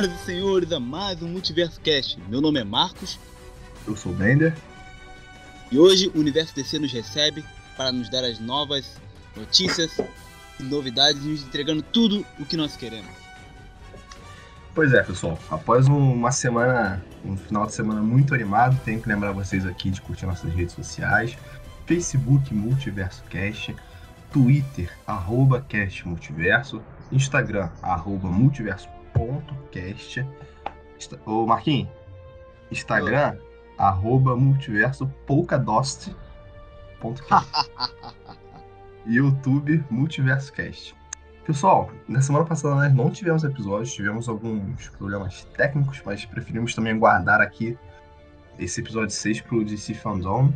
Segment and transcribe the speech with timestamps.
[0.00, 2.18] Senhoras e senhores, a mais um Multiverso Cast.
[2.26, 3.18] Meu nome é Marcos.
[3.86, 4.56] Eu sou o Bender.
[5.70, 7.44] E hoje o Universo DC nos recebe
[7.76, 8.96] para nos dar as novas
[9.36, 10.00] notícias
[10.58, 13.10] e novidades, nos entregando tudo o que nós queremos.
[14.74, 15.38] Pois é, pessoal.
[15.50, 20.00] Após uma semana, um final de semana muito animado, tenho que lembrar vocês aqui de
[20.00, 21.36] curtir nossas redes sociais.
[21.84, 23.76] Facebook Multiverso Cast,
[24.32, 26.80] Twitter, arroba Cast Multiverso,
[27.12, 28.28] Instagram, arroba
[29.16, 30.26] multiverso.cast.
[31.24, 31.88] Ô Marquinhos,
[32.70, 33.38] Instagram, Oi.
[33.78, 36.10] arroba multiverso polkadost.cast.
[39.06, 40.94] YouTube Multiverso Cast.
[41.46, 46.98] Pessoal, na semana passada nós não tivemos episódios, tivemos alguns problemas técnicos, mas preferimos também
[46.98, 47.78] guardar aqui
[48.58, 50.52] esse episódio 6 para o DC Fandom.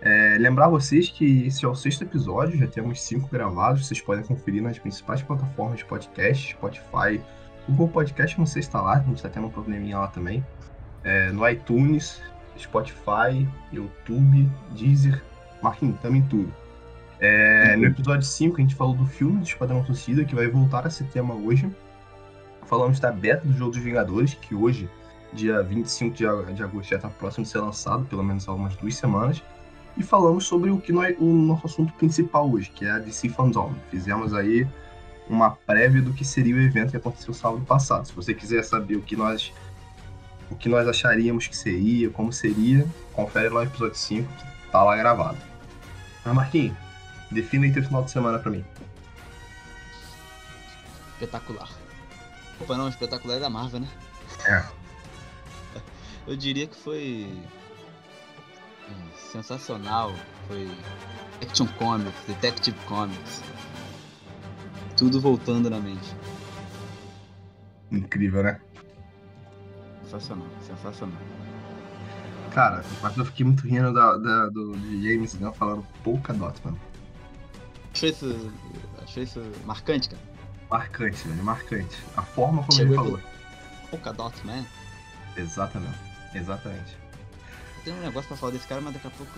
[0.00, 4.24] É, lembrar vocês que esse é o sexto episódio, já temos cinco gravados, vocês podem
[4.24, 7.20] conferir nas principais plataformas de podcast, Spotify,
[7.68, 10.44] Google Podcast, não sei se está lá, a gente está tendo um probleminha lá também.
[11.04, 12.20] É, no iTunes,
[12.58, 15.22] Spotify, YouTube, Deezer,
[15.62, 16.52] Marquinhos, também tudo.
[17.18, 20.86] É, no episódio 5 a gente falou do filme do Esquadrão Suicida, que vai voltar
[20.86, 21.70] a ser tema hoje.
[22.66, 24.90] Falamos da beta do Jogo dos Vingadores, que hoje,
[25.32, 26.26] dia 25 de
[26.62, 29.42] agosto, já está próximo de ser lançado, pelo menos há algumas duas semanas
[29.96, 33.30] e falamos sobre o que nós, o nosso assunto principal hoje, que é a DC
[33.30, 33.72] Fandom.
[33.90, 34.66] Fizemos aí
[35.28, 38.06] uma prévia do que seria o evento que aconteceu sábado passado.
[38.06, 39.52] Se você quiser saber o que nós
[40.50, 44.82] o que nós acharíamos que seria, como seria, confere lá o episódio 5, que tá
[44.84, 45.38] lá gravado.
[46.24, 46.76] Mas Marquinhos,
[47.32, 48.64] defina aí teu final de semana para mim.
[51.14, 51.68] Espetacular.
[52.60, 53.88] Opa, não, espetacular é da Marvel, né?
[54.46, 54.64] É.
[56.28, 57.28] Eu diria que foi
[59.32, 60.14] sensacional.
[60.46, 60.70] Foi
[61.42, 63.42] Action Comics, Detective Comics.
[64.96, 66.14] Tudo voltando na mente.
[67.90, 68.60] Incrível, né?
[70.04, 71.18] Sensacional, sensacional.
[72.52, 76.80] Cara, mas eu fiquei muito rindo da, da do, James Gunn falando pouca dot, mano.
[77.92, 78.52] Achei isso,
[79.02, 80.22] achei isso marcante, cara?
[80.70, 81.98] Marcante, velho, marcante.
[82.16, 83.20] A forma como Chegou ele falou.
[83.90, 84.64] Pouca dot, man.
[85.36, 85.98] Exatamente,
[86.34, 87.06] exatamente
[87.86, 89.32] tenho um negócio pra falar desse cara, mas daqui a pouco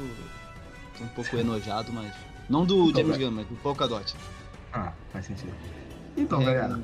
[0.97, 2.15] tô um pouco enojado, mas.
[2.49, 4.17] Não do James Gunn, mas do Polkadot.
[4.73, 5.53] Ah, faz sentido.
[6.17, 6.81] Então, é, galera.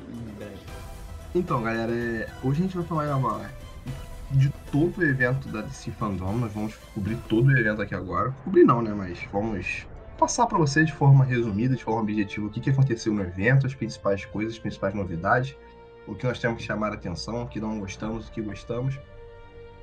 [1.33, 2.29] Então, galera, é...
[2.43, 3.49] hoje a gente vai falar uma...
[4.31, 6.37] de todo o evento da DC Fandom.
[6.37, 8.31] Nós vamos cobrir todo o evento aqui agora.
[8.43, 8.93] Cobrir não, né?
[8.93, 9.85] Mas vamos
[10.17, 13.67] passar para você de forma resumida, de forma objetiva, o que, que aconteceu no evento,
[13.67, 15.55] as principais coisas, as principais novidades,
[16.07, 18.97] o que nós temos que chamar a atenção, o que não gostamos, o que gostamos.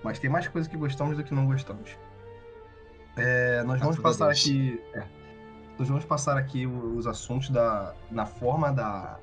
[0.03, 1.97] Mas tem mais coisas que gostamos do que não gostamos.
[3.17, 4.81] É, nós vamos passar aqui.
[4.95, 5.05] É,
[5.83, 9.19] nós vamos passar aqui os assuntos da, na forma da.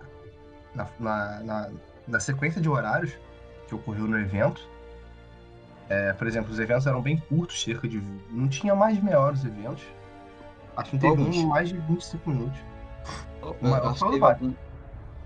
[0.75, 1.69] Na, na, na,
[2.05, 3.13] na sequência de horários
[3.65, 4.61] que ocorreu no evento.
[5.87, 8.03] É, por exemplo, os eventos eram bem curtos, cerca de.
[8.29, 9.83] Não tinha mais de meia hora os eventos.
[10.75, 12.59] Acho que não teve um mais de 25 minutos.
[13.41, 14.53] Oh, Uma, acho, que, algum...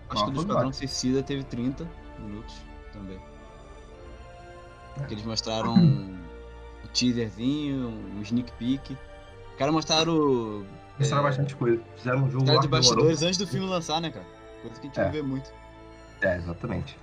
[0.09, 1.87] acho que do Esquadrão Suicida teve 30
[2.19, 2.55] minutos
[2.93, 3.19] também.
[5.07, 6.19] Que eles mostraram um
[6.93, 8.95] teaserzinho, um sneak peek.
[9.51, 10.63] Os caras mostraram.
[10.99, 11.81] Mostraram é, bastante coisa.
[11.97, 12.59] Fizeram um jogo lá.
[12.59, 14.25] de bastidores antes do filme lançar, né, cara?
[14.61, 15.05] Coisa que a gente é.
[15.05, 15.51] não vê muito.
[16.21, 16.97] É, exatamente.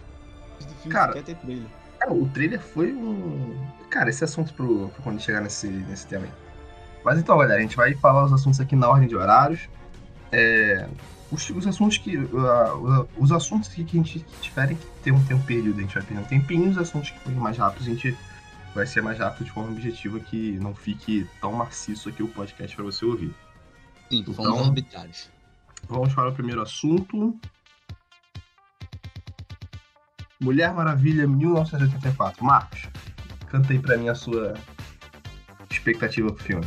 [0.55, 1.67] Antes do filme cara, quer ter trailer.
[2.03, 3.57] É, o trailer foi um.
[3.91, 6.33] Cara, esse assunto pro, pro quando chegar nesse, nesse tema aí.
[7.05, 9.69] Mas então, galera, a gente vai falar os assuntos aqui na ordem de horários.
[10.33, 10.87] É,
[11.31, 12.17] os, os assuntos que.
[12.17, 15.95] Uh, os assuntos que, que a gente tiverem que ter um tempo perdido, a gente
[15.95, 18.17] vai perder um tempinho, os assuntos que forem mais rápidos, a gente
[18.75, 22.75] vai ser mais rápido de forma objetiva que não fique tão maciço aqui o podcast
[22.75, 23.35] para você ouvir.
[24.11, 25.31] Sim, então, fomos arbitrários.
[25.89, 27.39] Vamos para o primeiro assunto.
[30.41, 32.45] Mulher Maravilha 1984.
[32.45, 32.89] Marcos,
[33.49, 34.55] canta aí pra mim a sua
[35.71, 36.67] expectativa pro filme.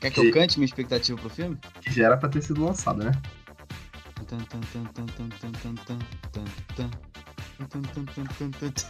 [0.00, 1.58] Quer que, que eu cante minha expectativa pro filme?
[1.80, 3.12] Que já era pra ter sido lançado, né?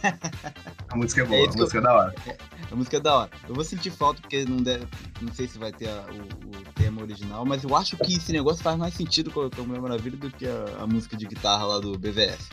[0.89, 1.81] A música é boa, é a música eu...
[1.81, 2.15] é da hora.
[2.27, 2.37] É,
[2.71, 3.31] a música é da hora.
[3.47, 4.87] Eu vou sentir falta porque não, deve,
[5.21, 8.31] não sei se vai ter a, o, o, tema original, mas eu acho que esse
[8.31, 11.65] negócio faz mais sentido com a Mulher Maravilha do que a, a, música de guitarra
[11.65, 12.49] lá do BVS.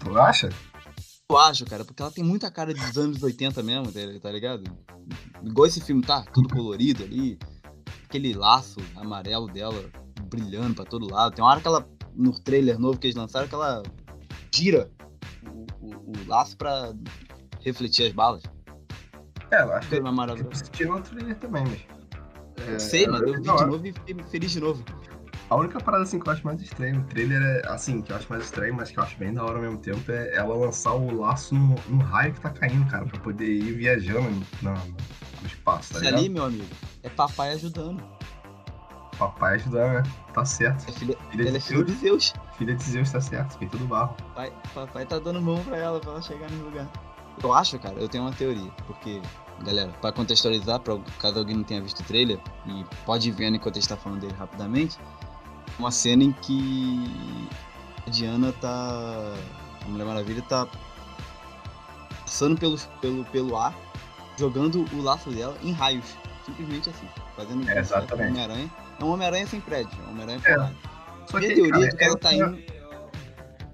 [0.00, 0.48] Tu acha?
[1.30, 4.64] Eu acho, cara, porque ela tem muita cara dos anos 80 mesmo, tá, tá ligado?
[5.42, 7.38] Igual esse filme tá, tudo colorido ali,
[8.04, 9.90] aquele laço amarelo dela
[10.22, 11.34] brilhando pra todo lado.
[11.34, 13.82] Tem uma hora que ela, no trailer novo que eles lançaram, que ela
[14.54, 14.90] gira
[15.46, 16.94] o, o, o laço pra
[17.60, 18.42] refletir as balas.
[19.50, 20.50] É, eu acho que é maravilhoso.
[20.52, 21.97] Assisti no trailer também, mas...
[22.74, 24.84] É, sei, mas eu vi de novo e fiquei feliz de novo.
[25.50, 28.16] A única parada assim que eu acho mais estranha, o trailer é assim, que eu
[28.16, 30.54] acho mais estranho, mas que eu acho bem da hora ao mesmo tempo, é ela
[30.54, 34.72] lançar o laço no, no raio que tá caindo, cara, pra poder ir viajando no,
[34.72, 36.18] no espaço, tá Isso ligado?
[36.18, 36.66] ali, meu amigo,
[37.02, 38.02] é papai ajudando.
[39.18, 40.02] Papai ajudando, né?
[40.34, 40.88] Tá certo.
[40.88, 42.34] É filha, Filha ela é de filha de Zeus.
[42.58, 44.14] Filha de Zeus tá certo, feito do barro.
[44.34, 46.88] Papai, papai tá dando mão pra ela, pra ela chegar no lugar.
[47.42, 49.22] Eu acho, cara, eu tenho uma teoria, porque,
[49.64, 53.56] galera, pra contextualizar, pra caso alguém não tenha visto o trailer, e pode ir vendo
[53.56, 54.98] enquanto a gente tá falando dele rapidamente,
[55.78, 57.04] uma cena em que
[58.06, 59.34] a Diana tá.
[59.84, 60.66] A Mulher Maravilha tá
[62.22, 63.74] passando pelo, pelo, pelo ar,
[64.38, 66.16] jogando o laço dela em raios.
[66.44, 67.08] Simplesmente assim.
[67.36, 68.28] Fazendo É, exatamente.
[68.28, 68.70] um Homem-Aranha.
[69.00, 70.56] É um Homem-Aranha sem prédio, é um Homem-Aranha É.
[71.30, 72.58] Só Minha que, teoria cara, que ela tá indo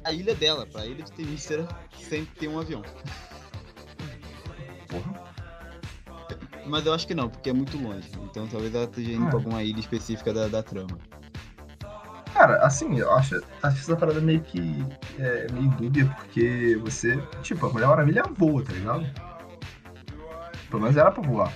[0.02, 2.82] pra ilha dela, pra ilha de Temícera, sem ter um avião.
[4.88, 5.33] Porra.
[6.66, 8.08] Mas eu acho que não, porque é muito longe.
[8.24, 9.28] Então talvez ela esteja indo Ah.
[9.28, 10.98] pra alguma ilha específica da, da trama.
[12.32, 14.84] Cara, assim, eu acho, acho essa parada meio que
[15.18, 19.06] é, meio dúbia, porque você, tipo, a Mulher Maravilha voa, tá ligado?
[20.68, 21.52] Pelo menos era pra voar.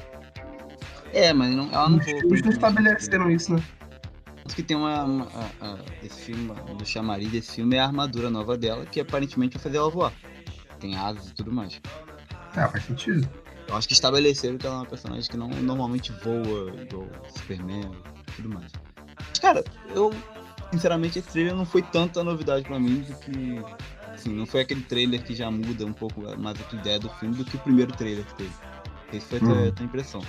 [1.12, 3.62] É, mas não, ela não Os voa por não estabeleceram isso, né?
[4.42, 5.04] Tanto que tem uma.
[5.04, 5.24] uma-
[5.60, 9.00] a- a- esse filme, um do chamariz desse filme é a armadura nova dela, que
[9.00, 10.12] aparentemente vai fazer ela voar.
[10.78, 11.80] Tem asas e tudo mais.
[12.56, 13.28] Ah, faz sentido.
[13.68, 17.06] Eu acho que estabeleceram que ela é uma personagem que não normalmente voa, igual
[17.36, 17.90] Superman
[18.28, 18.72] e tudo mais.
[19.28, 19.62] Mas, cara,
[19.94, 20.12] eu.
[20.72, 23.62] Sinceramente, esse trailer não foi tanta novidade pra mim do que.
[24.12, 27.08] Assim, não foi aquele trailer que já muda um pouco mais a tua ideia do
[27.10, 28.50] filme do que o primeiro trailer que teve.
[29.12, 29.70] Essa foi a tua, Uhum.
[29.72, 30.22] tua impressão.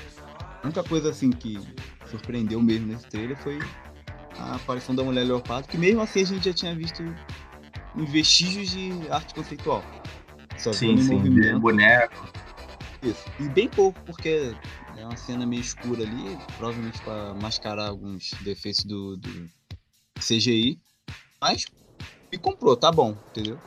[0.61, 1.59] A única coisa assim que
[2.09, 3.59] surpreendeu mesmo nesse trailer foi
[4.37, 7.01] a aparição da mulher leopardo, que mesmo assim a gente já tinha visto
[7.95, 9.83] em vestígios de arte conceitual.
[10.57, 11.59] Só Sim, sim, movimento.
[11.59, 12.27] boneco.
[13.01, 13.23] Isso.
[13.39, 14.55] E bem pouco, porque
[14.95, 19.49] é uma cena meio escura ali, provavelmente pra mascarar alguns defeitos do, do
[20.19, 20.79] CGI.
[21.41, 21.65] Mas
[22.31, 23.57] me comprou, tá bom, entendeu?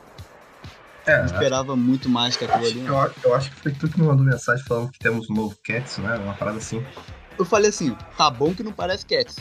[1.05, 2.79] É, Não esperava muito mais que aquilo ali.
[2.79, 3.01] eu, não.
[3.01, 5.57] acho- eu acho que foi tu que me mandou mensagem falando que temos um novo
[5.63, 6.15] Cats, né?
[6.17, 6.85] Uma parada assim.
[7.37, 9.35] Eu falei assim, tá bom que não parece Cats.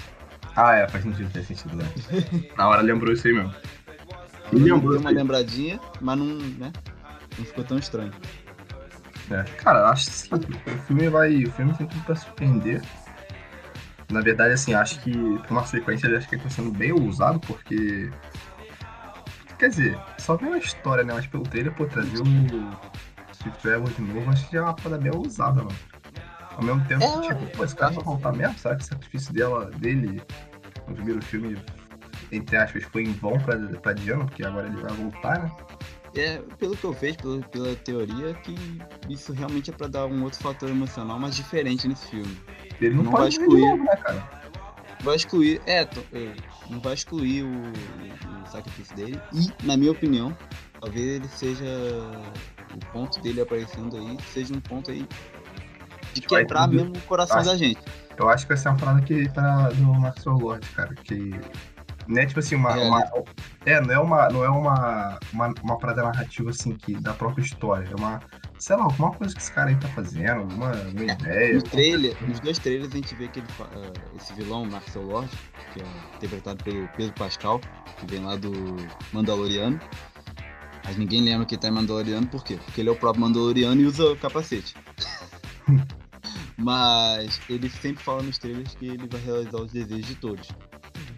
[0.57, 1.85] Ah, é, faz sentido, faz sentido, né?
[2.57, 3.55] Na hora lembrou isso aí mesmo.
[4.51, 5.15] Eu lembrou uma isso aí.
[5.15, 6.73] lembradinha, mas não, né?
[7.39, 8.13] Não ficou tão estranho.
[9.31, 9.43] É.
[9.63, 11.45] Cara, acho que sim, o filme vai.
[11.45, 12.83] O filme tem tudo pra surpreender.
[14.11, 16.93] Na verdade, assim, acho que pra uma sequência ele acho que ele tá sendo bem
[16.93, 18.11] ousado, porque.
[19.59, 21.15] Quer dizer, só pela história, né?
[21.15, 22.25] Mas pelo trailer, pô, trazer o
[23.35, 25.77] Steve Trevor de novo, acho que já é uma parada bem ousada, mano.
[26.57, 28.59] Ao mesmo tempo, É, tipo, pô, esse cara vai voltar mesmo?
[28.59, 30.21] Será que o sacrifício dela, dele
[30.87, 31.57] no primeiro filme,
[32.31, 34.25] entre aspas, foi em vão pra, pra Diana?
[34.27, 35.51] Porque agora ele vai voltar, né?
[36.15, 38.55] É, pelo que eu vejo, pela, pela teoria, que
[39.09, 42.37] isso realmente é pra dar um outro fator emocional mais diferente nesse filme.
[42.81, 43.61] Ele não, Não vai excluir.
[43.63, 44.43] novo, né, cara?
[45.03, 45.61] vai excluir.
[45.67, 45.81] É,
[46.13, 46.35] é,
[46.69, 49.21] não vai excluir o, o, o sacrifício dele.
[49.33, 50.37] E, na minha opinião,
[50.81, 51.65] talvez ele seja.
[52.75, 55.07] O ponto dele aparecendo aí seja um ponto aí
[56.15, 57.79] de quebrar mesmo o coração Acho- da gente.
[58.19, 60.95] Eu acho que vai ser uma parada que tá do Maxwell Lord, cara.
[60.95, 61.33] Que.
[62.07, 62.77] Não é tipo assim, uma.
[62.77, 63.05] É, uma-
[63.65, 64.29] é, não é uma.
[64.29, 67.89] Não é uma, uma, uma parada narrativa assim que da própria história.
[67.91, 68.21] É uma.
[68.59, 71.55] Sei lá, alguma coisa que esse cara aí tá fazendo, alguma, alguma ideia.
[71.55, 75.29] No trailer, nos dois trailers a gente vê que ele, ah, esse vilão, Marcel Lord,
[75.73, 77.61] que é interpretado pelo Pedro Pascal,
[77.99, 78.53] que vem lá do
[79.13, 79.81] Mandaloriano.
[80.85, 82.59] Mas ninguém lembra que ele tá em Mandaloriano, por quê?
[82.65, 84.75] Porque ele é o próprio Mandaloriano e usa o capacete.
[86.57, 90.49] Mas ele sempre fala nos trailers que ele vai realizar os desejos de todos.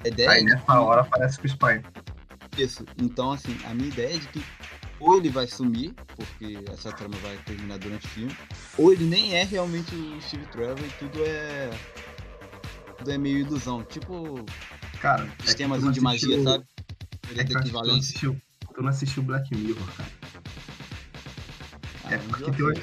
[0.05, 1.83] Aí é de nessa hora aparece com o Spine.
[2.59, 2.85] isso.
[3.01, 4.45] Então, assim, a minha ideia é de que
[5.01, 8.37] ou ele vai sumir, porque essa trama vai terminar durante o filme,
[8.79, 11.71] ou ele nem é realmente o Steve Trevor e tudo é.
[12.99, 13.83] Tudo é meio ilusão.
[13.85, 14.45] Tipo,
[15.01, 16.65] Cara, é sistemazinho não de magia, sabe?
[17.29, 18.19] Ele É é que eu equivalente.
[18.75, 20.09] tu não assistiu Black Mirror, cara.
[22.05, 22.83] Ah, É porque tem,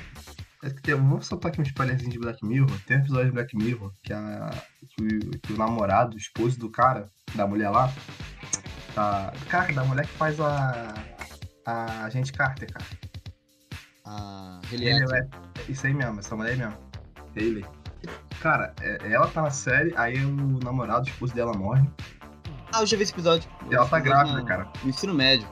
[0.83, 2.69] tem, vamos soltar aqui um spoilerzinho de Black Mirror.
[2.85, 4.49] Tem um episódio de Black Mirror que, a,
[4.89, 7.91] que, o, que o namorado, o esposo do cara, da mulher lá,
[8.93, 10.93] tá, cara, da mulher que faz a,
[11.65, 12.85] a agente Carter, cara.
[14.71, 15.13] Ele Juliette.
[15.15, 16.77] é, isso aí mesmo, essa mulher aí mesmo.
[17.35, 17.65] Ele.
[18.41, 21.87] Cara, é- ela tá na série, aí o namorado, o esposo dela morre.
[22.73, 23.49] Ah, eu já vi esse episódio.
[23.69, 24.67] E ela tá grávida, na- cara.
[24.83, 25.47] No ensino médio.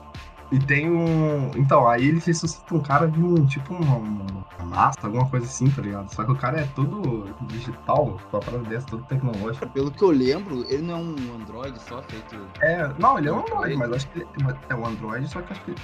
[0.51, 1.51] E tem um.
[1.55, 5.69] Então, aí ele ressuscita um cara de um tipo uma, uma massa, alguma coisa assim,
[5.69, 6.11] tá ligado?
[6.13, 9.69] Só que o cara é todo digital, com a parada dessa, todo tecnológico.
[9.69, 12.35] Pelo que eu lembro, ele não é um android só feito.
[12.61, 13.75] É, não, ele é um Android.
[13.75, 14.27] Mas acho que ele
[14.69, 15.75] é um Android, só que acho que.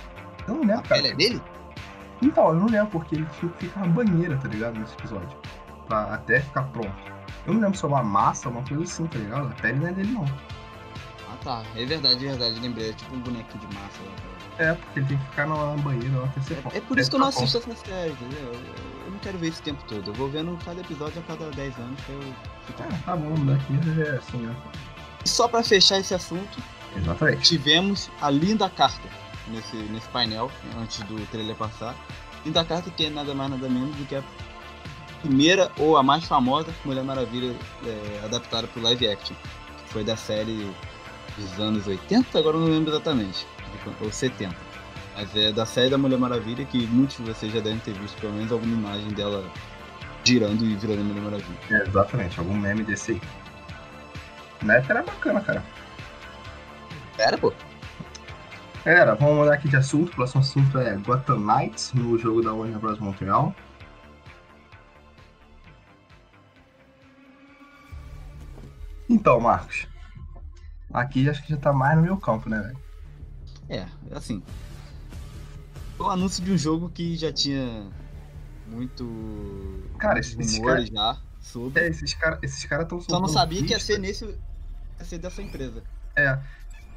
[0.47, 1.01] Eu não lembro, cara.
[1.01, 1.41] pele é dele?
[2.23, 4.79] Então, eu não lembro, porque ele fica fica na banheira, tá ligado?
[4.79, 5.37] Nesse episódio.
[5.87, 6.95] Pra até ficar pronto.
[7.45, 9.47] Eu não lembro se é uma massa, uma coisa assim, tá ligado?
[9.47, 10.25] A pele não é dele, não.
[11.29, 11.63] Ah, tá.
[11.75, 12.59] É verdade, é verdade.
[12.59, 12.89] Lembrei.
[12.89, 14.34] É tipo um bonequinho de massa lá.
[14.57, 17.09] É, porque ele tem que ficar na banheira lá até ser É, é por isso
[17.09, 18.53] que eu não assisto essa série, entendeu?
[19.05, 20.09] Eu, não quero ver esse tempo todo.
[20.09, 22.21] Eu vou vendo cada episódio a cada 10 anos que eu
[22.65, 22.83] fico.
[22.83, 24.55] É, tá bom, daqui é assim, né?
[25.23, 26.57] E só pra fechar esse assunto,
[26.95, 27.41] Exatamente.
[27.41, 29.07] tivemos a linda carta
[29.47, 31.95] nesse, nesse painel, antes do trailer passar.
[32.45, 34.23] Linda carta que é nada mais nada menos do que a
[35.21, 39.35] primeira ou a mais famosa Mulher Maravilha é, adaptada pro live action.
[39.77, 40.71] Que foi da série
[41.37, 43.45] dos anos 80, agora eu não lembro exatamente.
[44.01, 44.55] Ou 70.
[45.15, 48.19] Mas é da série da Mulher Maravilha que muitos de vocês já devem ter visto
[48.19, 49.43] pelo menos alguma imagem dela
[50.23, 51.57] girando e virando Mulher Maravilha.
[51.71, 53.21] É, exatamente, algum meme desse aí.
[54.61, 55.63] Na época era bacana, cara.
[57.17, 57.53] Era, pô.
[58.83, 60.09] Era, vamos mudar aqui de assunto.
[60.09, 62.99] O próximo assunto é Gotham Knights no jogo da Warner Bros.
[62.99, 63.55] Montreal.
[69.09, 69.87] Então, Marcos.
[70.93, 72.84] Aqui acho que já tá mais no meu campo, né, velho?
[73.69, 74.41] É, assim.
[75.99, 77.85] Um anúncio de um jogo que já tinha
[78.67, 81.81] muito Cara, esse- esse rumores já sobre.
[81.83, 83.93] É, esses caras esses cara tão Só não sabia que ia pista.
[83.93, 84.25] ser nesse.
[84.25, 85.83] ia ser dessa empresa.
[86.15, 86.37] É.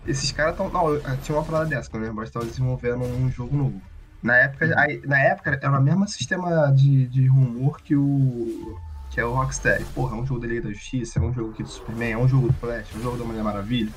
[0.06, 0.68] Esses caras tão.
[0.70, 3.80] Não, eu- tinha uma parada dessa, que o Warner estava desenvolvendo um jogo novo.
[4.22, 4.72] Na época, Uhum.
[4.78, 8.78] aí, na época era o mesmo sistema de, de rumor que o.
[9.10, 9.84] que é o Rocksteady.
[9.94, 12.18] Porra, é um jogo da Liga da Justiça, é um jogo aqui do Superman, é
[12.18, 13.92] um jogo do Flash, é um jogo da Mulher Maravilha.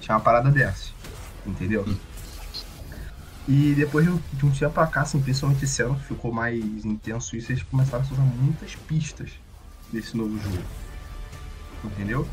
[0.00, 0.90] Tinha uma parada dessa.
[1.46, 1.82] Entendeu?
[1.86, 1.96] Uhum.
[3.46, 4.18] E depois de um-
[4.50, 8.12] tempo pra cá, assim, principalmente esse ano, que ficou mais intenso isso, eles começaram a
[8.12, 9.32] usar muitas pistas
[9.92, 10.62] desse novo jogo.
[11.84, 12.26] Entendeu?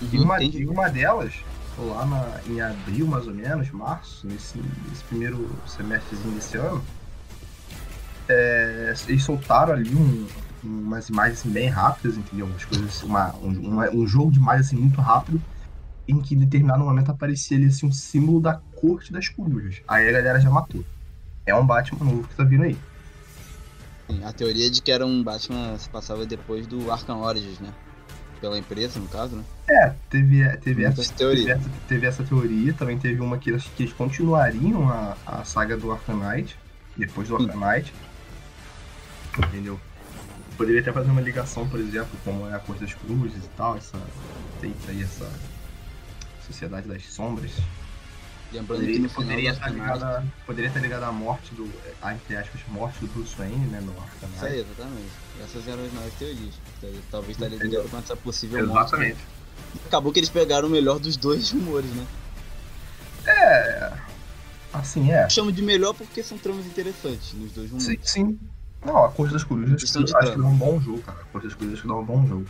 [0.00, 0.62] E Uhum, uma, entendi.
[0.62, 1.32] e uma delas,
[1.78, 6.84] lá na- em abril, mais ou menos, março, nesse, nesse primeiro semestrezinho desse ano,
[8.28, 10.26] é, eles soltaram ali um-
[10.62, 12.46] umas imagens assim, bem rápidas, entendeu?
[12.46, 15.42] Umas coisas, uma, um, uma- um jogo de imagens assim, muito rápido,
[16.12, 19.80] em que em determinado momento aparecia ali assim, um símbolo da corte das corujas.
[19.86, 20.84] Aí a galera já matou.
[21.44, 22.76] É um Batman novo que tá vindo aí.
[24.24, 27.72] A teoria de que era um Batman se passava depois do Arkham Origins, né?
[28.40, 29.44] Pela empresa, no caso, né?
[29.68, 33.64] É, teve, teve, Muitas essa, teve, essa, teve essa teoria, também teve uma que eles,
[33.76, 36.58] que eles continuariam a, a saga do Arkham Knight,
[36.96, 37.44] depois do Sim.
[37.44, 37.94] Arkham Knight.
[39.38, 39.80] Entendeu?
[40.56, 43.76] Poderia até fazer uma ligação, por exemplo, como é a Cor das Cruzes e tal,
[43.76, 43.98] essa
[44.60, 45.30] feita aí, essa
[46.52, 47.50] Sociedade das Sombras.
[48.52, 51.70] Lembrando que Poderia, no final poderia, estar a- poderia estar ligada à morte do,
[52.02, 55.08] a, entre aspas, morte do Bruce Wayne, né, no Arkham Isso aí, exatamente.
[55.42, 56.54] Essas eram as novas teorias.
[57.10, 57.80] Talvez estaria Entendeu?
[57.80, 58.88] ligado com essa possível morte.
[58.88, 59.18] Exatamente.
[59.86, 62.06] Acabou que eles pegaram o melhor dos dois rumores, né?
[63.26, 63.92] É,
[64.72, 65.24] assim, é.
[65.24, 67.86] Eu chamo de melhor porque são tramas interessantes nos dois rumores.
[68.02, 68.38] Sim, sim.
[68.84, 71.18] Não, a Corte das Corujas acho que dá um bom jogo, cara.
[71.20, 72.46] A Corte das Corujas acho que dá um bom jogo.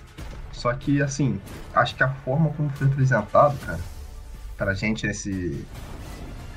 [0.52, 1.40] Só que, assim,
[1.74, 3.78] acho que a forma como foi apresentado, cara,
[4.56, 5.64] pra gente nesse.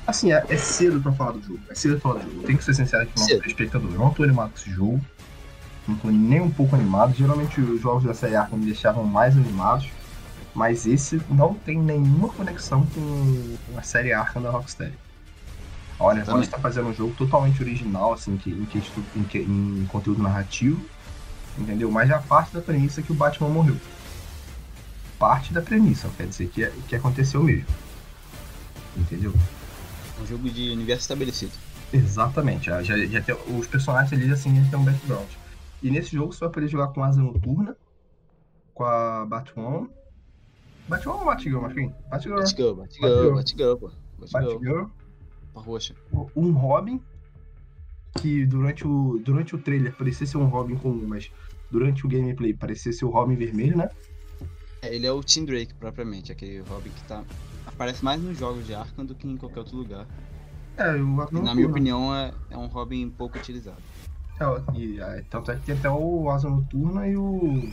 [0.06, 1.60] Assim, é, é cedo pra falar do jogo.
[1.68, 2.46] É cedo pra falar do jogo.
[2.46, 3.90] Tem que ser sincero aqui com o nosso espectador.
[3.92, 5.00] Eu não tô animado com esse jogo.
[5.88, 7.14] Não tô nem um pouco animado.
[7.14, 9.88] Geralmente os jogos da série Arkham me deixavam mais animados.
[10.54, 14.94] Mas esse não tem nenhuma conexão com a série Arkham da Rocksteady.
[15.98, 16.34] A Warner Bros.
[16.34, 16.44] Também.
[16.46, 18.82] está fazendo um jogo totalmente original, assim, que, em, que,
[19.16, 20.80] em, que- em conteúdo narrativo,
[21.58, 21.90] entendeu?
[21.90, 23.76] Mas já parte da premissa que o Batman morreu.
[25.18, 27.66] Parte da premissa, quer dizer que, que aconteceu mesmo.
[28.96, 29.32] Entendeu?
[30.20, 31.52] Um jogo de universo estabelecido.
[31.92, 32.66] Exatamente.
[32.66, 35.28] Já, já, já tem, os personagens ali, assim, já tem um background.
[35.82, 37.76] E nesse jogo você vai poder jogar com Asa Noturna,
[38.74, 39.88] com a Batwoman.
[40.88, 41.92] Batwoman ou Batgirl, Marquinhos?
[42.08, 42.36] Batgirl.
[42.36, 43.34] Batgirl, Batgirl, Batgirl.
[43.34, 43.90] Batgirl, pô.
[44.32, 44.86] Batgirl,
[45.54, 45.94] roxa.
[46.34, 47.00] um Robin
[48.20, 51.30] que durante o, durante o trailer parecia ser um Robin comum, mas
[51.70, 53.90] durante o gameplay parecia ser o Robin vermelho, né?
[54.82, 57.24] É, ele é o Tim Drake, propriamente, aquele Robin que tá.
[57.66, 60.06] Aparece mais nos jogos de Arkham do que em qualquer outro lugar.
[60.76, 63.82] É, eu na minha opinião, é, é um Robin pouco utilizado.
[64.38, 67.72] É, e, é, tanto é que tem até o Asa Noturna e o.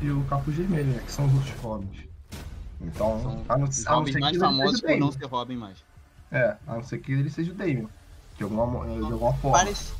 [0.00, 1.02] E o Capuz Vermelho, né?
[1.04, 2.08] Que são os outros Robins.
[2.80, 5.84] Então, São a não, os a Robins ser mais famosos por não ser Robin mais.
[6.32, 7.88] É, a não ser que ele seja o Damien.
[8.36, 9.58] De alguma, de alguma forma.
[9.58, 9.92] Parece,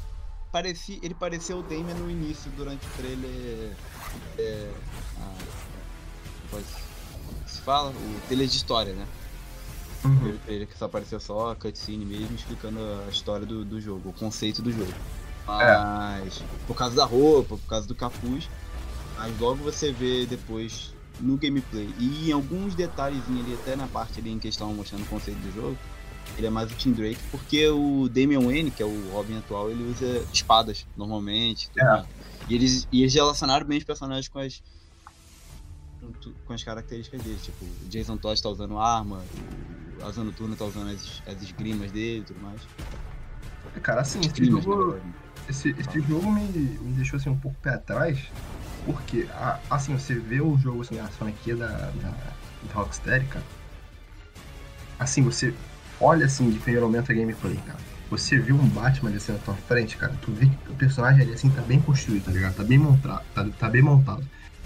[0.51, 3.77] pareci, ele pareceu o Damien no início, durante o trailer.
[4.39, 4.73] É,
[5.21, 5.33] a,
[7.65, 7.91] fala?
[7.91, 9.07] O trailer de história, né?
[10.05, 10.15] O Uhum.
[10.17, 14.09] primeiro trailer que só apareceu só a cutscene mesmo, explicando a história do, do jogo,
[14.09, 14.93] o conceito do jogo.
[15.47, 18.49] Mas, por causa da roupa, por causa do capuz,
[19.17, 24.19] mas logo você vê depois no gameplay e em alguns detalhezinhos ali, até na parte
[24.19, 25.79] ali em que estavam mostrando o conceito do jogo,
[26.37, 29.71] ele é mais o Tim Drake, porque o Damian Wayne, que é o Robin atual,
[29.71, 31.69] ele usa espadas normalmente.
[31.79, 32.05] É.
[32.49, 34.63] E eles, e eles relacionaram bem os personagens com as
[36.45, 37.39] com, as características dele.
[37.43, 39.23] Tipo, o Jason Todd tá usando arma,
[40.01, 42.61] o Asa Noturna tá usando as, as esgrimas dele e tudo mais.
[43.77, 45.15] É, Cara, assim, esse jogo, verdade.
[45.49, 48.19] esse, esse jogo me, me deixou assim um pouco pé atrás,
[48.85, 49.27] porque,
[49.71, 53.45] assim, você vê o jogo, assim, a franquia da, da, da Rocksteady, cara,
[54.99, 55.55] assim, você
[56.01, 57.79] olha, assim, de primeiro momento a gameplay, cara,
[58.11, 61.33] você viu um Batman descendo na tua frente, cara, tu vê que o personagem ali,
[61.33, 62.57] assim, tá bem construído, tá ligado?
[62.57, 64.23] Tá bem montado, tá, tá bem montado.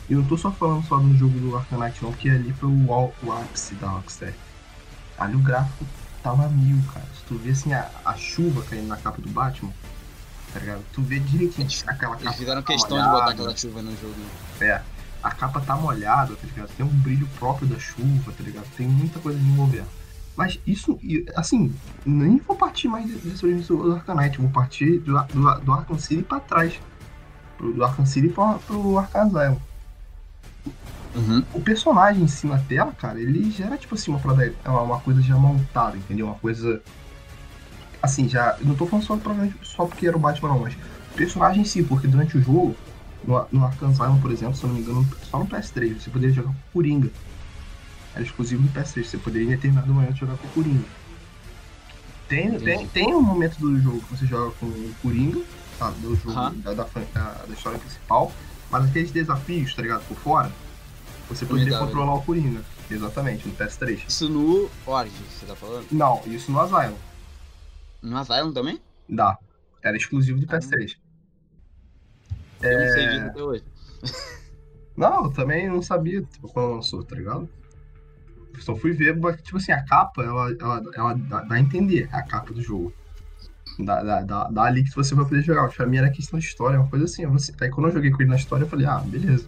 [0.09, 2.69] E eu não tô só falando só do jogo do Arcanite, não, porque ali foi
[2.69, 4.37] o, o ápice da Rocksteady.
[5.19, 5.85] Ali o gráfico
[6.23, 7.07] tava mil, cara.
[7.15, 9.73] Se tu vê, assim, a, a chuva caindo na capa do Batman,
[10.53, 10.83] tá ligado?
[10.93, 12.25] Tu vê direitinho aquela capa.
[12.25, 13.33] Eles fizeram tá questão de botar molhada.
[13.33, 14.15] aquela chuva no jogo.
[14.61, 14.81] É,
[15.23, 16.69] a capa tá molhada, tá ligado?
[16.77, 18.67] Tem um brilho próprio da chuva, tá ligado?
[18.77, 19.85] Tem muita coisa de envolver.
[20.37, 20.99] Mas isso,
[21.35, 25.99] assim, nem vou partir mais desse início do Arcanite, vou partir do, do, do Arkham
[25.99, 26.79] City pra trás.
[27.57, 29.61] Pro, do Arkham City pro, pro Arkham Asylum.
[31.17, 31.43] Uhum.
[31.55, 34.83] O personagem em si na tela, cara, ele já era tipo assim, uma, parada- uma,
[34.83, 36.27] uma coisa já montada, entendeu?
[36.27, 36.81] Uma coisa.
[38.03, 38.57] Assim, já.
[38.61, 39.19] Não tô falando só,
[39.63, 42.77] só porque era o Batman, não, mas o personagem em si, porque durante o jogo,
[43.25, 46.35] no, no Arkham por exemplo, se eu não me engano, só no PS3, você poderia
[46.35, 47.11] jogar com o Coringa.
[48.15, 50.85] Era exclusivo do PS3, você poderia em determinado momento jogar com o Coringa.
[52.29, 52.87] Tem, tem, Entendi.
[52.93, 55.41] tem um momento do jogo que você joga com o Coringa,
[55.79, 55.91] tá?
[55.91, 56.55] Do jogo Aham.
[56.57, 58.33] da, da- da história principal,
[58.71, 60.05] mas aqueles desafios, tá ligado?
[60.09, 60.51] Por fora,
[61.28, 62.61] você poderia controlar o Coringa.
[62.90, 64.04] Exatamente, no PS3.
[64.09, 65.87] Isso no Origins, você tá falando?
[65.90, 66.97] Não, isso no Asylum.
[68.02, 68.80] No Asylum também?
[69.09, 69.37] Dá.
[69.83, 70.59] Era exclusivo do Ah.
[70.59, 70.97] PS3.
[72.62, 73.11] Eu não sei É.
[73.11, 73.64] disso até hoje.
[74.97, 77.47] Não, eu também não sabia tipo, quando lançou, tá ligado?
[78.61, 82.23] Só fui ver, tipo assim, a capa, ela, ela, ela dá, dá a entender a
[82.23, 82.90] capa do jogo.
[83.78, 85.68] Dá, dá, dá, dá ali que você vai poder jogar.
[85.68, 87.25] Pra mim era questão de história, uma coisa assim.
[87.61, 89.47] Aí quando eu joguei com ele na história, eu falei, ah, beleza.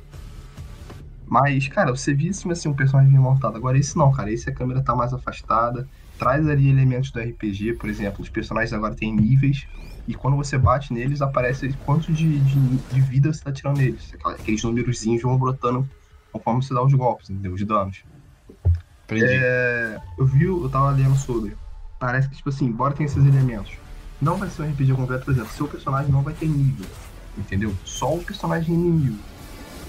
[1.28, 3.56] Mas, cara, você via assim, assim, um personagem montado.
[3.56, 4.32] Agora esse não, cara.
[4.32, 5.86] Esse a câmera tá mais afastada.
[6.18, 8.22] Traz ali elementos do RPG, por exemplo.
[8.22, 9.66] Os personagens agora têm níveis.
[10.06, 14.14] E quando você bate neles, aparece quanto de, de, de vida você tá tirando neles.
[14.24, 15.88] Aqueles númerozinhos vão brotando
[16.32, 17.52] conforme você dá os golpes, entendeu?
[17.52, 18.02] Os danos.
[19.04, 19.26] Aprendi.
[19.28, 21.54] É, eu vi, eu tava lendo sobre.
[21.98, 23.72] Parece que, tipo assim, embora tenha esses elementos,
[24.20, 26.86] não vai ser um RPG completo, por exemplo, seu personagem não vai ter nível,
[27.36, 27.74] entendeu?
[27.84, 29.18] Só o personagem inimigo.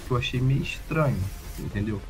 [0.09, 1.15] Que eu achei meio estranho,
[1.59, 2.01] entendeu?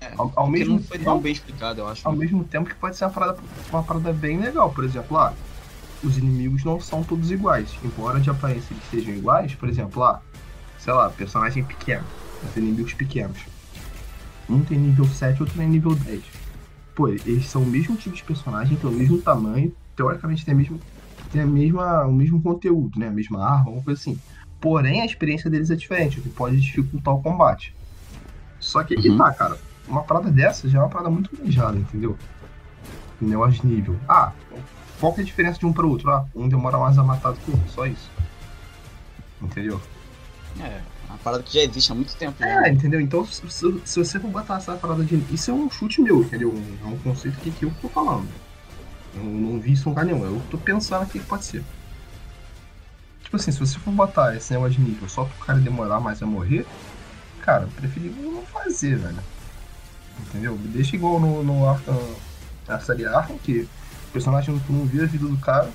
[0.00, 2.06] É, Ao, ao mesmo não foi tão tempo, bem explicado, eu acho.
[2.06, 3.38] ao mesmo tempo que pode ser uma parada,
[3.70, 5.32] uma parada bem legal, por exemplo, lá,
[6.04, 7.70] os inimigos não são todos iguais.
[7.82, 10.20] Embora de aparência eles sejam iguais, por exemplo, lá,
[10.78, 12.04] sei lá, personagem pequeno,
[12.46, 13.38] os inimigos pequenos.
[14.48, 16.22] Um tem nível 7, outro tem nível 10.
[16.94, 20.56] Pô, eles são o mesmo tipo de personagem, tem o mesmo tamanho, teoricamente tem, a
[20.56, 20.78] mesma,
[21.30, 23.08] tem a mesma, o mesmo conteúdo, né?
[23.08, 24.18] A mesma arma, alguma coisa assim.
[24.62, 27.74] Porém, a experiência deles é diferente, o que pode dificultar o combate.
[28.60, 29.18] Só que, e Uhum.
[29.18, 32.16] tá, cara, uma parada dessa já é uma parada muito manjada, entendeu?
[33.20, 33.98] Negócio de nível.
[34.08, 34.32] Ah,
[35.00, 36.10] qual que é a diferença de um para outro?
[36.10, 38.08] Ah, um demora mais a matar do que o outro, só isso.
[39.40, 39.80] Entendeu?
[40.60, 42.36] É, uma parada que já existe há muito tempo.
[42.38, 42.66] já.
[42.66, 43.00] É, entendeu?
[43.00, 45.16] Então, se, se- se você for botar essa parada de.
[45.34, 46.54] Isso é um chute meu, entendeu?
[46.84, 48.28] É um conceito que, que eu tô falando.
[49.16, 50.24] Eu não vi isso em lugar nenhum.
[50.24, 51.64] Eu tô pensando aqui que pode ser.
[53.32, 56.22] Tipo assim, se você for botar esse negócio de nível só pro cara demorar mais
[56.22, 56.66] a morrer,
[57.40, 59.16] cara, eu preferível não fazer, velho.
[60.20, 60.54] Entendeu?
[60.66, 61.98] Deixa igual no, no Arkham,
[62.68, 65.70] na série Arkham, que o personagem tu não vê a vida do cara,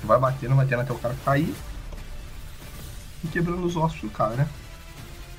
[0.00, 1.54] tu vai batendo, batendo até o cara cair
[3.22, 4.48] e quebrando os ossos do cara, né?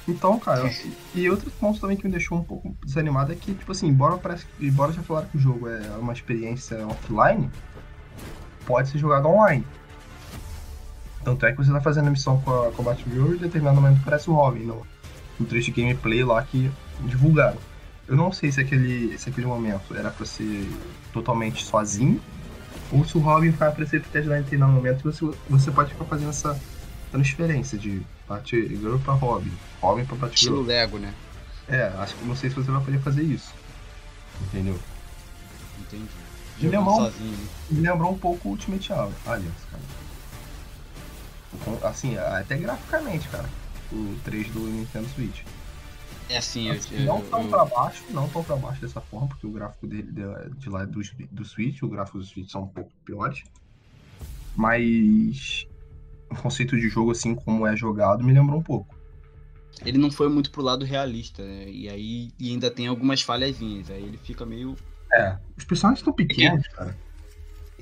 [0.07, 3.55] Então, cara, eu- e outro ponto também que me deixou um pouco desanimado é que,
[3.55, 7.49] tipo assim, embora, parece, embora já falaram que o jogo é uma experiência offline,
[8.67, 9.65] pode ser jogado online.
[11.23, 13.39] Tanto é que você tá fazendo a missão com a, com a Batgirl e em
[13.39, 14.86] determinado momento aparece o Robin no,
[15.39, 17.58] no trecho de gameplay lá que divulgaram.
[18.08, 20.67] Eu não sei se aquele, se aquele momento era pra ser
[21.13, 22.19] totalmente sozinho,
[22.91, 25.71] ou se o Robin vai aparecer pra te ajudar em determinado momento e você, você
[25.71, 26.60] pode ficar fazendo essa
[27.12, 29.51] transferência de Batgirl pra Robin,
[29.82, 30.53] Robin pra Batgirl.
[30.55, 31.13] Estilo Lego, né?
[31.67, 33.53] É, acho que não sei se você vai poder fazer isso.
[34.41, 34.79] Entendeu?
[35.82, 36.05] Entendi.
[36.62, 37.32] Me lembrou- sozinho.
[37.32, 37.47] né?
[37.69, 39.84] Me lembrou um pouco o Ultimate Al- Alliance, cara.
[41.65, 43.49] Com- Assim, até graficamente, cara.
[43.91, 45.41] O 3 do Nintendo Switch.
[46.29, 49.27] É assim, Assim, eu, não tão eu- pra baixo, não tão pra baixo dessa forma,
[49.27, 50.21] porque o gráfico dele de,
[50.59, 53.43] de lá é do, do Switch, o gráfico do Switch são um pouco piores.
[54.55, 55.65] Mas
[56.29, 58.95] o conceito de jogo, assim, como é jogado, me lembrou um pouco.
[59.85, 61.65] ele não foi muito pro lado realista, né?
[61.69, 63.89] E aí e ainda tem algumas falhazinhas.
[63.89, 64.75] Aí ele fica meio.
[65.13, 66.95] É, os personagens estão pequenos, cara.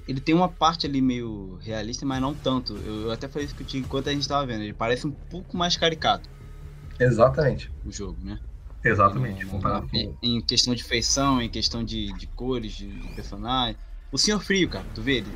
[0.08, 2.76] Ele tem uma parte ali meio realista, mas não tanto.
[2.78, 4.64] Eu, eu até falei isso contigo enquanto a gente tava vendo.
[4.64, 6.30] Ele parece um pouco mais caricato,
[7.00, 7.70] Exatamente.
[7.86, 8.40] o jogo, né?
[8.84, 10.18] Exatamente, Em- comparado em, com.
[10.24, 13.76] em questão de feição, em questão de, de cores, de, de personagem.
[14.12, 15.28] O Senhor Frio, cara, tu vê, ele,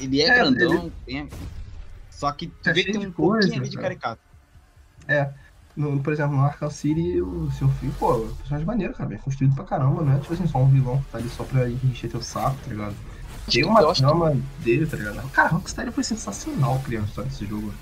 [0.00, 1.28] ele é, É, grandão, tem-
[2.10, 3.88] só que tu É vê que tem um pouquinho coisa, ali de cara.
[3.88, 4.20] caricato.
[5.76, 9.08] No, por exemplo, no Arkham City, o seu filho, pô, é um personagem maneiro, cara,
[9.08, 11.42] bem construído pra caramba, não é tipo assim, só um vilão que tá ali só
[11.42, 12.94] pra encher teu saco, tá ligado?
[13.50, 15.28] Tem uma acho trama dele, tá ligado?
[15.30, 17.72] Cara, a Rocksteady foi sensacional criando a história desse jogo.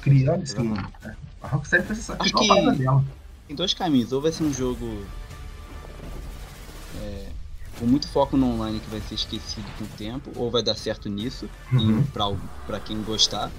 [0.00, 0.82] Criando esse mundo.
[1.02, 1.16] né?
[1.42, 2.24] A Rocksteady foi sensacional.
[2.24, 3.04] Acho que- dela.
[3.48, 5.04] Tem dois caminhos, ou vai ser um jogo
[7.00, 7.26] é,
[7.78, 10.74] com muito foco no online que vai ser esquecido com o tempo, ou vai dar
[10.76, 12.02] certo nisso, Uhum.
[12.04, 12.26] pra,
[12.66, 13.50] pra quem gostar.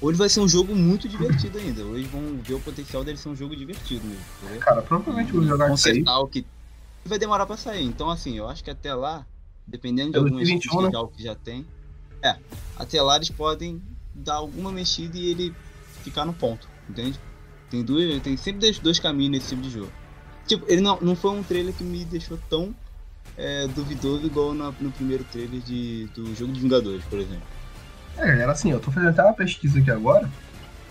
[0.00, 1.84] Ou ele vai ser um jogo muito divertido ainda.
[1.84, 4.22] Ou eles vão ver o potencial dele ser um jogo divertido mesmo.
[4.42, 4.60] entendeu?
[4.60, 6.02] Cara, provavelmente vou jogar isso aí.
[6.06, 6.46] o que
[7.04, 7.84] vai demorar pra sair.
[7.84, 9.26] Então, assim, eu acho que até lá,
[9.70, 11.08] dependendo de É 2021, coisas né?
[11.16, 11.66] que já tem,
[12.22, 12.36] é,
[12.76, 13.80] até lá eles podem
[14.14, 15.54] dar alguma mexida e ele
[16.02, 17.18] ficar no ponto, entende?
[17.70, 19.92] Tem duas, tem sempre dois, dois caminhos nesse tipo de jogo.
[20.46, 22.74] Tipo, ele não, não foi um trailer que me deixou tão
[23.36, 27.44] é, duvidoso igual na- no primeiro trailer de, do jogo de Vingadores, por exemplo.
[28.16, 30.28] É, galera, assim, eu tô fazendo até uma pesquisa aqui agora.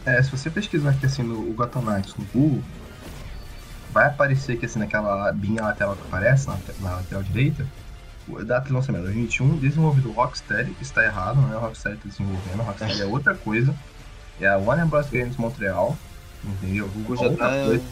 [0.06, 2.63] É, se você pesquisar aqui assim no Gotham Knights no Google,
[3.92, 7.68] vai aparecer aqui assim naquela abinha lateral que aparece, na, na lateral direita,
[8.46, 13.02] data de lançamento 2021, desenvolvido Rocksteady, está errado, não é Rocksteady que tá desenvolvendo, Rocksteady
[13.02, 13.76] é outra coisa.
[14.39, 15.10] É a Warner Bros.
[15.10, 15.98] Games Montreal,
[16.44, 16.86] entendeu?
[16.86, 17.65] O Google É já outra tá.
[17.65, 17.84] coisa.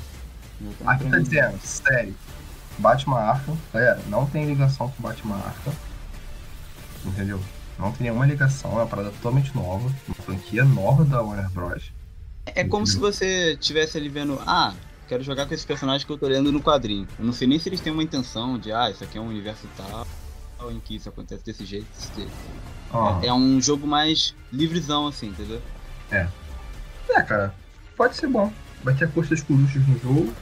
[0.83, 2.15] tá Aqui tá dizendo, série,
[2.77, 5.73] Batman Arkham, galera, não tem ligação com Batman Arkham,
[7.05, 7.41] entendeu?
[7.77, 11.91] Não tem nenhuma ligação, é uma parada totalmente nova, uma franquia nova da Warner Bros.
[12.45, 14.73] É como se você estivesse ali vendo, ah,
[15.07, 17.07] quero jogar com esse personagem que eu tô lendo no quadrinho.
[17.19, 19.27] Eu não sei nem se eles têm uma intenção de, ah, isso aqui é um
[19.27, 20.07] universo tal,
[20.71, 21.87] em que isso acontece desse jeito.
[22.15, 22.31] desse.
[22.91, 25.61] Ó, É um jogo mais livrezão, assim, entendeu?
[26.11, 27.53] é, cara,
[27.95, 28.51] pode ser bom.
[28.83, 30.33] Vai ter das Corujas no jogo,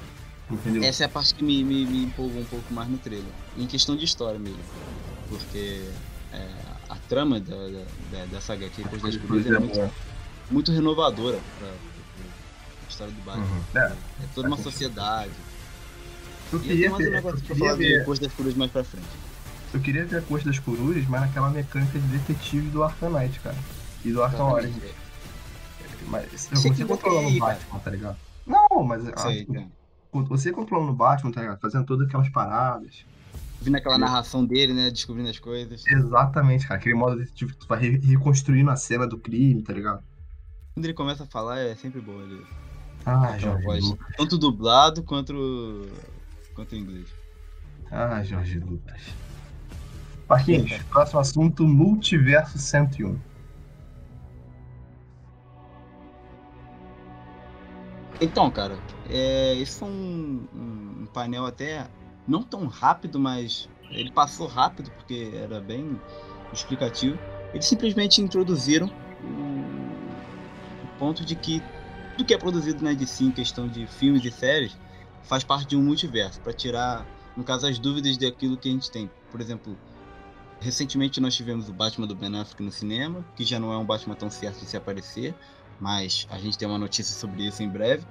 [0.52, 0.84] entendeu?
[0.84, 3.32] Essa é a parte que me, me, me empolgou um pouco mais no trailer.
[3.58, 4.60] Em questão de história mesmo.
[5.30, 5.90] Porque
[6.32, 6.48] é,
[6.90, 9.92] a trama da, da, da, dessa HQ depois Corujas é é muito,
[10.52, 11.76] muito renovadora pra, pra-
[12.90, 13.46] história do Batman.
[13.46, 13.64] Uhum.
[13.82, 13.86] É,
[14.24, 15.32] É toda uma sociedade.
[16.54, 18.72] eu E eu queria tenho mais um ver, eu queria falar ver, Costa das mais
[18.72, 19.08] pra frente.
[19.74, 23.40] Eu queria ver a Costa das Corujas, mas naquela mecânica de detetive do Arkham Knight,
[23.40, 23.56] cara.
[24.04, 24.84] E do Arkham Origins.
[26.08, 27.40] Mas eu você controlando o.
[27.40, 28.18] Batman, tá ligado?
[28.46, 29.68] Não, mas a- Sei, cara.
[30.12, 31.60] você controlando o Batman, tá ligado?
[31.60, 33.06] Fazendo todas aquelas paradas.
[33.62, 34.92] Vindo aquela narração dele, né?
[34.92, 35.84] Descobrindo as coisas.
[35.88, 36.80] Exatamente, cara.
[36.80, 40.04] Aquele modo detetive que tu vai re- reconstruindo a cena do crime, tá ligado?
[40.74, 42.46] Quando ele começa a falar, é sempre bom ele.
[43.06, 45.88] Ah, a Jorge voz, tanto dublado quanto,
[46.54, 47.08] quanto em inglês.
[47.90, 49.02] Ah, Jorge Lucas.
[50.28, 53.18] Marquinhos, próximo assunto, Multiverso 101.
[58.20, 61.88] Então, cara, é, esse foi um, um- um painel até
[62.28, 66.00] não tão rápido, mas ele passou rápido porque era bem
[66.54, 67.20] explicativo.
[67.54, 68.88] Eles simplesmente introduziram
[69.22, 71.62] o, o ponto de que
[72.18, 74.78] tudo que é produzido na DC em questão de filmes e séries
[75.24, 78.90] faz parte de um multiverso, para tirar, no caso, as dúvidas daquilo que a gente
[78.92, 79.10] tem.
[79.32, 79.78] Por exemplo,
[80.60, 83.86] recentemente nós tivemos o Batman do Ben Affleck no cinema, que já não é um
[83.86, 85.34] Batman tão certo de se aparecer,
[85.80, 88.06] mas a gente tem uma notícia sobre isso em breve.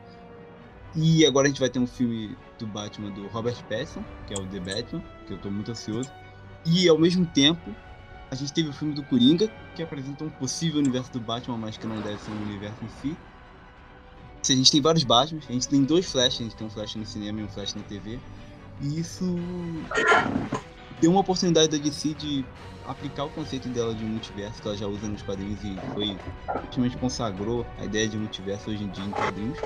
[0.96, 4.38] E agora a gente vai ter um filme do Batman do Robert Pattinson, que é
[4.38, 6.11] o The Batman, que eu tô muito ansioso.
[6.64, 7.74] E ao mesmo tempo,
[8.30, 11.76] a gente teve o filme do Coringa, que apresenta um possível universo do Batman, mas
[11.76, 13.16] que não deve ser um universo em si.
[14.52, 16.94] A gente tem vários Batmans, a gente tem dois Flash, a gente tem um Flash
[16.96, 18.20] no cinema e um Flash na TV.
[18.80, 19.24] E isso
[21.04, 22.46] deu uma oportunidade da DC de
[22.86, 26.18] aplicar o conceito dela de multiverso que ela já usa nos quadrinhos e foi
[26.50, 29.58] praticamente consagrou a ideia de multiverso hoje em dia em quadrinhos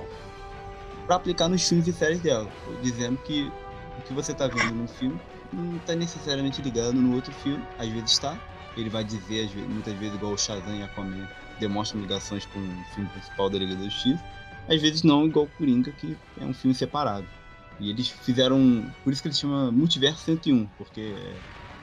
[1.06, 2.50] para aplicar nos filmes e séries dela,
[2.82, 3.52] dizendo que
[3.98, 5.16] o que você tá vendo num filme
[5.52, 8.36] não tá necessariamente ligado no outro filme, às vezes está.
[8.76, 11.28] Ele vai dizer, vezes, muitas vezes, igual o Shazam e Aquaman
[11.60, 14.22] demonstram ligações com o filme principal da Liga da Justiça,
[14.68, 17.37] às vezes não, igual o Coringa, que é um filme separado.
[17.80, 18.84] E eles fizeram.
[19.04, 21.14] Por isso que eles chamam Multiverso 101, porque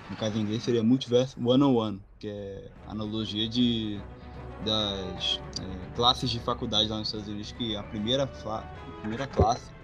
[0.09, 3.99] no caso em inglês seria Multiverso 101, que é analogia de
[4.63, 9.75] das é, classes de faculdade lá nos Estados Unidos, que a primeira, a primeira classe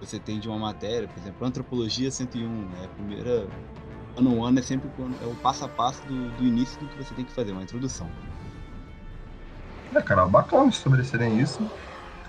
[0.00, 2.84] você tem de uma matéria, por exemplo, Antropologia 101, né?
[2.84, 3.46] a primeira.
[4.16, 4.90] Ano ano é sempre
[5.22, 7.62] é o passo a passo do, do início do que você tem que fazer, uma
[7.62, 8.10] introdução.
[9.94, 11.64] É, cara, bacana estabelecerem isso.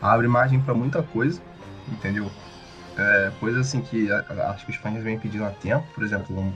[0.02, 1.42] Abre margem pra muita coisa,
[1.88, 2.30] entendeu?
[2.98, 6.54] É, coisa assim que acho que os fãs vêm pedindo há tempo, por exemplo, um,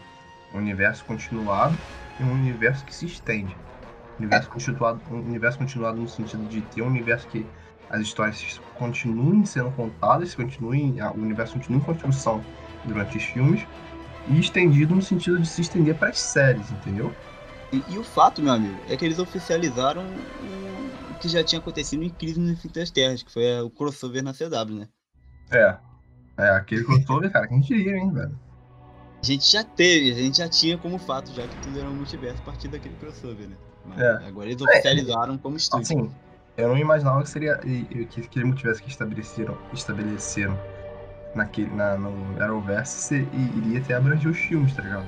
[0.58, 1.78] universo continuado
[2.19, 3.56] e um universo que se estende.
[4.19, 7.45] Universo continuado, um universo continuado no sentido de ter um universo que
[7.89, 12.43] as histórias continuem sendo contadas, continuem, o universo continue em construção
[12.86, 13.65] durante os filmes,
[14.28, 17.13] e estendido no sentido de se estender para as séries, entendeu?
[17.71, 22.04] E, e, o fato, meu amigo, é que eles oficializaram o que já tinha acontecido
[22.04, 24.88] em Crise no Fim das Terras, que foi o crossover na CW, né?
[25.52, 25.78] É.
[26.38, 28.38] É, aquele crossover, cara, quem diria, hein, velho?
[29.21, 31.95] A gente já teve, a gente já tinha como fato, já que tudo era um
[31.95, 33.56] multiverso a partir daquele crossover, né?
[33.86, 34.28] Mas é.
[34.28, 35.84] agora eles oficializaram é, como estúdio.
[35.84, 36.12] Assim,
[36.58, 40.58] eu não imaginava que seria que aquele multiverso que estabeleceram, estabeleceram
[41.34, 45.08] naquele, na, no Arrowverse iria até abranger os filmes, tá ligado?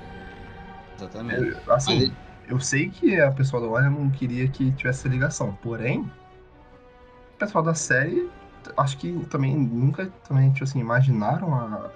[0.98, 1.58] Exatamente.
[1.66, 2.14] Eu, assim, ele...
[2.48, 7.38] eu sei que a pessoal da Warner não queria que tivesse essa ligação, porém, o
[7.38, 8.30] pessoal da série,
[8.76, 11.90] acho que também nunca também, tipo assim, imaginaram a,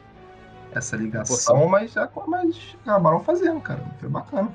[0.72, 1.94] essa ligação, mas,
[2.26, 3.84] mas acabaram fazendo, cara.
[4.00, 4.52] Foi bacana.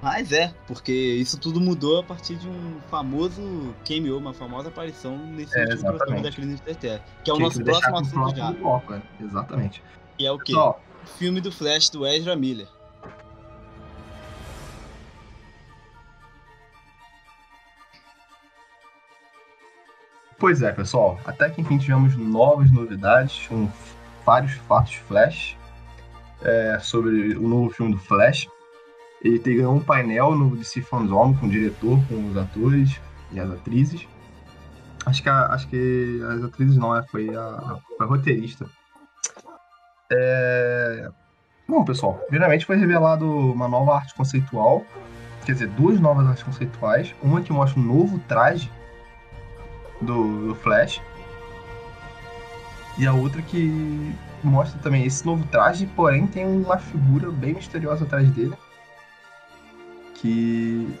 [0.00, 5.18] Mas é, porque isso tudo mudou a partir de um famoso cameo, uma famosa aparição
[5.18, 8.52] nesse é, último programa da Crise de que é o que nosso próximo assunto já.
[8.52, 9.02] Bloco, é.
[9.20, 9.82] Exatamente.
[10.18, 10.52] E é o quê?
[11.18, 12.68] Filme do Flash do Ezra Miller.
[20.38, 21.18] Pois é, pessoal.
[21.26, 23.68] Até que enfim tivemos novas novidades, um,
[24.24, 25.56] vários fatos Flash
[26.42, 28.48] é, sobre o novo filme do Flash.
[29.20, 33.00] Ele ganhou um painel no DC Fandom com o diretor, com os atores
[33.32, 34.06] e as atrizes.
[35.04, 38.66] Acho que, a, acho que as atrizes não, é, foi a, foi a roteirista.
[40.12, 41.10] É...
[41.68, 44.86] Bom, pessoal, primeiramente foi revelado uma nova arte conceitual,
[45.44, 47.12] quer dizer, duas novas artes conceituais.
[47.20, 48.70] Uma que mostra um novo traje
[50.00, 51.00] do, do Flash,
[52.96, 58.04] e a outra que mostra também esse novo traje, porém tem uma figura bem misteriosa
[58.04, 58.56] atrás dele
[60.20, 60.98] que.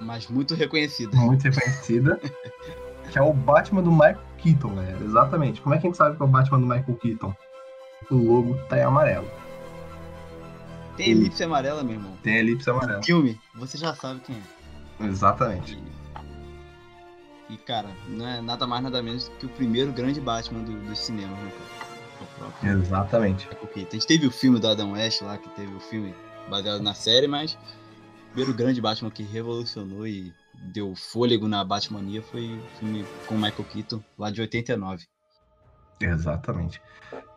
[0.00, 1.16] Mas muito reconhecida.
[1.16, 2.20] Muito reconhecida.
[3.10, 5.04] que é o Batman do Michael Keaton, galera.
[5.04, 5.60] Exatamente.
[5.60, 7.34] Como é que a gente sabe que é o Batman do Michael Keaton?
[8.10, 9.28] O logo tá em amarelo.
[10.96, 12.16] Tem elipse amarela, meu irmão.
[12.22, 13.02] Tem elipse amarela.
[13.02, 15.06] Filme, você já sabe quem é.
[15.06, 15.80] Exatamente.
[17.52, 20.98] E, cara, não é nada mais nada menos que o primeiro grande Batman do, dos
[20.98, 22.72] cinemas, né, cara?
[22.72, 23.48] Exatamente.
[23.74, 26.14] A gente teve o filme do Adam West lá, que teve o filme
[26.48, 27.58] baseado na série, mas
[28.32, 30.32] primeiro grande Batman que revolucionou e
[30.72, 35.04] deu fôlego na Batmania foi o filme com Michael Keaton, lá de 89.
[36.00, 36.80] Exatamente.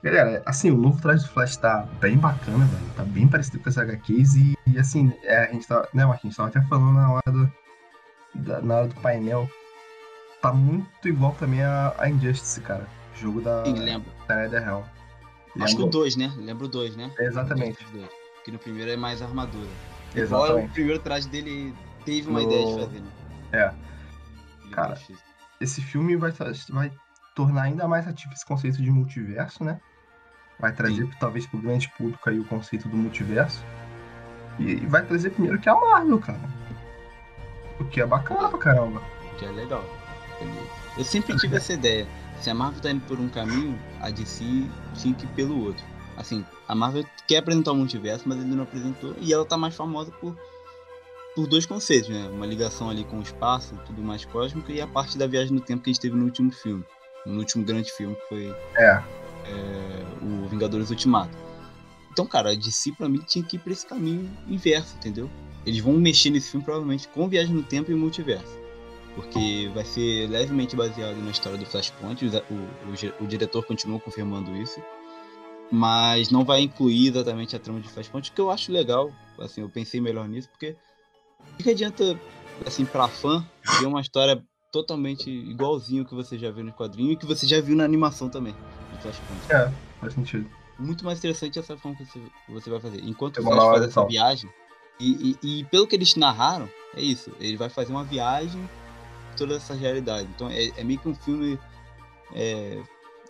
[0.02, 2.94] Galera, assim, o novo traje do Flash tá bem bacana, velho.
[2.96, 6.40] Tá bem parecido com as HQs e, e assim, é, a gente tá, né, Marquinhos,
[6.40, 7.54] a gente tava até falando na hora do,
[8.36, 9.50] da, na hora do painel.
[10.46, 12.88] Tá muito igual também a, a Injustice, cara.
[13.16, 14.12] Jogo da, Sim, lembro.
[14.28, 14.84] da Netherrealm.
[15.60, 16.32] Acho que o 2, né?
[16.38, 17.12] Lembro o 2, né?
[17.18, 17.84] Exatamente.
[18.44, 19.68] Que no primeiro é mais armadura.
[20.14, 20.52] Exatamente.
[20.52, 21.74] Igual o primeiro traje dele
[22.06, 22.46] teve uma no...
[22.46, 23.12] ideia de fazer, né?
[23.54, 23.74] É.
[24.70, 25.00] Cara,
[25.60, 26.32] esse filme vai,
[26.70, 26.92] vai
[27.34, 29.82] tornar ainda mais ativo esse conceito de multiverso, né?
[30.60, 31.12] Vai trazer, Sim.
[31.20, 33.66] talvez, pro grande público aí o conceito do multiverso.
[34.60, 36.40] E vai trazer primeiro que a Marvel, cara.
[37.80, 39.02] O que é bacana pra caramba.
[39.34, 39.84] O que é legal.
[40.98, 42.08] Eu sempre tive essa ideia.
[42.42, 44.44] Se a Marvel tá indo por um caminho, a DC
[44.96, 45.84] tinha que ir pelo outro.
[46.18, 49.16] Assim, a Marvel quer apresentar o multiverso, mas ele não apresentou.
[49.20, 50.38] E ela tá mais famosa por,
[51.36, 52.30] por dois conceitos, né?
[52.30, 55.60] Uma ligação ali com o espaço, tudo mais cósmico, e a parte da viagem no
[55.60, 56.84] tempo que a gente teve no último filme.
[57.26, 59.04] No último grande filme, que foi é.
[59.46, 61.36] É, o Vingadores Ultimato.
[62.12, 65.30] Então, cara, a DC pra mim tinha que ir pra esse caminho inverso, entendeu?
[65.66, 68.65] Eles vão mexer nesse filme provavelmente com viagem no tempo e multiverso.
[69.16, 74.56] Porque vai ser levemente baseado na história do Flashpoint, o, o, o diretor continua confirmando
[74.58, 74.82] isso
[75.72, 79.12] mas não vai incluir exatamente a trama de Flashpoint, que eu acho legal.
[79.40, 80.76] Assim, eu pensei melhor nisso, porque
[81.60, 82.20] o que adianta,
[82.66, 83.46] assim, pra fã,
[83.80, 87.60] ver uma história totalmente igualzinho que você já viu no quadrinho e que você já
[87.62, 88.54] viu na animação também,
[88.94, 89.52] de Flashpoint.
[89.52, 90.50] É, faz sentido.
[90.78, 93.02] Muito mais interessante essa forma que você, você vai fazer.
[93.04, 94.50] Enquanto você faz essa viagem,
[95.00, 97.32] e, e, e, pelo que eles narraram, é isso.
[97.40, 98.70] Ele vai fazer uma viagem
[99.36, 100.28] toda essa realidade.
[100.36, 101.60] Então é, é meio que um filme
[102.34, 102.82] é,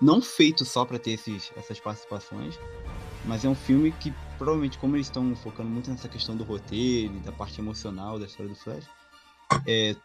[0.01, 2.59] não feito só para ter esses, essas participações,
[3.25, 7.13] mas é um filme que provavelmente, como eles estão focando muito nessa questão do roteiro,
[7.21, 8.85] da parte emocional da história do Flash,
[9.65, 9.95] é,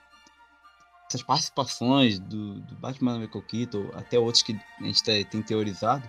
[1.08, 6.08] essas participações do, do Batman Michael Keaton, até outros que a gente tá, tem teorizado,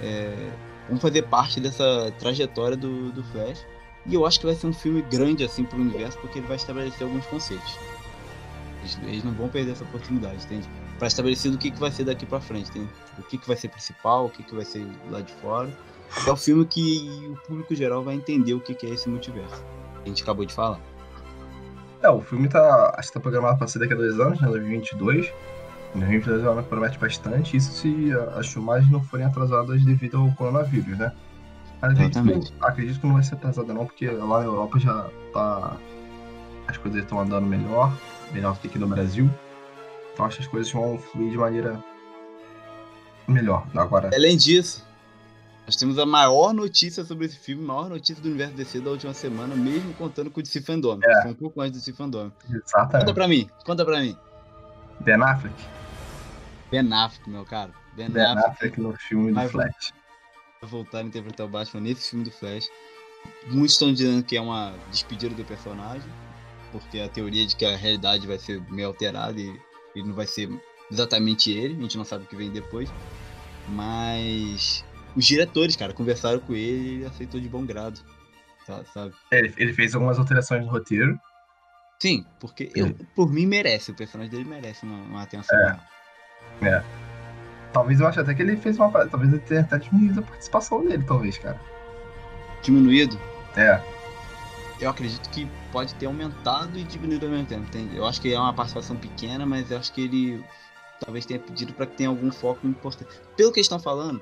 [0.00, 0.52] é,
[0.88, 3.66] vão fazer parte dessa trajetória do, do Flash.
[4.06, 6.46] E eu acho que vai ser um filme grande assim para o universo, porque ele
[6.46, 7.76] vai estabelecer alguns conceitos.
[8.80, 10.68] Eles, eles não vão perder essa oportunidade, entende?
[10.98, 12.70] para estabelecer o que, que vai ser daqui para frente.
[12.70, 12.88] Tem
[13.18, 15.68] o que, que vai ser principal, o que, que vai ser lá de fora.
[16.26, 19.64] É o filme que o público geral vai entender o que, que é esse multiverso.
[20.04, 20.80] A gente acabou de falar.
[22.02, 22.94] É, o filme tá.
[22.96, 24.48] Acho que tá programado para ser daqui a dois anos, né?
[24.48, 25.32] 2022.
[25.94, 31.12] 2022 promete bastante, isso se as filmagens não forem atrasadas devido ao coronavírus, né?
[31.80, 32.52] Mas acredito Exatamente.
[32.52, 35.76] que, acredito que não vai ser atrasada não, porque lá na Europa já tá.
[36.66, 37.90] As coisas estão andando melhor,
[38.32, 39.30] melhor do que aqui no Brasil.
[40.12, 41.82] Então acho que as coisas vão fluir de maneira
[43.26, 43.66] melhor.
[43.74, 44.84] Agora, Além disso,
[45.66, 48.90] nós temos a maior notícia sobre esse filme, a maior notícia do universo DC da
[48.90, 50.98] última semana, mesmo contando com o DC Fandom.
[51.04, 51.22] É.
[51.22, 52.30] Foi um pouco antes do DC Fandom.
[52.30, 53.14] Conta exatamente.
[53.14, 54.16] pra mim, conta pra mim.
[55.00, 55.54] Ben Affleck.
[56.70, 57.70] Ben Affleck, meu cara.
[57.94, 59.92] Ben, Ben Affleck Affleck no filme do Flash.
[60.62, 62.68] voltar a interpretar o Batman nesse filme do Flash.
[63.48, 66.08] Muitos estão dizendo que é uma despedida do personagem,
[66.72, 69.48] porque a teoria de que a realidade vai ser meio alterada e
[69.94, 70.48] ele não vai ser
[70.90, 72.92] exatamente ele, a gente não sabe o que vem depois.
[73.68, 78.00] Mas os diretores, cara, conversaram com ele e ele aceitou de bom grado.
[78.92, 79.14] Sabe?
[79.32, 81.18] É, Ele, fez algumas alterações no roteiro.
[81.98, 85.58] Sim, porque eu, por mim merece, o personagem dele merece uma, uma atenção.
[85.58, 85.78] É.
[86.60, 86.84] maior.
[87.72, 88.90] Talvez eu ache até que ele fez uma.
[89.06, 91.58] Talvez ele tenha até diminuído a participação dele, talvez, cara.
[92.62, 93.18] Diminuído,
[93.56, 93.80] É,
[94.80, 97.96] eu acredito que pode ter aumentado e diminuído ao mesmo tempo, entende?
[97.96, 100.44] Eu acho que é uma participação pequena, mas eu acho que ele
[101.00, 103.10] talvez tenha pedido para que tenha algum foco importante.
[103.36, 104.20] Pelo que eles estão falando,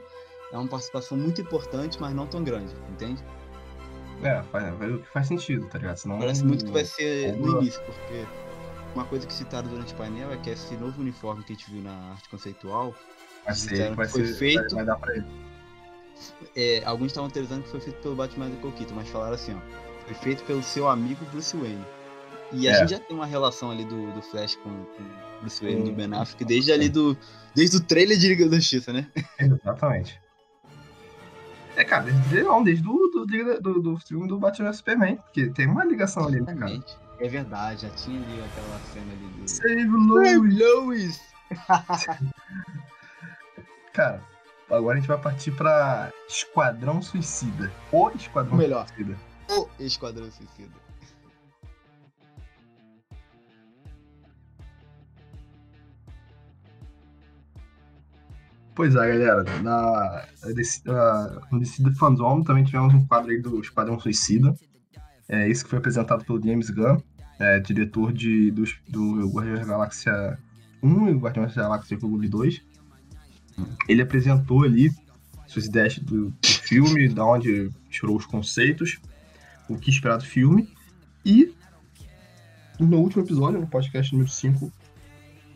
[0.52, 3.22] é uma participação muito importante, mas não tão grande, entende?
[4.22, 5.96] é, faz, faz, faz sentido, tá ligado?
[5.98, 8.24] Senão, Parece muito que vai ser no início, porque
[8.94, 11.70] uma coisa que citaram durante o painel é que esse novo uniforme que a gente
[11.70, 12.94] viu na arte conceitual,
[13.44, 15.26] vai ser, vai foi ser, feito- Vai, vai dar pra ele.
[16.56, 19.85] é, alguns estavam teorizando que foi feito pelo Batman Michael Keaton, mas falaram assim, ó,
[20.06, 21.84] foi feito pelo seu amigo Bruce Wayne.
[22.52, 22.78] E a É.
[22.78, 24.70] gente já tem uma relação ali do, do Flash com,
[25.40, 25.92] Bruce Wayne, do.
[25.92, 27.16] Ben Affleck, desde ali do.
[27.54, 29.06] Desde o trailer de Liga da Justiça, né?
[29.38, 30.20] Exatamente.
[31.76, 35.50] É, cara, desde, não, desde o do, do, do, do filme do Batman Superman, porque
[35.50, 36.80] tem uma ligação ali, né, cara?
[37.20, 39.48] É verdade, já tinha ali aquela cena ali do.
[39.48, 40.58] Save Lois!
[40.58, 41.20] Lois!
[43.92, 44.20] Cara,
[44.70, 47.72] agora a gente vai partir pra Esquadrão Suicida.
[47.90, 48.86] O Esquadrão Melhor.
[48.88, 49.16] Suicida.
[49.48, 50.86] O Esquadrão Suicida.
[58.76, 59.42] Pois é, galera.
[59.62, 60.26] Na,
[60.84, 61.82] na, no DC
[62.44, 64.54] também tivemos um quadro aí do Esquadrão Suicida.
[65.26, 66.98] É esse que foi apresentado pelo James Gunn,
[67.40, 70.38] é, diretor de, do, do Guardiões da Galáxia
[70.82, 72.62] 1 e Guardiões da Galáxia Volume 2.
[73.88, 74.92] Ele apresentou ali
[75.46, 79.00] suas ideias do, do filme, da onde tirou os conceitos,
[79.68, 80.74] o que esperar do filme.
[81.24, 81.54] E
[82.78, 84.72] no último episódio, no podcast número 5,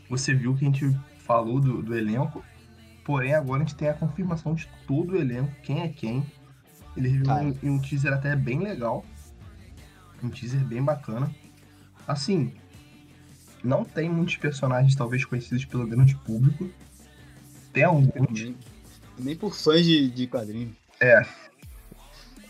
[0.09, 2.45] você viu que a gente falou do, do elenco.
[3.05, 6.25] Porém, agora a gente tem a confirmação de todo o elenco, quem é quem.
[6.97, 9.05] Ele revelou um, um teaser até bem legal.
[10.23, 11.33] Um teaser bem bacana.
[12.07, 12.53] Assim,
[13.63, 16.69] não tem muitos personagens, talvez, conhecidos pelo grande público.
[17.73, 18.41] Tem alguns.
[18.41, 18.57] Nem,
[19.19, 20.73] nem por fãs de, de quadrinhos.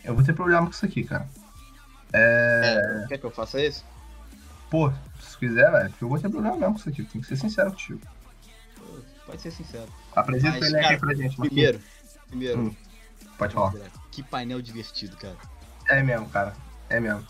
[0.03, 1.29] Eu vou ter problema com isso aqui, cara.
[2.13, 3.83] É, quer que eu faça isso?
[4.69, 7.03] Pô, se quiser, velho, eu vou ter problema mesmo com isso aqui.
[7.03, 7.99] Tem que ser sincero contigo.
[9.25, 9.87] Pode ser sincero.
[10.15, 11.47] Apresenta Mas, ele aqui cara, pra gente, Marquinhos.
[11.49, 11.81] Primeiro,
[12.27, 12.59] primeiro.
[12.61, 12.75] Hum,
[13.37, 13.73] Pode falar.
[14.11, 15.37] Que painel divertido, cara.
[15.89, 16.53] É mesmo, cara.
[16.89, 17.23] É mesmo.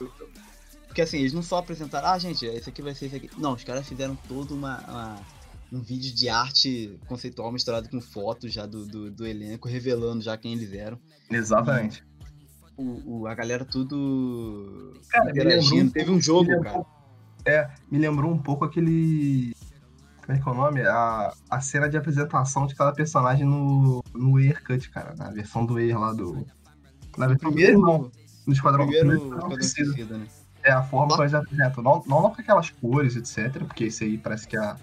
[0.88, 3.30] Porque assim, eles não só apresentaram, ah, gente, esse aqui vai ser esse aqui.
[3.38, 5.20] Não, os caras fizeram todo uma, uma-
[5.72, 10.38] um vídeo de arte conceitual misturado com fotos já do, do, do elenco, revelando já
[10.38, 11.00] quem eles eram.
[11.30, 12.04] Exatamente.
[12.78, 15.76] O, o- a galera tudo Cara, interagindo.
[15.76, 16.86] lembrou- Teve um jogo, me cara.
[17.46, 19.54] É, me lembrou um pouco aquele.
[20.26, 20.82] Como é que é o nome?
[20.82, 25.16] A, a cena de apresentação de cada personagem no, no Air Cut, cara.
[25.18, 26.46] Na versão do Air lá do.
[27.18, 28.12] Na versão Primeiro, do irmão,
[28.48, 29.40] no Esquadrão primeiro.
[29.62, 30.28] Suicida, né?
[30.64, 31.84] É a forma que eles apresentam.
[31.84, 33.64] Não, não com aquelas cores, etc.
[33.66, 34.78] Porque isso aí parece que a,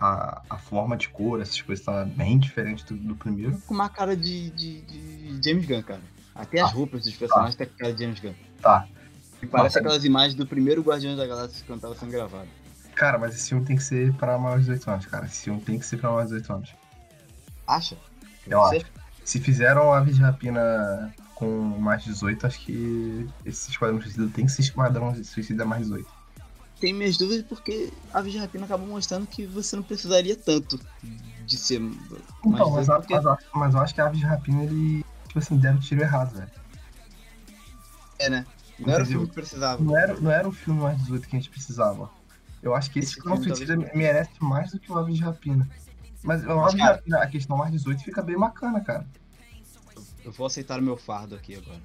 [0.00, 3.56] a, a forma de cor, essas coisas tá bem diferente do, do primeiro.
[3.66, 6.02] Com uma cara de, de, de James Gunn, cara.
[6.34, 8.34] Até as roupas dos personagens têm cara de James Gunn.
[8.60, 8.86] Tá.
[9.42, 9.78] E parece Nossa.
[9.80, 12.48] aquelas imagens do primeiro Guardiões da Galáxia quando tava sendo gravado.
[12.94, 15.26] Cara, mas esse filme tem que ser pra maiores de 18 anos, cara.
[15.26, 16.70] Esse filme tem que ser pra maiores de 18 anos.
[17.66, 17.96] Acha?
[18.46, 18.76] Eu Você?
[18.76, 18.86] acho.
[19.24, 24.46] Se fizeram a de Rapina com mais de 18, acho que esse Esquadrão Suicida tem
[24.46, 26.06] que ser Esquadrão Suicida mais 18.
[26.80, 30.78] Tem minhas dúvidas porque a de Rapina acabou mostrando que você não precisaria tanto
[31.46, 31.96] de ser mais
[32.44, 35.04] Então, mas, 18, a- porque mas, mas eu acho que a de Rapina, ele,
[35.34, 36.50] tipo assim, deve tiro errado, velho.
[38.20, 38.46] é, né?
[38.78, 39.06] Não era o Entendeu?
[39.06, 39.82] filme que precisava.
[39.82, 42.10] Não era, não era o filme mais 18 que a gente precisava.
[42.62, 45.68] Eu acho que esse Esse Suicida talvez- merece mais do que o Aves de Rapina.
[46.22, 49.06] Mas o Aves de Rapina, a questão mais 18 fica bem bacana, cara.
[50.24, 51.80] Eu vou aceitar o meu fardo aqui agora.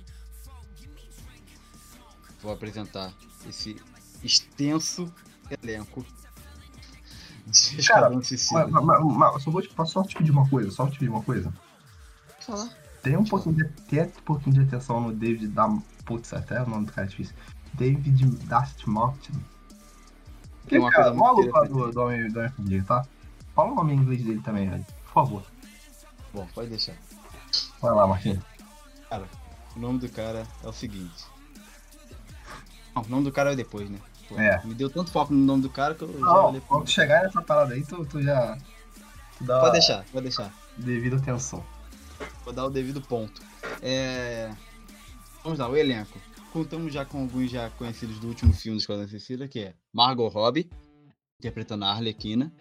[2.41, 3.11] Vou apresentar
[3.47, 3.75] esse
[4.23, 5.13] extenso
[5.61, 6.05] elenco
[7.87, 11.09] Cara, mas, mas, mas, só vou te, só te pedir uma coisa, só te pedir
[11.09, 11.51] uma coisa.
[12.41, 12.69] Falar.
[13.01, 15.67] Tem um pouquinho de, tem um pouquinho de atenção no David da.
[16.05, 17.35] Putz, até o nome do cara é difícil.
[17.73, 19.33] David Dast Martin.
[20.67, 23.05] Que é cara, maluco lá do, do Homem do Homem tá?
[23.55, 24.85] Fala o nome em inglês dele também, velho.
[25.05, 25.43] Por favor.
[26.33, 26.95] Bom, pode deixar.
[27.81, 28.43] Vai lá, Marquinhos.
[29.09, 29.25] Cara,
[29.75, 31.25] o nome do cara é o seguinte.
[32.95, 33.97] Não, o nome do cara é depois, né?
[34.27, 34.61] Pô, é.
[34.63, 37.23] Me deu tanto foco no nome do cara que eu não, já olhei Quando chegar
[37.23, 38.57] nessa parada aí, tu, tu já.
[39.37, 40.53] Tu dá pode deixar, pode deixar.
[40.77, 41.63] Devido atenção.
[42.43, 43.41] Vou dar o devido ponto.
[43.81, 44.53] É...
[45.43, 46.19] Vamos lá, o elenco.
[46.51, 50.27] Contamos já com alguns já conhecidos do último filme do Esquadrão Suicida, que é Margot
[50.27, 50.69] Robbie,
[51.37, 52.51] interpretando a Arlequina,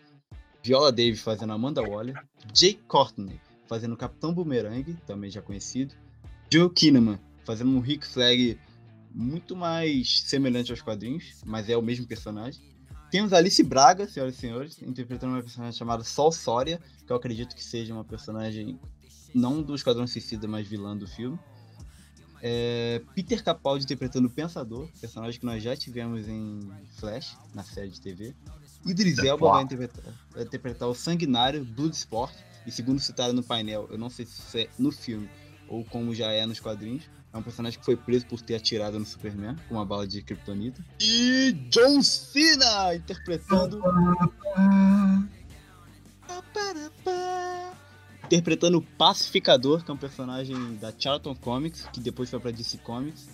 [0.62, 5.94] Viola Davis fazendo Amanda Waller, Jake Courtney fazendo o Capitão Boomerang, também já conhecido,
[6.50, 8.58] Joe Kinnaman fazendo um Rick Flag
[9.10, 12.62] muito mais semelhante aos quadrinhos, mas é o mesmo personagem.
[13.10, 17.56] Temos Alice Braga, senhoras e senhores, interpretando uma personagem chamada Sol Soria, que eu acredito
[17.56, 18.78] que seja uma personagem
[19.34, 21.38] não do Esquadrão Suicida, mas vilã do filme.
[22.40, 26.60] É, Peter Capaldi interpretando o Pensador, personagem que nós já tivemos em
[26.96, 28.34] Flash, na série de TV.
[28.86, 32.32] Idris Elba vai interpretar, vai interpretar o Sanguinário Bloodsport,
[32.64, 35.28] e segundo citado no painel, eu não sei se é no filme
[35.68, 38.98] ou como já é nos quadrinhos, é um personagem que foi preso por ter atirado
[38.98, 40.82] no Superman com uma bala de kryptonita.
[41.00, 43.82] E John Cena interpretando.
[48.28, 52.78] interpretando o Pacificador, que é um personagem da Charlton Comics, que depois foi pra DC
[52.78, 53.28] Comics,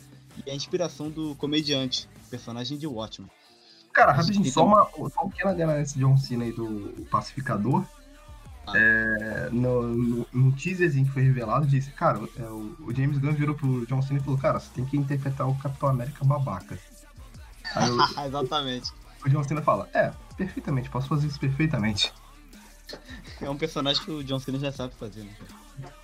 [0.46, 3.28] e é a inspiração do comediante, personagem de Watchmen.
[3.92, 7.84] Cara, rapidinho, só uma, só uma pequena adenda nesse John Cena aí do Pacificador.
[8.66, 8.72] Ah.
[8.76, 13.32] É, no, no, no teaserzinho que foi revelado, disse, cara, é, o, o, James Gunn
[13.32, 16.78] virou pro John Cena e falou, cara, você tem que interpretar o Capitão América babaca.
[17.76, 18.92] Eu, Exatamente.
[19.24, 22.12] O John Cena fala, é, perfeitamente, posso fazer isso perfeitamente.
[23.40, 25.34] É um personagem que o John Cena já sabe fazer, né?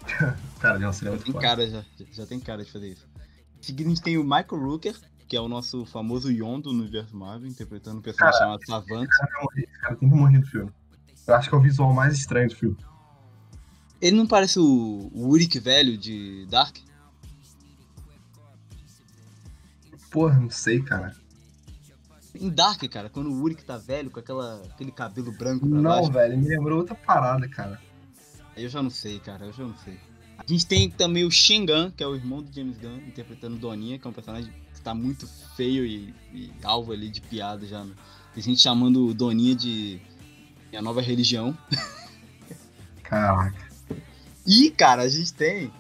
[0.61, 3.07] cara, o John Cena é já tem cara já, já tem cara de fazer isso.
[3.59, 4.97] Em seguida a gente tem o Michael Rooker,
[5.29, 9.09] que é o nosso famoso Yondo no universo Marvel, interpretando um personagem cara, chamado Savant.
[9.09, 10.73] Esse cara, cara tem que morrer no filme.
[11.27, 12.77] Eu acho que é o visual mais estranho do filme.
[14.01, 16.77] Ele não parece o, o Uric velho de Dark?
[20.11, 21.15] Porra, não sei, cara.
[22.41, 25.91] Em Dark, cara, quando o Uric tá velho, com aquela, aquele cabelo branco pra Não,
[25.91, 26.11] baixo.
[26.11, 27.79] velho, me lembrou outra parada, cara.
[28.57, 29.99] Eu já não sei, cara, eu já não sei.
[30.39, 33.99] A gente tem também o Shingan, que é o irmão do James Gunn, interpretando Doninha,
[33.99, 37.85] que é um personagem que tá muito feio e, e alvo ali de piada já.
[37.85, 37.93] Né?
[38.33, 40.01] Tem gente chamando Doninha de
[40.71, 41.57] minha nova religião.
[43.03, 43.69] Caraca.
[44.47, 45.71] E, cara, a gente tem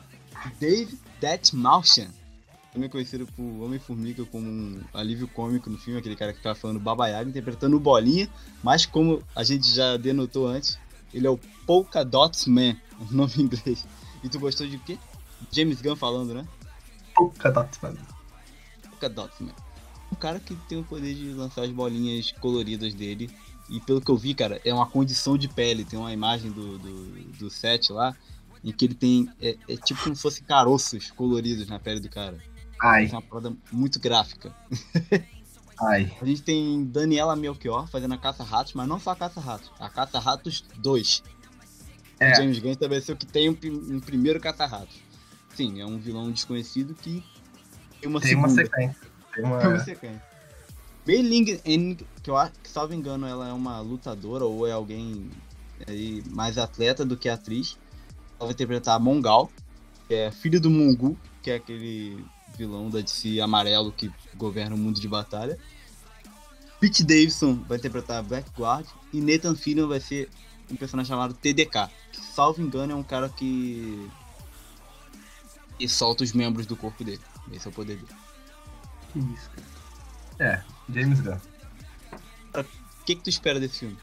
[0.60, 2.08] Dave Detmartian,
[2.72, 6.78] também conhecido por Homem-Formiga como um alívio cômico no filme, aquele cara que ficava falando
[6.78, 8.28] Baba Yaga, interpretando o Bolinha,
[8.62, 10.78] mas como a gente já denotou antes,
[11.12, 13.84] ele é o Polka Dots Man, o nome em inglês.
[14.22, 14.98] E tu gostou de quê?
[15.50, 16.46] James Gunn falando, né?
[17.14, 17.96] Polka Dots Man.
[18.88, 19.54] Polka Dots Man.
[20.12, 23.30] Um cara que tem o poder de lançar as bolinhas coloridas dele
[23.70, 25.84] e pelo que eu vi, cara, é uma condição de pele.
[25.84, 28.16] Tem uma imagem do, do, do set lá,
[28.64, 29.30] em que ele tem.
[29.40, 32.36] É, é tipo como se fossem caroços coloridos na pele do cara.
[32.80, 33.06] Ai.
[33.06, 34.54] É uma parada muito gráfica.
[35.80, 36.12] Ai.
[36.20, 40.64] A gente tem Daniela Melchior fazendo a Caça-Ratos, mas não só a Caça-Ratos, a Caça-Ratos
[40.76, 41.22] 2.
[42.18, 42.32] É.
[42.32, 44.96] O James Gunn estabeleceu que tem um, um primeiro Caça-Ratos.
[45.54, 47.24] Sim, é um vilão desconhecido que
[48.00, 48.48] tem uma tem segunda.
[48.48, 49.08] Uma sequência.
[49.34, 49.58] Tem uma...
[49.58, 50.30] Tem uma sequência.
[51.06, 51.56] Mei Ling,
[52.22, 55.30] que eu acho que, salvo engano, ela é uma lutadora ou é alguém
[55.86, 57.78] aí, mais atleta do que atriz.
[58.38, 59.50] Ela vai interpretar a Mongal,
[60.06, 62.22] que é filho do Mungu, que é aquele
[62.60, 65.58] vilão da DC amarelo que governa o mundo de batalha.
[66.78, 70.28] Pete Davidson vai interpretar Blackguard e Nathan Fillion vai ser
[70.70, 74.08] um personagem chamado TDK, que, salvo engano, é um cara que
[75.78, 77.20] e solta os membros do corpo dele.
[77.50, 78.08] Esse é o poder dele.
[79.12, 79.66] Que isso, cara.
[80.38, 81.38] É, James Gunn.
[82.54, 83.96] O que, que tu espera desse filme?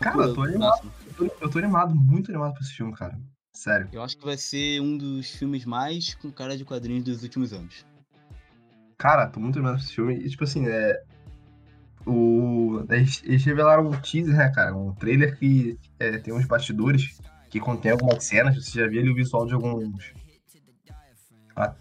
[0.00, 0.92] Cara, eu tô animado.
[1.06, 3.18] Eu tô, eu tô, animado, muito animado pra esse filme, cara.
[3.52, 3.88] Sério.
[3.92, 7.52] Eu acho que vai ser um dos filmes mais com cara de quadrinhos dos últimos
[7.52, 7.84] anos.
[9.00, 10.14] Cara, tô muito animado pra esse filme.
[10.14, 11.02] E, tipo assim, é.
[12.06, 12.84] O...
[12.90, 14.76] Eles, revelaram um teaser, né, cara?
[14.76, 18.54] Um trailer que é, tem uns bastidores que contém algumas cenas.
[18.62, 20.12] Você já viu ali o visual de alguns.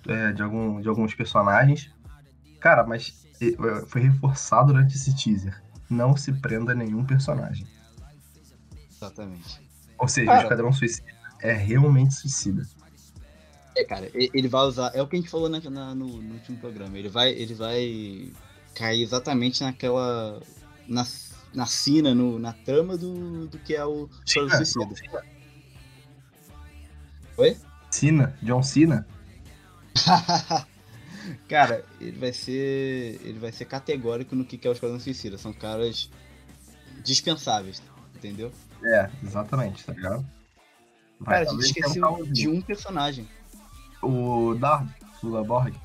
[0.08, 1.94] É, de, algum, de alguns personagens.
[2.62, 3.28] Cara, mas
[3.88, 5.62] foi reforçado durante esse teaser.
[5.90, 7.68] Não se prenda a nenhum personagem.
[8.90, 9.62] Exatamente.
[9.98, 11.12] Ou seja, cara, o Esquadrão Suicida
[11.42, 12.64] é realmente suicida.
[13.80, 14.92] É, cara, ele vai usar.
[14.94, 16.98] É o que a gente falou na, na, no, no, último programa.
[16.98, 18.32] Ele vai, ele vai
[18.76, 20.42] cair exatamente naquela.
[20.88, 21.06] Na
[21.54, 25.24] na cena, no, na trama do, do que é o Suicida.
[27.38, 27.58] Oi?
[27.90, 29.08] Cena, John Cena.
[31.48, 33.20] Cara, ele vai ser.
[33.24, 35.38] Ele vai ser categórico no que é o Esquadrão Suicida.
[35.38, 36.10] São caras
[37.04, 37.82] dispensáveis,
[38.16, 38.52] entendeu?
[38.84, 40.26] É, exatamente, tá ligado?
[41.20, 43.28] Vai, Cara, a gente esqueceu de um personagem.
[44.02, 44.90] O Dard,
[45.24, 45.76] Lula Borg.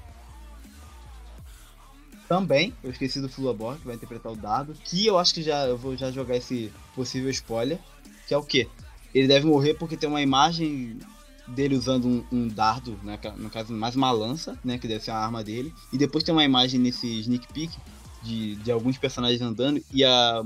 [2.29, 4.75] Também, eu esqueci do Fulaborg, que vai interpretar o Dardo.
[4.85, 7.79] Que eu acho que já eu vou já jogar esse possível spoiler.
[8.27, 8.69] Que é o quê?
[9.15, 10.99] Ele deve morrer porque tem uma imagem
[11.47, 15.11] dele usando um, um dardo, né, no caso mais uma lança, né, que deve ser
[15.11, 15.73] a arma dele.
[15.93, 17.77] E depois tem uma imagem nesse sneak peek
[18.23, 20.43] de, de alguns personagens andando e a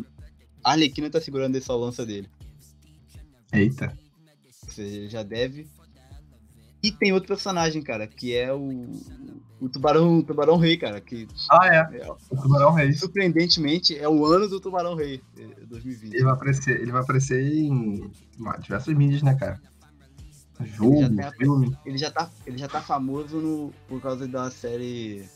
[0.64, 2.28] Arlequina tá segurando essa lança dele.
[3.52, 3.96] Eita.
[4.66, 5.68] Ou seja, ele já deve.
[6.88, 8.90] E tem outro personagem, cara, que é o,
[9.60, 11.02] o Tubarão, o Tubarão Rei, cara.
[11.02, 11.98] Que ah, é.
[11.98, 12.10] é.
[12.30, 12.94] O Tubarão Rei.
[12.94, 15.20] Surpreendentemente, é o ano do Tubarão Rei,
[15.68, 16.14] 2020.
[16.14, 18.10] É, ele vai aparecer, ele vai aparecer em
[18.62, 19.60] diversas mídias, né, cara?
[20.64, 21.76] Jogo, ele já, filme.
[21.84, 25.28] Ele já tá, ele já tá famoso no, por causa da série.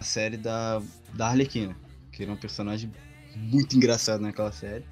[0.00, 0.80] A série da,
[1.12, 1.76] da Arlequina,
[2.10, 2.90] que é um personagem
[3.36, 4.86] muito engraçado naquela série.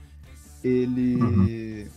[0.63, 1.17] Ele.
[1.17, 1.89] Uhum.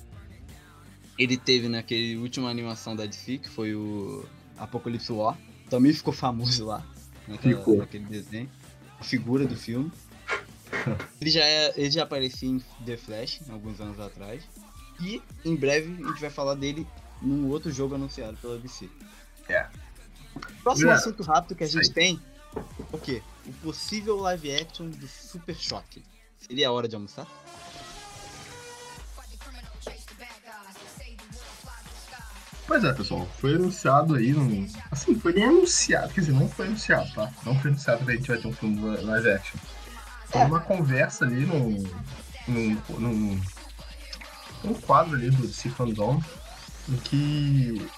[1.18, 4.26] Ele teve naquele última animação da DC, que foi o
[4.58, 5.38] Apocalipse War.
[5.70, 6.86] Também ficou famoso lá,
[7.28, 7.78] naquela, ficou.
[7.78, 8.50] naquele desenho.
[9.00, 9.92] A figura do filme.
[11.20, 14.42] Ele já, é, ele já aparecia em The Flash, alguns anos atrás.
[15.02, 16.88] E em breve a gente vai falar dele
[17.22, 18.90] num outro jogo anunciado pela DC.
[19.50, 19.68] É.
[20.64, 21.94] Próximo assunto rápido que a gente Sei.
[21.94, 22.22] tem
[22.92, 23.22] o quê?
[23.46, 26.04] O possível live action do Super Choque.
[26.40, 27.28] Seria a hora de almoçar?
[32.72, 34.66] Pois é, pessoal, foi anunciado aí, no...
[34.90, 37.30] assim, foi nem anunciado, quer dizer, não foi anunciado, tá?
[37.46, 39.60] Não foi anunciado que a gente vai ter um filme live action.
[40.28, 41.84] Foi uma conversa ali num,
[42.48, 43.42] num, num,
[44.64, 46.24] num quadro ali do DC Fandom,
[46.88, 47.90] em que...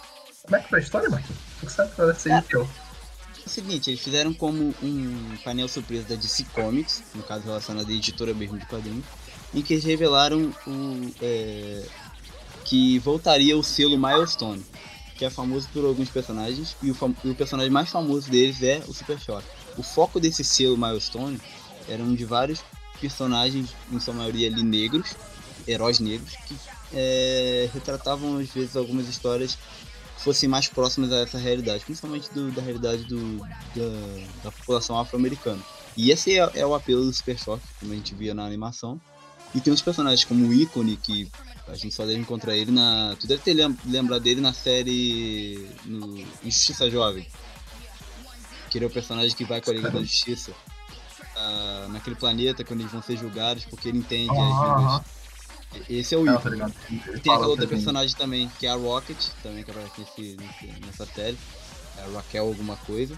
[0.42, 1.40] Como é que foi a história, Marquinhos?
[1.60, 2.42] Tu sabe que vai ser é.
[2.42, 2.64] que eu...
[2.64, 7.88] É o seguinte, eles fizeram como um painel surpresa da DC Comics, no caso relacionado
[7.88, 9.06] à editora mesmo de quadrinhos,
[9.54, 11.86] em que eles revelaram o, é,
[12.64, 14.64] que voltaria o selo Milestone,
[15.18, 18.84] que é famoso por alguns personagens, e o, e o personagem mais famoso deles é
[18.88, 19.46] o Super Shock.
[19.78, 21.40] O foco desse selo Milestone
[21.88, 22.64] era um de vários
[23.00, 25.16] personagens, em sua maioria ali negros,
[25.68, 26.56] heróis negros, que
[26.94, 29.56] é, retratavam às vezes algumas histórias
[30.18, 34.98] que fossem mais próximas a essa realidade, principalmente do, da realidade do, da, da população
[34.98, 35.62] afro-americana.
[35.98, 39.00] E esse é, é, o apelo do Super Shock, como a gente via na animação.
[39.54, 41.30] E tem uns personagens como o Ícone, que
[41.68, 43.16] a gente só deve encontrar ele na.
[43.20, 43.54] Tu deve ter
[43.86, 45.70] lembrado dele na série.
[45.86, 47.28] No Injustiça Jovem.
[48.70, 50.52] Que ele é o personagem que vai com a Liga da Justiça.
[50.52, 55.02] Uh, naquele planeta quando eles vão ser julgados, porque ele entende as
[55.90, 56.58] Esse é o Ico.
[56.58, 60.38] Tá e tem aquela outra personagem também, que é a Rocket, também que aparece
[60.86, 61.38] nessa série.
[61.98, 63.18] É a Raquel alguma coisa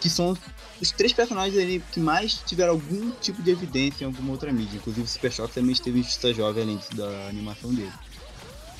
[0.00, 0.36] que são
[0.80, 4.76] os três personagens ali que mais tiveram algum tipo de evidência em alguma outra mídia.
[4.76, 7.92] Inclusive o Super Shock também esteve em Justiça Jovem, além da animação dele.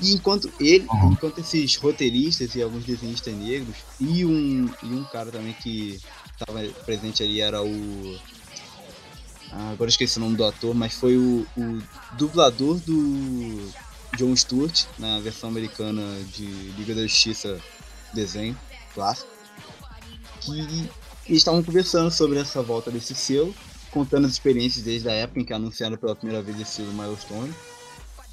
[0.01, 1.13] E enquanto ele, uhum.
[1.13, 6.01] enquanto esses roteiristas e alguns desenhistas negros, e um, e um cara também que
[6.33, 8.19] estava presente ali era o.
[9.53, 11.83] Ah, agora esqueci o nome do ator, mas foi o, o
[12.17, 13.71] dublador do
[14.17, 16.03] John Stewart na versão americana
[16.35, 17.61] de Liga da Justiça
[18.15, 18.57] desenho
[18.95, 19.29] clássico.
[20.41, 20.89] Que
[21.29, 23.55] e estavam conversando sobre essa volta desse selo,
[23.91, 27.55] contando as experiências desde a época em que anunciaram pela primeira vez esse selo Milestone.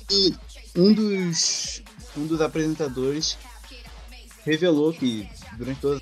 [0.10, 0.34] E
[0.76, 1.84] um dos,
[2.16, 3.38] um dos apresentadores
[4.46, 6.02] revelou que, durante todas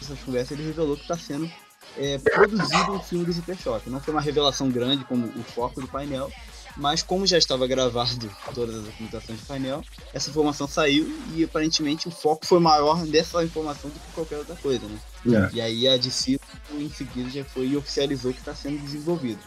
[0.00, 1.50] essas conversas, ele revelou que está sendo
[1.98, 3.90] é, produzido um filme do Super Shock.
[3.90, 6.32] Não foi uma revelação grande como o foco do painel,
[6.76, 12.06] mas como já estava gravado todas as apresentações do painel, essa informação saiu e aparentemente
[12.06, 14.98] o foco foi maior dessa informação do que qualquer outra coisa, né?
[15.26, 15.56] É.
[15.56, 16.38] E aí a DC
[16.72, 19.40] em seguida já foi e oficializou que está sendo desenvolvido.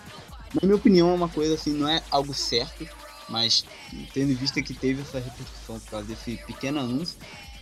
[0.53, 2.87] Na minha opinião é uma coisa assim, não é algo certo,
[3.29, 3.63] mas
[4.13, 7.17] tendo em vista que teve essa repercussão por causa desse pequeno anúncio,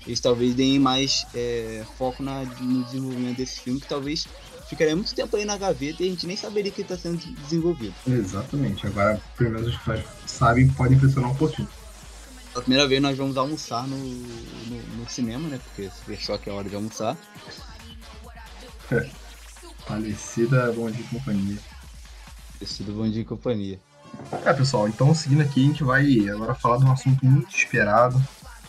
[0.06, 4.26] eles talvez deem mais é, foco na, no desenvolvimento desse filme, que talvez
[4.68, 7.94] ficaria muito tempo aí na gaveta e a gente nem saberia que está sendo desenvolvido.
[8.08, 8.86] Exatamente.
[8.86, 11.70] Agora, pelo menos os fãs sabem pode impressionar um pouquinho.
[12.52, 15.60] Pela primeira vez nós vamos almoçar no, no, no cinema, né?
[15.64, 17.18] Porque se fechou que é hora de almoçar.
[18.92, 19.10] É.
[19.88, 21.58] Falecida Bom Dia e Companhia.
[22.54, 23.80] Falecida Bom Dia e Companhia.
[24.44, 28.22] É, pessoal, então seguindo aqui, a gente vai agora falar de um assunto muito esperado,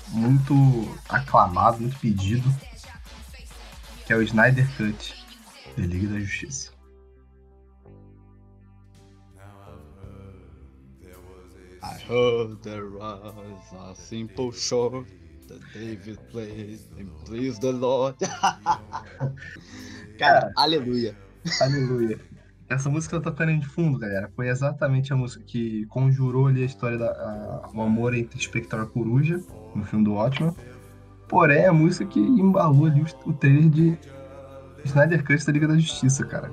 [0.08, 0.54] muito
[1.08, 2.52] aclamado, muito pedido,
[4.06, 5.17] que é o Snyder Cut.
[5.78, 6.72] The Liga da Justiça.
[11.80, 15.06] I heard there was a simple shore
[15.46, 18.16] that David played and pleased the Lord.
[20.18, 21.16] Cara, aleluia.
[21.60, 22.18] Aleluia.
[22.68, 24.28] Essa música tá tocando de fundo, galera.
[24.34, 28.80] Foi exatamente a música que conjurou ali a história da a, o amor entre Spectre
[28.80, 29.40] e Coruja,
[29.76, 30.56] no filme do Watchmen.
[31.28, 33.98] Porém, é a música que embalou ali o, o trailer de
[34.88, 36.52] Snyder Cut da Liga da Justiça, cara.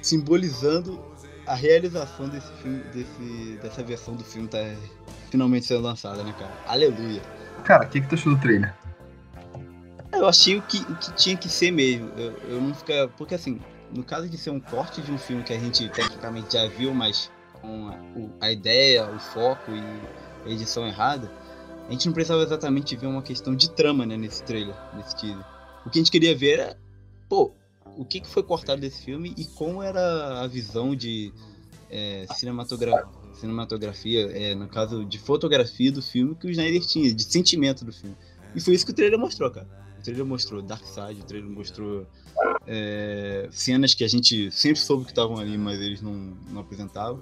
[0.00, 1.00] Simbolizando
[1.46, 4.58] a realização desse filme, desse, dessa versão do filme tá
[5.30, 6.52] finalmente sendo lançada, né, cara?
[6.66, 7.20] Aleluia.
[7.64, 8.74] Cara, o que, que tu achou do trailer?
[10.12, 12.10] Eu achei o que, o que tinha que ser mesmo.
[12.16, 13.08] Eu, eu não fica.
[13.16, 13.60] Porque assim,
[13.92, 16.94] no caso de ser um corte de um filme que a gente tecnicamente já viu,
[16.94, 21.30] mas com a, a ideia, o foco e a edição errada,
[21.88, 25.44] a gente não precisava exatamente ver uma questão de trama né, nesse trailer, nesse teaser.
[25.84, 26.76] O que a gente queria ver era,
[27.28, 27.52] pô,
[27.96, 31.32] o que, que foi cortado desse filme e como era a visão de
[31.90, 37.24] é, cinematogra cinematografia, é, no caso de fotografia do filme que o Snyder tinha, de
[37.24, 38.16] sentimento do filme.
[38.54, 39.66] E foi isso que o trailer mostrou, cara.
[39.98, 42.06] O trailer mostrou Dark Side, o trailer mostrou
[42.66, 47.20] é, cenas que a gente sempre soube que estavam ali, mas eles não, não apresentavam.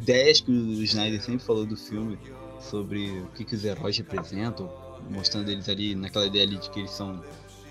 [0.00, 2.18] Ideias que o Snyder sempre falou do filme
[2.60, 4.70] sobre o que, que os heróis representam,
[5.10, 7.22] mostrando eles ali naquela ideia ali de que eles são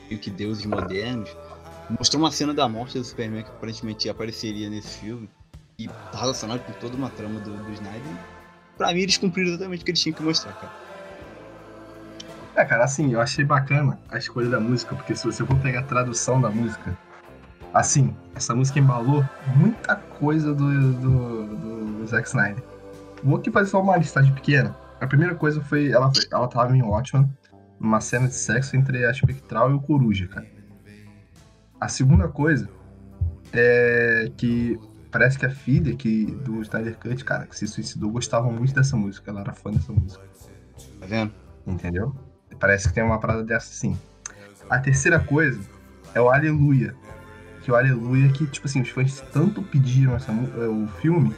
[0.07, 1.29] meio que deuses modernos.
[1.99, 5.29] Mostrou uma cena da morte do Superman que aparentemente apareceria nesse filme
[5.77, 8.01] e tá relacionado com toda uma trama do, do Snyder.
[8.77, 10.71] Pra mim, eles cumpriram exatamente o que eles tinham que mostrar, cara.
[12.55, 15.79] É, cara, assim, eu achei bacana a escolha da música, porque se você for pegar
[15.79, 16.97] a tradução da música,
[17.73, 19.23] assim, essa música embalou
[19.55, 22.63] muita coisa do, do, do Zack Snyder.
[23.23, 24.75] Vou aqui fazer só uma listagem pequena.
[24.99, 27.31] A primeira coisa foi, ela, ela tava em Watchmen,
[27.79, 30.45] numa cena de sexo entre a Espectral e o Coruja, cara.
[31.81, 32.69] A segunda coisa
[33.51, 34.79] é que
[35.11, 38.95] parece que a filha que, do Snyder Cut, cara, que se suicidou, gostava muito dessa
[38.95, 39.31] música.
[39.31, 40.23] Ela era fã dessa música.
[40.99, 41.33] Tá vendo?
[41.65, 42.15] Entendeu?
[42.59, 43.97] Parece que tem uma parada dessa sim.
[44.69, 45.59] A terceira coisa
[46.13, 46.95] é o Aleluia.
[47.63, 51.33] Que o Aleluia que, tipo assim, os fãs tanto pediram essa, é, o filme,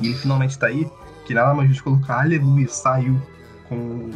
[0.00, 0.88] e ele finalmente tá aí,
[1.26, 3.20] que nada mais justo colocar Aleluia saiu
[3.68, 4.08] com,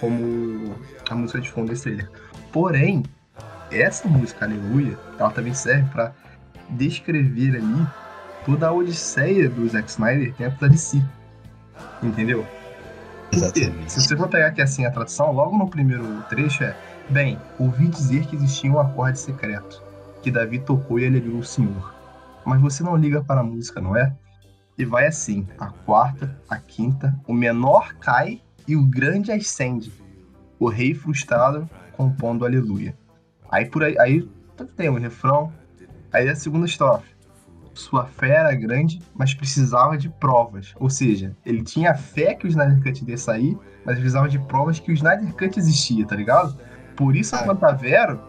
[0.00, 0.74] como
[1.08, 2.10] a música de fundo desse trailer.
[2.52, 3.04] Porém,
[3.70, 6.12] essa música, Aleluia, ela também serve para
[6.70, 7.86] descrever ali
[8.44, 11.02] toda a odisseia do Zack Snyder dentro da DC.
[12.02, 12.46] Entendeu?
[13.30, 16.76] Porque, se você for pegar aqui assim a tradução, logo no primeiro trecho é:
[17.10, 19.82] Bem, ouvi dizer que existia um acorde secreto,
[20.22, 21.94] que Davi tocou e alegrou o Senhor.
[22.44, 24.14] Mas você não liga para a música, não é?
[24.76, 29.92] E vai assim: a quarta, a quinta, o menor cai e o grande ascende.
[30.58, 32.96] O rei frustrado compondo aleluia.
[33.50, 34.28] Aí por aí, aí
[34.76, 35.52] tem o refrão.
[36.12, 37.08] Aí a segunda estrofe.
[37.74, 40.74] Sua fé era grande, mas precisava de provas.
[40.80, 44.80] Ou seja, ele tinha fé que o Snyder Cut ia sair, mas precisava de provas
[44.80, 46.58] que o Snyder Cut existia, tá ligado?
[46.96, 48.20] Por isso a Pantavero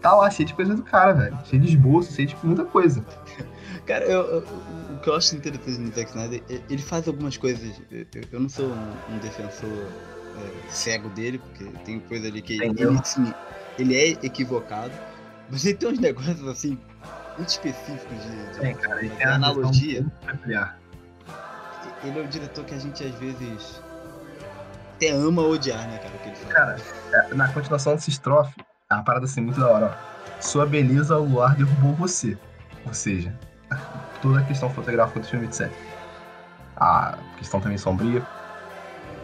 [0.00, 1.38] tá lá cheio de coisa do cara, velho.
[1.44, 3.04] Cheio de esboço, cheio de muita coisa.
[3.86, 4.44] Cara, eu, eu,
[4.94, 7.80] o que eu acho interessante no Zack Snyder, ele faz algumas coisas.
[7.90, 12.62] Eu, eu não sou um, um defensor é, cego dele, porque tem coisa ali que
[12.62, 13.32] ele, sim,
[13.78, 14.92] ele é equivocado,
[15.50, 16.78] mas ele tem uns negócios assim
[17.36, 20.06] muito específicos de, de, Tem, cara, de analogia.
[22.04, 23.80] Ele é o diretor que a gente às vezes
[25.02, 26.52] até ama odiar, né, cara, o que ele.
[26.52, 26.76] Cara,
[27.12, 28.54] é, na continuação dessa estrofe,
[28.88, 30.40] é uma parada assim muito da hora, ó.
[30.40, 32.38] Sua beleza ao luar derrubou você.
[32.86, 33.36] Ou seja,
[34.22, 35.70] toda a questão fotográfica do filme, etc.
[36.76, 38.22] A questão também sombria.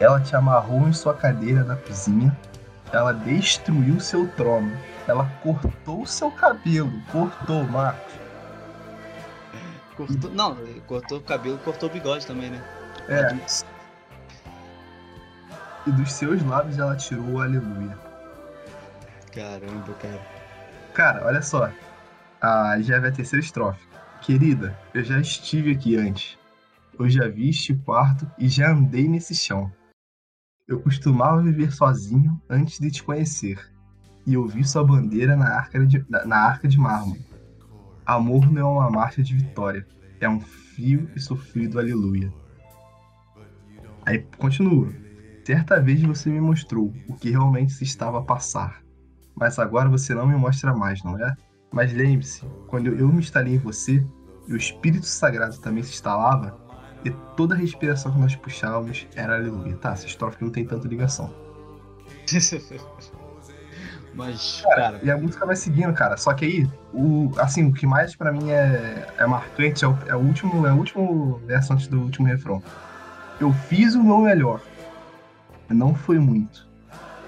[0.01, 2.37] Ela te amarrou em sua cadeira da cozinha.
[2.93, 4.77] Ela destruiu seu trono.
[5.07, 6.93] Ela cortou seu cabelo.
[7.11, 8.15] Cortou, Marcos.
[9.97, 12.63] Cortou, não, cortou o cabelo, cortou o bigode também, né?
[13.09, 13.37] É.
[15.87, 17.99] E dos seus lábios ela tirou o aleluia.
[19.35, 20.21] Caramba, cara.
[20.95, 21.71] Cara, olha só.
[22.41, 23.87] Ah, já é a terceira estrofe.
[24.21, 26.39] Querida, eu já estive aqui antes.
[26.99, 29.73] Eu já vi este quarto e já andei nesse chão.
[30.69, 33.59] Eu costumava viver sozinho antes de te conhecer.
[34.27, 37.25] E eu vi sua bandeira na arca de, na arca de mármore.
[38.05, 39.87] Amor não é uma marcha de vitória.
[40.21, 42.31] É um frio e sofrido aleluia.
[44.05, 44.93] Aí continua.
[45.43, 48.83] Certa vez você me mostrou o que realmente se estava a passar.
[49.35, 51.35] Mas agora você não me mostra mais, não é?
[51.73, 54.05] Mas lembre-se, quando eu me instalei em você,
[54.47, 56.68] e o Espírito Sagrado também se instalava,
[57.05, 59.77] e toda a respiração que nós puxávamos era aleluia.
[59.77, 61.33] Tá, essa estrofe não tem tanta ligação.
[64.15, 66.17] Mas, Cara, cara, e a música vai seguindo, cara.
[66.17, 69.97] Só que aí, o, assim, o que mais pra mim é, é marcante é o,
[70.09, 72.61] é o último, é o último verso antes do último refrão.
[73.39, 74.61] Eu fiz o meu melhor.
[75.69, 76.67] Não foi muito.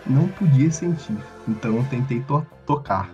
[0.05, 1.17] Não podia sentir,
[1.47, 3.09] então eu tentei to tocar.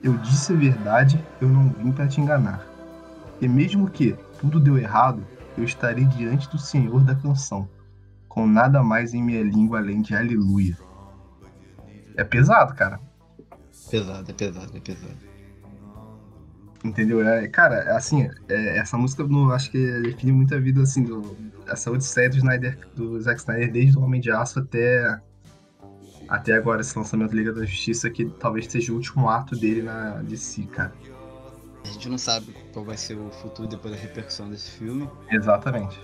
[0.00, 2.64] Eu disse a verdade, eu não vim para te enganar.
[3.40, 5.26] E mesmo que tudo deu errado,
[5.56, 7.68] eu estarei diante do Senhor da canção,
[8.28, 10.76] com nada mais em minha língua além de aleluia.
[12.16, 13.00] É pesado, cara.
[13.90, 15.32] Pesado, é pesado, é pesado.
[16.84, 17.26] Entendeu?
[17.26, 21.36] É, cara, assim, é, essa música no, acho que define muito a vida assim, do,
[21.66, 25.20] essa odisseia do, Snyder, do Zack Snyder desde o Homem de Aço até,
[26.28, 30.22] até agora, esse lançamento Liga da Justiça, que talvez seja o último ato dele na
[30.22, 30.92] DC, cara.
[31.84, 35.08] A gente não sabe qual vai ser o futuro depois da repercussão desse filme.
[35.30, 35.98] Exatamente.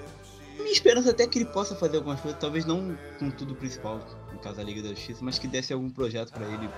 [0.57, 4.01] Minha esperança até é que ele possa fazer algumas coisas, talvez não com tudo principal,
[4.33, 6.69] no caso da Liga da Justiça, mas que desse algum projeto para ele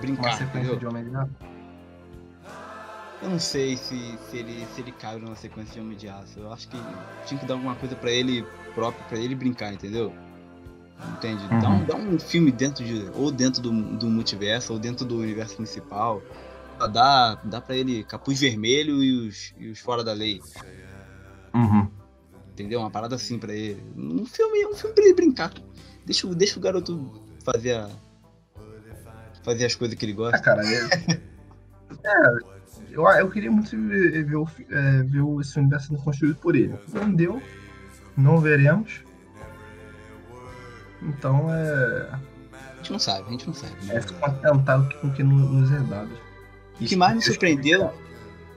[0.00, 0.22] brincar.
[0.22, 0.76] Uma sequência entendeu?
[0.76, 1.30] de Homem de Aço.
[3.22, 6.38] Eu não sei se, se, ele, se ele caiu numa sequência de Homem de Aço.
[6.38, 6.76] Eu acho que
[7.26, 10.12] tinha que dar alguma coisa para ele próprio, para ele brincar, entendeu?
[11.16, 11.42] Entende?
[11.50, 11.60] Uhum.
[11.60, 13.10] Dá, um, dá um filme dentro de.
[13.14, 16.22] Ou dentro do, do multiverso, ou dentro do universo principal.
[16.92, 20.40] Dá, dá pra ele capuz vermelho e os, e os fora da lei.
[21.54, 21.88] Uhum.
[22.52, 22.80] Entendeu?
[22.80, 23.82] Uma parada assim pra ele.
[23.96, 25.52] Um filme, um filme pra ele brincar.
[26.04, 27.88] Deixa, deixa o garoto fazer a,
[29.44, 30.36] fazer as coisas que ele gosta.
[30.36, 30.78] Ah, cara, é,
[32.04, 32.54] é,
[32.90, 36.74] eu, eu queria muito ver, ver, o, é, ver esse universo sendo construído por ele.
[36.92, 37.40] Não deu,
[38.16, 39.04] não veremos.
[41.02, 42.08] Então é.
[42.52, 43.72] A gente não sabe, a gente não sabe.
[43.84, 43.96] Né?
[43.96, 46.10] É se contentar com o que nos é dado.
[46.80, 47.92] O que mais me surpreendeu,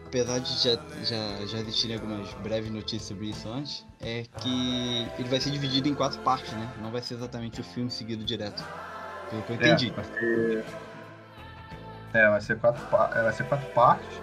[0.05, 5.29] apesar de já, já, já existirem algumas breves notícias sobre isso antes, é que ele
[5.29, 6.73] vai ser dividido em quatro partes, né?
[6.81, 8.63] Não vai ser exatamente o filme seguido direto.
[9.29, 9.89] Pelo que eu entendi.
[9.89, 10.65] É, vai ser,
[12.13, 14.21] é, vai ser, quatro, é, vai ser quatro partes.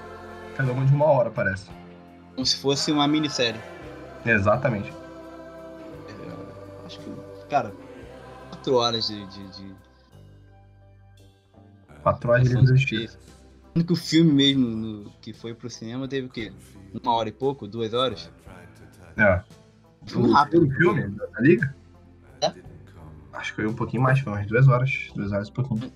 [0.57, 1.69] Cada uma de uma hora, parece.
[2.35, 3.61] Como se fosse uma minissérie.
[4.25, 4.91] Exatamente.
[6.09, 7.13] É, acho que,
[7.49, 7.73] cara,
[8.51, 9.27] quatro horas de.
[9.27, 9.75] de, de...
[12.03, 13.19] Quatro horas de justiça.
[13.75, 16.53] O único filme mesmo no, que foi pro cinema teve o quê?
[17.03, 17.67] Uma hora e pouco?
[17.67, 18.31] Duas horas?
[19.17, 19.43] É.
[20.07, 20.67] Filme rápido.
[20.67, 21.75] O filme da Liga?
[22.41, 22.53] É.
[23.33, 25.11] Acho que foi um pouquinho mais, foi umas duas horas.
[25.15, 25.93] Duas horas e pouquinho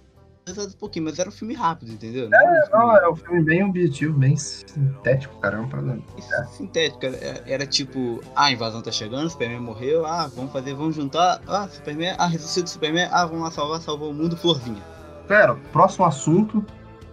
[0.56, 2.28] um pouquinho, mas era um filme rápido, entendeu?
[2.28, 5.98] Não é, não, era um filme bem objetivo, bem sintético, caramba.
[6.32, 6.44] É.
[6.46, 10.74] Sintético, era, era, tipo, ah, a invasão tá chegando, o Superman morreu, ah, vamos fazer,
[10.74, 14.36] vamos juntar, ah, Superman, ah, ressuscita o Superman, ah, vamos lá salvar, salvou o mundo,
[14.36, 14.82] florzinha.
[15.26, 16.64] Pera, próximo assunto,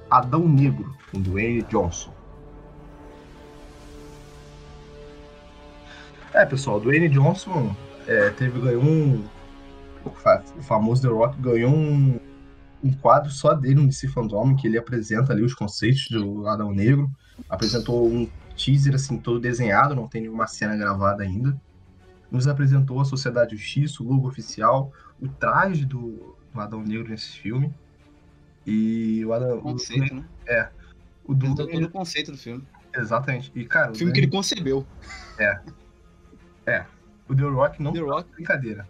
[0.09, 2.13] Adão Negro, com Dwayne Johnson.
[6.33, 7.75] É, pessoal, Dwayne Johnson
[8.07, 9.23] é, teve, ganhou um.
[10.05, 12.19] O famoso The Rock ganhou um
[12.85, 16.71] um quadro só dele no DC Fandom, que ele apresenta ali os conceitos do Adão
[16.71, 17.09] Negro.
[17.49, 21.59] Apresentou um teaser assim todo desenhado, não tem nenhuma cena gravada ainda.
[22.29, 27.39] Nos apresentou a Sociedade Justiça, o logo oficial, o traje do, do Adão Negro nesse
[27.39, 27.73] filme.
[28.65, 29.57] E o.
[29.57, 30.25] O conceito, o, né?
[30.47, 30.69] É.
[31.25, 32.63] O do, todo o conceito do filme.
[32.95, 33.51] Exatamente.
[33.55, 33.91] E, cara.
[33.91, 34.85] O filme que ele concebeu.
[35.39, 35.59] É.
[36.65, 36.85] É.
[37.27, 38.31] O The Rock não The Rock...
[38.31, 38.87] brincadeira.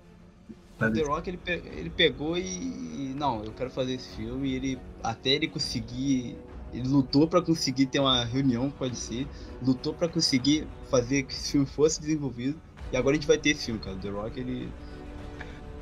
[0.80, 4.49] O The Rock ele, pe ele pegou e, Não, eu quero fazer esse filme.
[4.49, 4.80] E ele.
[5.03, 6.38] Até ele conseguir.
[6.73, 9.26] Ele lutou para conseguir ter uma reunião com a DC.
[9.61, 12.59] Lutou para conseguir fazer que esse filme fosse desenvolvido.
[12.91, 13.95] E agora a gente vai ter esse filme, cara.
[13.95, 14.69] O The Rock ele.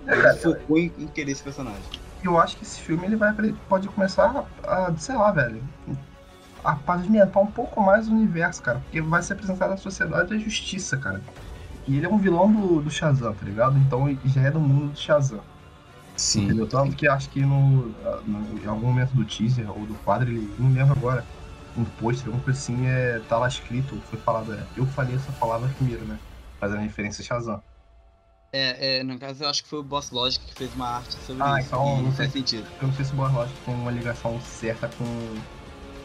[0.06, 1.82] É, ele focou em, em, querer esse personagem.
[2.24, 3.34] Eu acho que esse filme ele vai
[3.68, 5.74] pode começar a, a sei lá, velho.
[6.64, 8.80] A pavimentar um pouco mais o universo, cara.
[8.82, 11.28] Porque vai ser apresentado a sociedade da justiça, cara.
[11.86, 13.78] E ele é um vilão do, do Shazam, tá ligado?
[13.78, 15.46] Então já é do mundo do Shazam.
[16.16, 16.46] Sim.
[16.46, 16.68] Entendeu?
[16.68, 17.90] Tanto que acho que no,
[18.24, 21.30] no, em algum momento do teaser ou do quadro, ele não lembro agora,
[21.76, 25.34] um pôster, alguma coisa assim, é, tá lá escrito, foi falado, é, eu falei essa
[25.34, 26.22] palavra primeiro, né?
[26.60, 27.64] Fazendo referência a Shazam.
[28.56, 31.16] É, é, no caso eu acho que foi o Boss Logic que fez uma arte
[31.26, 31.70] sobre ah, isso.
[31.70, 32.68] Então, não faz sentido.
[32.80, 35.06] Eu não sei se o Boss Logic tem uma ligação certa com,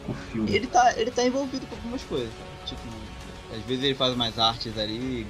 [0.07, 0.51] com o filme.
[0.51, 2.33] Ele tá, ele tá envolvido com algumas coisas.
[2.65, 2.81] Tipo,
[3.55, 5.27] às vezes ele faz mais artes ali,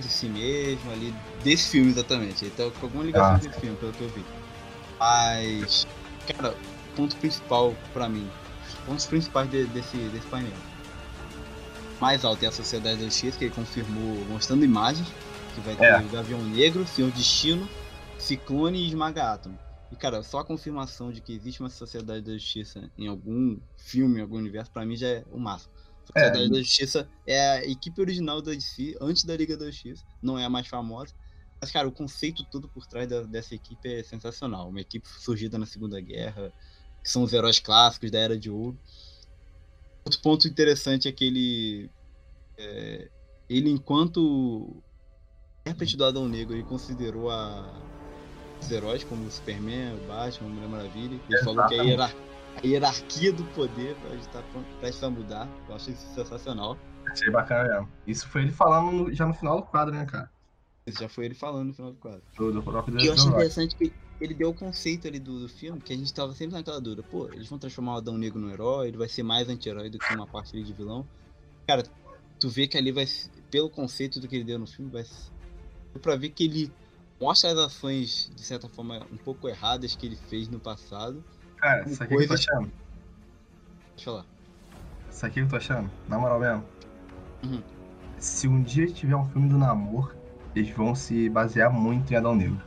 [0.00, 1.14] de si mesmo ali,
[1.44, 2.46] desse filme exatamente.
[2.46, 3.38] Então com alguma ligação ah.
[3.38, 4.24] desse filme, pelo que eu vi.
[4.98, 5.86] Mas,
[6.26, 6.56] cara,
[6.96, 8.26] ponto principal para mim,
[8.66, 10.52] os pontos principais de, desse, desse painel.
[12.00, 15.06] Mais alto é a Sociedade da Justiça, que ele confirmou mostrando imagens,
[15.54, 16.00] que vai ter é.
[16.00, 17.68] o Gavião Negro, Senhor Destino,
[18.18, 19.58] Ciclone e Esmaga Átomo.
[19.90, 24.18] E, cara, só a confirmação de que existe uma Sociedade da Justiça em algum filme,
[24.18, 25.72] em algum universo, para mim já é o máximo.
[26.06, 26.48] Sociedade é.
[26.48, 30.44] da Justiça é a equipe original da DC, antes da Liga da Justiça, não é
[30.44, 31.14] a mais famosa.
[31.60, 34.68] Mas, cara, o conceito todo por trás da, dessa equipe é sensacional.
[34.68, 36.52] Uma equipe surgida na Segunda Guerra,
[37.02, 38.78] que são os heróis clássicos da Era de Ouro.
[40.04, 41.90] Outro ponto interessante é que ele,
[42.56, 43.08] é,
[43.48, 44.82] ele enquanto
[45.62, 47.72] intérprete do Adão Negro, ele considerou a...
[48.60, 51.14] os heróis como o Superman, o Batman, a Mulher Maravilha.
[51.14, 51.44] Ele Exatamente.
[51.44, 52.16] falou que a, hierar-
[52.62, 54.42] a hierarquia do poder está
[54.80, 55.48] prestes a mudar.
[55.68, 56.76] Eu acho isso sensacional.
[57.10, 57.88] Achei bacana mesmo.
[58.06, 60.30] Isso foi ele falando já no final do quadro, né, cara?
[60.86, 62.22] Isso já foi ele falando no final do quadro.
[62.36, 65.48] Do, do próprio E eu acho interessante que ele deu o conceito ali do, do
[65.48, 67.02] filme, que a gente tava sempre naquela dúvida.
[67.04, 69.98] Pô, eles vão transformar o Adão Negro no herói, ele vai ser mais anti-herói do
[69.98, 71.06] que uma parte ali de vilão.
[71.66, 71.84] Cara,
[72.40, 75.04] tu vê que ali vai ser- pelo conceito do que ele deu no filme, vai
[76.00, 76.72] pra ver que ele
[77.20, 81.22] mostra as ações, de certa forma, um pouco erradas que ele fez no passado.
[81.56, 82.72] Cara, isso aqui que eu tô achando.
[83.94, 84.26] Deixa eu falar.
[85.10, 85.90] Isso aqui que eu tô achando.
[86.08, 86.64] Na moral mesmo.
[87.44, 87.62] Uhum.
[88.18, 90.14] Se um dia tiver um filme do namoro,
[90.54, 92.60] eles vão se basear muito em Adão Negro.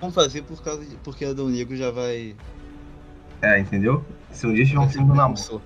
[0.00, 2.36] Vamos fazer por causa de, porque Adão Negro já vai.
[3.40, 4.04] É, entendeu?
[4.30, 5.62] Se um dia tiver um filme do namoro,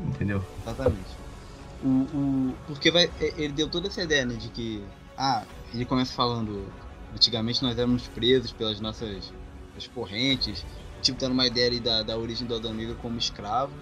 [0.00, 0.42] entendeu?
[0.62, 1.16] Exatamente.
[1.84, 4.84] O, o, porque vai, é- ele deu toda essa ideia, né, de que.
[5.24, 6.66] Ah, ele começa falando.
[7.14, 9.32] Antigamente nós éramos presos pelas nossas
[9.76, 10.64] as correntes.
[11.00, 13.72] Tipo, dando uma ideia ali da, da origem do Adão Negro como escravo.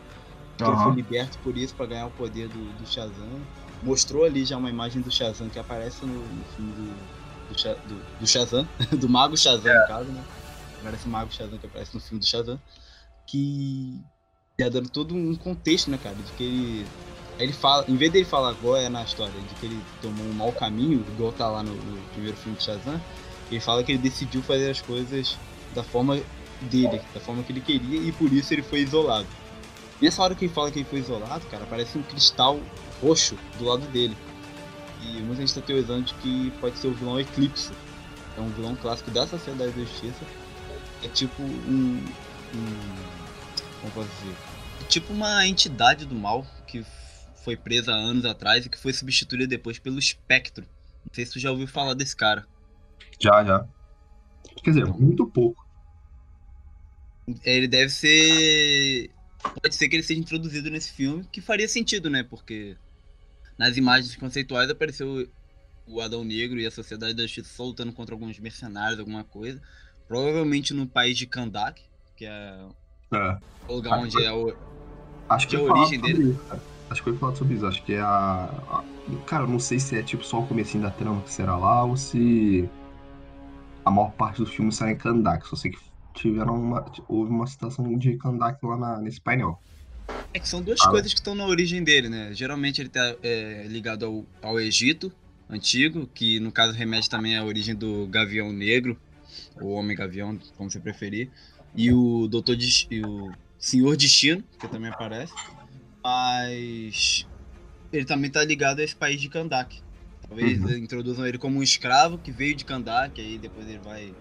[0.59, 0.85] Que ele Aham.
[0.85, 3.41] foi liberto por isso pra ganhar o poder do, do Shazam.
[3.83, 6.85] Mostrou ali já uma imagem do Shazam que aparece no, no filme do,
[7.49, 8.69] do, do, do Shazam,
[9.01, 10.23] do Mago Shazam, no caso, né?
[10.79, 12.61] Aparece o Mago Shazam que aparece no filme do Shazam.
[13.27, 13.99] Que
[14.59, 16.17] ia dando todo um contexto, né, cara?
[16.17, 16.87] De que ele.
[17.43, 20.53] Ele fala, em vez dele falar agora na história de que ele tomou um mau
[20.53, 23.01] caminho, igual tá lá no, no primeiro filme de Shazam,
[23.51, 25.39] ele fala que ele decidiu fazer as coisas
[25.75, 26.21] da forma
[26.63, 29.27] dele, da forma que ele queria, e por isso ele foi isolado.
[30.01, 32.61] Nessa hora que ele fala que ele foi isolado, cara, aparece um cristal
[33.03, 34.17] roxo do lado dele.
[35.03, 37.73] E muita gente tá teorizando de que pode ser o vilão Eclipse.
[38.37, 40.25] É um vilão clássico da Sociedade da Justiça.
[41.03, 42.05] É tipo um.
[42.55, 42.87] um
[43.81, 44.37] como posso dizer?
[44.81, 46.47] É tipo uma entidade do mal
[47.45, 50.65] foi presa há anos atrás e que foi substituída depois pelo Espectro.
[51.05, 52.47] Não sei se tu já ouviu falar desse cara.
[53.19, 53.67] Já, já.
[54.63, 55.67] Quer dizer, muito pouco.
[57.45, 59.11] É, Ele deve ser.
[59.63, 62.23] Pode ser que ele seja introduzido nesse filme, que faria sentido, né?
[62.23, 62.77] Porque
[63.57, 65.27] nas imagens conceituais apareceu
[65.87, 69.61] o Adão Negro e a Sociedade da Justiça lutando contra alguns mercenários, alguma coisa.
[70.07, 71.81] Provavelmente no país de Kandak,
[72.17, 72.67] que é
[73.13, 73.39] É.
[73.69, 74.55] o lugar onde é o.
[75.29, 76.31] Acho que Que eu a origem dele?
[76.33, 76.61] isso.
[76.91, 77.67] Acho que eu ia falar sobre isso.
[77.67, 78.85] Acho que é a, a-
[79.27, 81.85] Cara, eu não sei se é tipo só o comecinho da trama que será lá
[81.85, 82.69] ou se
[83.85, 85.47] a maior parte do filme sai em Kandak.
[85.49, 85.79] Só sei que
[86.15, 86.85] tiveram uma.
[87.09, 89.59] Houve uma citação de Kandak lá na- nesse painel.
[90.33, 90.93] É que são duas Fala.
[90.93, 92.33] coisas que estão na origem dele, né?
[92.33, 95.13] Geralmente ele tá é, ligado ao, ao Egito
[95.49, 98.97] antigo, que no caso remete também à origem do Gavião Negro,
[99.61, 101.31] ou Homem Gavião, como você preferir,
[101.75, 105.33] e o Doutor Des- e o Senhor Destino, que também aparece.
[106.05, 107.27] Mas
[107.93, 109.77] ele também tá ligado a esse país de Kandak.
[110.29, 110.71] Talvez Uhum.
[110.77, 114.15] introduzam ele como um escravo que veio de Kandak, aí depois ele vai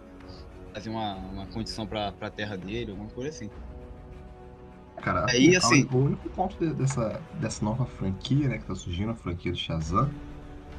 [0.73, 3.49] fazer uma, uma condição pra, pra terra dele, alguma coisa assim.
[5.01, 8.75] Cara, Aí, o- assim- O único ponto de- dessa, dessa nova franquia, né, que tá
[8.75, 10.09] surgindo, a franquia do Shazam,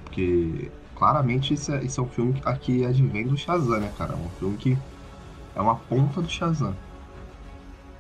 [0.05, 4.12] porque claramente isso é, isso é um filme que aqui advém do Shazam, né, cara?
[4.12, 4.76] É um filme que
[5.55, 6.76] é uma ponta do Shazam.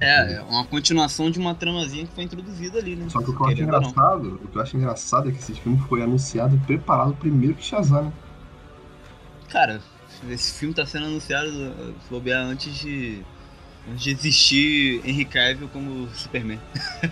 [0.00, 3.06] É, é uma continuação de uma tramazinha que foi introduzida ali, né?
[3.10, 5.54] Só que o que eu acho engraçado, o que eu acho engraçado é que esse
[5.54, 8.12] filme foi anunciado e preparado primeiro que Shazam, né?
[9.50, 9.80] Cara,
[10.28, 11.50] esse filme tá sendo anunciado,
[12.10, 13.22] bobear, antes de.
[13.90, 16.60] Antes de existir Henry Cavill como Superman.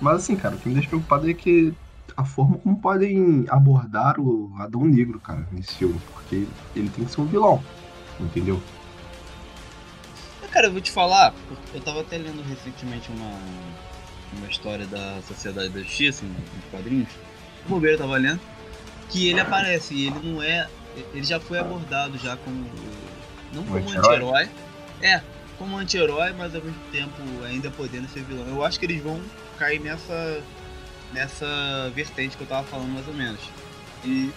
[0.00, 1.74] Mas assim, cara, o que me deixa preocupado é que
[2.16, 6.00] a forma como podem abordar o Adão Negro, cara, nesse filme.
[6.14, 7.62] Porque ele tem que ser um vilão,
[8.20, 8.60] entendeu?
[10.56, 11.34] Cara, eu vou te falar,
[11.74, 13.38] eu tava até lendo recentemente uma,
[14.38, 17.10] uma história da Sociedade da Justiça, em- nos quadrinhos.
[17.66, 18.40] O Bobeira tava lendo,
[19.10, 20.66] que ele aparece e ele não é.
[21.12, 22.64] Ele já foi abordado já como.
[23.52, 24.44] Não Um como anti-herói?
[24.44, 24.48] anti-herói.
[25.02, 25.20] É,
[25.58, 27.12] como anti-herói, mas ao mesmo tempo
[27.44, 28.48] ainda podendo ser vilão.
[28.48, 29.20] Eu acho que eles vão
[29.58, 30.40] cair nessa.
[31.12, 33.42] nessa vertente que eu tava falando mais ou menos.
[34.02, 34.32] E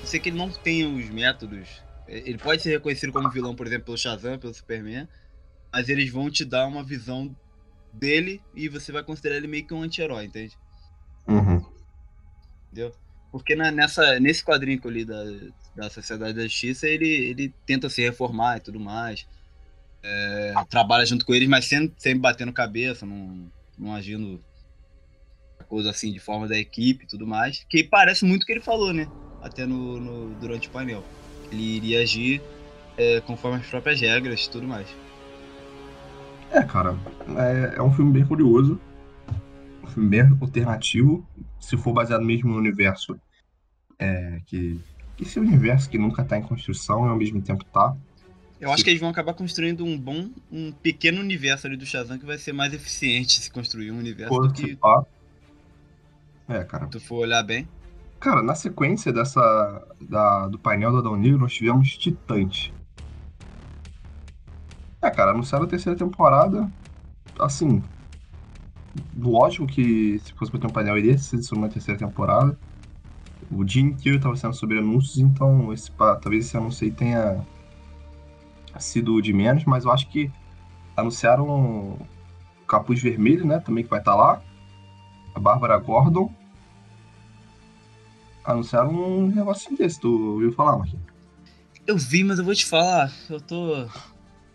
[0.00, 1.68] eu sei que ele não tem os métodos.
[2.08, 5.06] Ele pode ser reconhecido como vilão, por exemplo, pelo Shazam, pelo Superman,
[5.72, 7.34] mas eles vão te dar uma visão
[7.92, 10.56] dele e você vai considerar ele meio que um anti-herói, entende?
[11.26, 11.64] Uhum.
[12.70, 12.92] Entendeu?
[13.30, 15.22] Porque na- nessa, nesse quadrinho que eu li da,
[15.74, 19.26] da Sociedade da Justiça, ele, ele tenta se reformar e tudo mais.
[20.02, 24.42] É, trabalha junto com eles, mas sempre, sempre batendo cabeça, não, não agindo
[25.68, 27.64] coisa assim de forma da equipe e tudo mais.
[27.70, 29.06] Que parece muito o que ele falou, né?
[29.40, 31.02] Até no, no- durante o painel.
[31.50, 32.42] Ele iria agir
[32.98, 34.88] é, conforme as próprias regras e tudo mais.
[36.52, 36.96] É, cara,
[37.36, 38.78] é, é um filme bem curioso,
[39.82, 41.26] um filme bem alternativo.
[41.58, 43.18] Se for baseado mesmo no universo,
[43.98, 44.80] É, que
[45.20, 47.96] esse universo que nunca tá em construção e ao mesmo tempo tá.
[48.60, 52.18] Eu acho que eles vão acabar construindo um bom, um pequeno universo ali do Shazam
[52.18, 55.04] que vai ser mais eficiente se construir um universo Pô, do que pá.
[56.48, 56.84] É, cara.
[56.84, 57.68] se tu for olhar bem.
[58.18, 62.72] Cara, na sequência dessa da, do painel do Adão Negro, nós tivemos Titãs.
[65.02, 66.70] É, cara, anunciaram a terceira temporada.
[67.38, 67.82] Assim,
[69.18, 72.56] lógico que se fosse pra ter um painel, iria ser sobre uma terceira temporada.
[73.50, 77.44] O dia inteiro estava sendo sobre anúncios, então esse, talvez esse anúncio aí tenha
[78.78, 80.30] sido de menos, mas eu acho que
[80.96, 81.98] anunciaram o
[82.66, 83.58] Capuz Vermelho, né?
[83.58, 84.40] Também que vai estar lá.
[85.34, 86.32] A Bárbara Gordon.
[88.44, 91.04] Anunciaram um negocinho desse, tu ouviu falar, Marquinhos?
[91.86, 93.88] Eu vi, mas eu vou te falar, eu tô.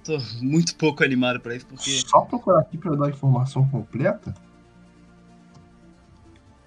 [0.07, 1.91] Tô muito pouco animado pra isso, porque.
[2.07, 4.33] Só procurar aqui pra eu dar a informação completa.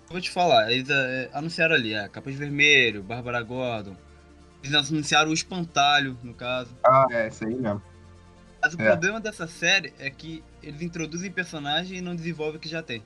[0.07, 3.97] Eu vou te falar, eles é, anunciaram ali, é, Capuz Vermelho, Bárbara Gordon.
[4.62, 6.70] Eles anunciaram o Espantalho, no caso.
[6.84, 7.80] Ah, é, isso aí mesmo.
[8.62, 8.91] Mas o É.
[8.91, 13.03] problema dessa série é que eles introduzem personagem e não desenvolvem o que já tem.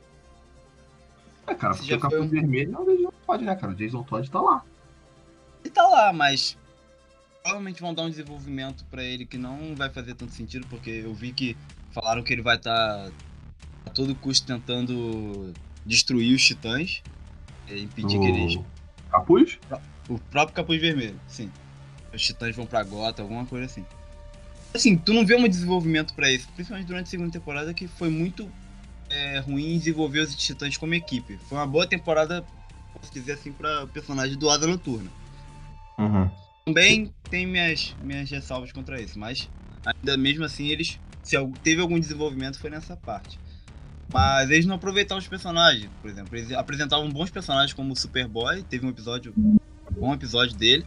[1.47, 3.72] É, cara, Esse porque já o Capuz um- Vermelho não Jason Todd, né, cara?
[3.72, 4.64] O Jason Todd tá lá.
[5.62, 6.57] Ele tá lá, mas
[7.45, 11.12] provavelmente vão dar um desenvolvimento pra ele que não vai fazer tanto sentido, porque eu
[11.12, 11.55] vi que
[11.92, 13.11] falaram que ele vai estar
[13.84, 15.53] a todo custo tentando
[15.84, 17.03] destruir os titãs,
[17.68, 18.57] é, impedir que eles.
[18.57, 18.64] O
[19.11, 19.59] Capuz?
[20.09, 21.53] O próprio Capuz Vermelho, sim.
[22.14, 23.84] Os titãs vão pra Gota, alguma coisa assim.
[24.72, 28.09] Assim, tu não vê um desenvolvimento pra isso, principalmente durante a segunda temporada, que foi
[28.09, 28.51] muito
[29.11, 31.36] é, ruim desenvolver os titãs como equipe.
[31.47, 32.42] Foi uma boa temporada,
[32.95, 35.11] posso dizer assim, pra personagem do Asa Noturna.
[35.99, 36.43] Uhum.
[36.67, 39.51] Também tem minhas, minhas ressalvas contra isso, mas
[39.85, 40.99] ainda mesmo assim eles.
[41.23, 43.39] Se teve algum desenvolvimento foi nessa parte.
[44.11, 46.35] Mas eles não aproveitaram os personagens, por exemplo.
[46.35, 49.35] Eles apresentavam bons personagens como o Superboy, teve um episódio.
[49.37, 49.59] um
[49.91, 50.87] bom episódio dele.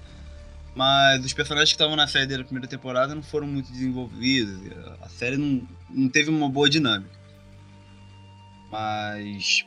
[0.76, 4.60] Mas os personagens que estavam na série na primeira temporada não foram muito desenvolvidos.
[5.02, 7.20] A série não, não teve uma boa dinâmica.
[8.72, 9.64] Mas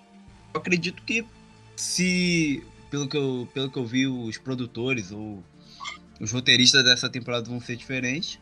[0.53, 1.25] eu acredito que
[1.77, 2.65] se.
[2.91, 5.45] Pelo que eu, pelo que eu vi, os produtores ou
[6.21, 8.39] os roteiristas dessa temporada vão ser diferentes.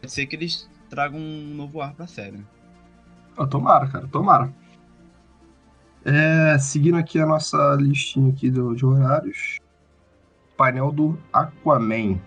[0.00, 2.36] Pode ser que eles tragam um novo ar pra série.
[2.36, 2.44] né?
[3.36, 4.52] Ó, tomara, cara, tomara.
[6.04, 9.58] É, seguindo aqui a nossa listinha aqui do, de horários.
[10.56, 12.20] Painel do Aquaman.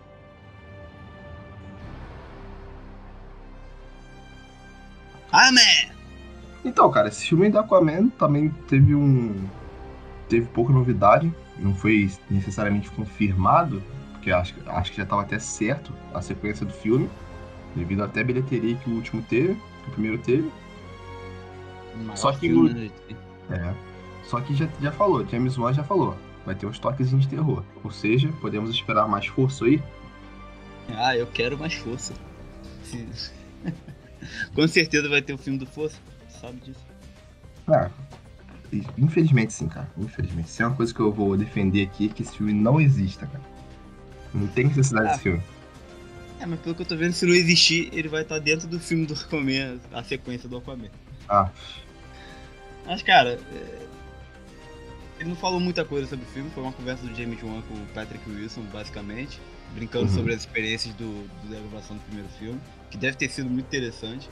[5.32, 5.94] Ah, man!
[6.64, 9.48] Então, cara, esse filme do Aquaman também teve um.
[10.28, 11.34] Teve pouca novidade.
[11.58, 13.82] Não foi necessariamente confirmado,
[14.22, 17.10] porque acho, que- acho que já estava até certo a sequência do filme.
[17.76, 20.48] Devido até a bilheteria que o último teve, que o primeiro teve.
[22.14, 22.92] Só que filme, o- né?
[23.50, 23.74] É.
[24.26, 26.16] Só que já, já falou, James Wan já falou.
[26.46, 27.64] Vai ter uns toques de terror.
[27.84, 29.82] Ou seja, podemos esperar mais força aí.
[30.96, 32.14] Ah, eu quero mais força.
[34.54, 35.98] Com certeza vai ter o filme do Força.
[36.30, 36.86] Sabe disso.
[37.68, 37.90] Ah,
[38.98, 39.90] infelizmente sim, cara.
[39.98, 40.50] Infelizmente.
[40.50, 43.26] Se é uma coisa que eu vou defender aqui, é que esse filme não exista,
[43.28, 43.44] cara.
[44.34, 45.12] Não tem necessidade Ah.
[45.12, 45.42] desse filme.
[46.40, 48.80] É, mas pelo que eu tô vendo, se não existir, ele vai estar dentro do
[48.80, 50.90] filme do Aquaman, a sequência do Aquaman.
[51.30, 51.50] Ah.
[52.86, 53.88] Mas, cara, é,
[55.20, 57.76] ele não falou muita coisa sobre o filme, foi uma conversa do James Wan com
[57.76, 59.40] o Patrick Wilson, basicamente,
[59.76, 60.16] brincando Uhum.
[60.16, 62.60] sobre as experiências do, da gravação do primeiro filme,
[62.90, 64.28] que deve ter sido muito interessante.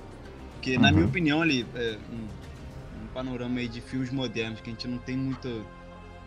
[0.56, 0.93] Porque, na Uhum.
[0.95, 4.97] minha opinião, ali, é um, um panorama aí de filmes modernos, que a gente não
[4.97, 5.47] tem muita.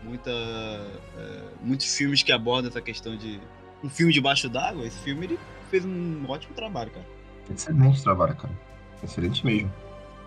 [0.05, 3.41] muita é, muitos filmes que abordam essa questão de.
[3.83, 5.39] Um filme debaixo d'água, esse filme ele
[5.71, 7.07] fez um ótimo trabalho, cara.
[7.53, 8.53] Excelente trabalho, cara.
[9.03, 9.73] Excelente mesmo.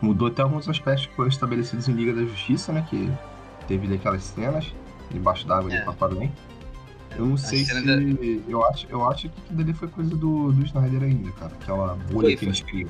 [0.02, 2.86] Mudou até alguns aspectos que foram estabelecidos em Liga da Justiça, né?
[2.90, 3.10] Que
[3.68, 4.74] teve daquelas cenas
[5.10, 5.78] debaixo d'água É.
[5.78, 6.30] ali com Aquaman.
[7.18, 7.74] Eu não A sei se.
[7.86, 7.94] da-
[8.50, 11.54] Eu, acho, eu acho que aquilo dali foi coisa do, do Snyder ainda, cara.
[11.62, 12.48] Aquela bolha Foi, que foi.
[12.50, 12.90] eles criam.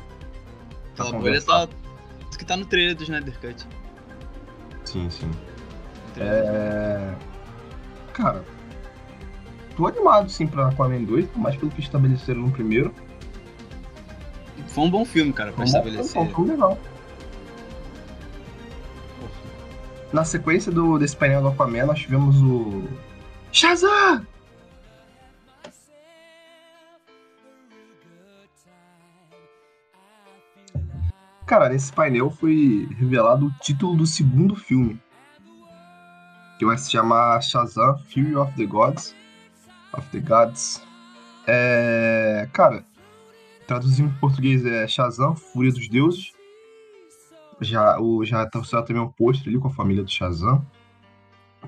[0.95, 1.67] Pra Aquela bolha tá.
[2.29, 3.67] Isso que tá no trailer do Snyder Cut.
[4.83, 5.29] Sim, sim.
[6.17, 7.13] É.
[8.13, 8.43] Cara,
[9.75, 12.93] tô animado sim pra Aquaman 2, por mais pelo que estabeleceram no primeiro.
[14.67, 16.11] Foi um bom filme, cara, pra um bom- estabelecer.
[16.13, 16.77] foi um filme legal.
[20.13, 22.83] Na sequência do, desse painel do Aquaman, nós tivemos o.
[23.51, 24.25] Shazam!
[31.45, 34.99] Cara, nesse painel foi revelado o título do segundo filme.
[36.57, 39.13] Que vai se chamar Shazam Fury of the Gods.
[39.97, 40.81] Of the Gods.
[41.47, 42.47] É.
[42.53, 42.85] Cara,
[43.67, 46.31] traduzindo em português é Shazam, Fúria dos Deuses.
[47.61, 50.65] Já, o, já trouxeram também um pôster ali com a família do Shazam.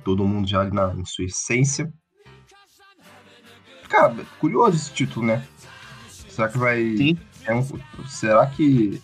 [0.04, 1.92] Todo mundo já ali na, em sua essência.
[3.90, 5.48] Cara, curioso esse título, né?
[6.10, 6.98] Será que vai.
[6.98, 7.18] Sim.
[7.46, 7.64] É um...
[8.08, 9.02] Será que.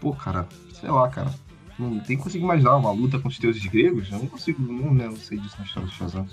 [0.00, 1.34] Pô, cara, sei lá, cara.
[1.78, 4.10] Não tem que conseguir imaginar uma luta com os deuses gregos?
[4.10, 6.26] Eu não consigo, não, não sei disso na história do Shazam.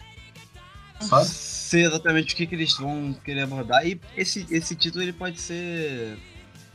[1.00, 1.26] Sabe?
[1.26, 3.86] sei exatamente o que, que eles vão querer abordar.
[3.86, 6.18] E esse, esse título ele pode ser.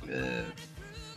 [0.09, 0.45] é,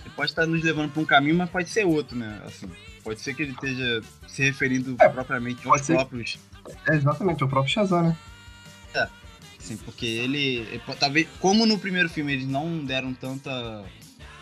[0.01, 2.41] ele pode estar nos levando para um caminho, mas pode ser outro, né?
[2.45, 2.69] Assim,
[3.03, 5.93] pode ser que ele esteja se referindo É, propriamente aos ser.
[5.93, 6.39] próprios.
[6.87, 8.17] É exatamente, é o próprio Shazam, né?
[9.65, 10.57] Assim, porque ele.
[10.71, 11.27] ele talvez.
[11.39, 13.83] Como no primeiro filme eles não deram tanta.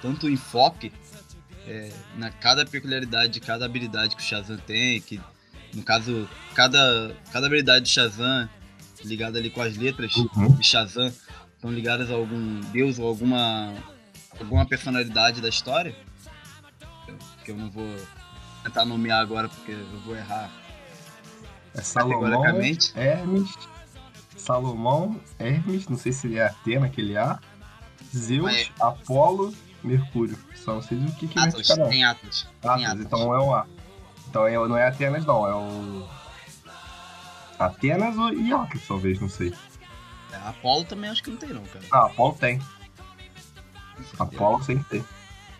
[0.01, 0.91] tanto enfoque
[1.65, 5.21] é, na cada peculiaridade de cada habilidade que o Shazam tem, que
[5.73, 8.47] no caso, cada, cada habilidade de Shazam
[9.03, 10.55] ligada ali com as letras Uhum.
[10.55, 11.11] de Shazam
[11.55, 13.73] estão ligadas a algum deus ou alguma
[14.39, 15.95] alguma personalidade da história
[17.43, 17.87] que eu não vou
[18.63, 20.49] tentar nomear agora porque eu vou errar
[21.75, 22.93] É Salomão, Hermes,
[24.37, 27.39] Salomão, Hermes, não sei se ele é Atena, aquele A,
[28.15, 28.67] Zeus, É.
[28.79, 29.53] Apolo,
[29.83, 30.37] Mercúrio.
[30.55, 31.89] Só não sei o que que Atlas, um.
[31.89, 33.05] tem Atlas, tem Atlas, Atlas.
[33.05, 33.67] então é o A.
[34.33, 36.09] Então é, não é Atenas, não, é o.
[37.59, 39.53] Atenas ou- Atlas, talvez, não sei.
[40.31, 41.85] É, Apolo também acho que não tem não, cara.
[41.91, 42.59] Ah, Apolo tem.
[44.17, 45.05] Apolo sempre tem.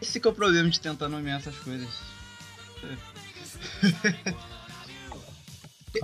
[0.02, 1.88] Esse que é o problema de tentar nomear essas coisas.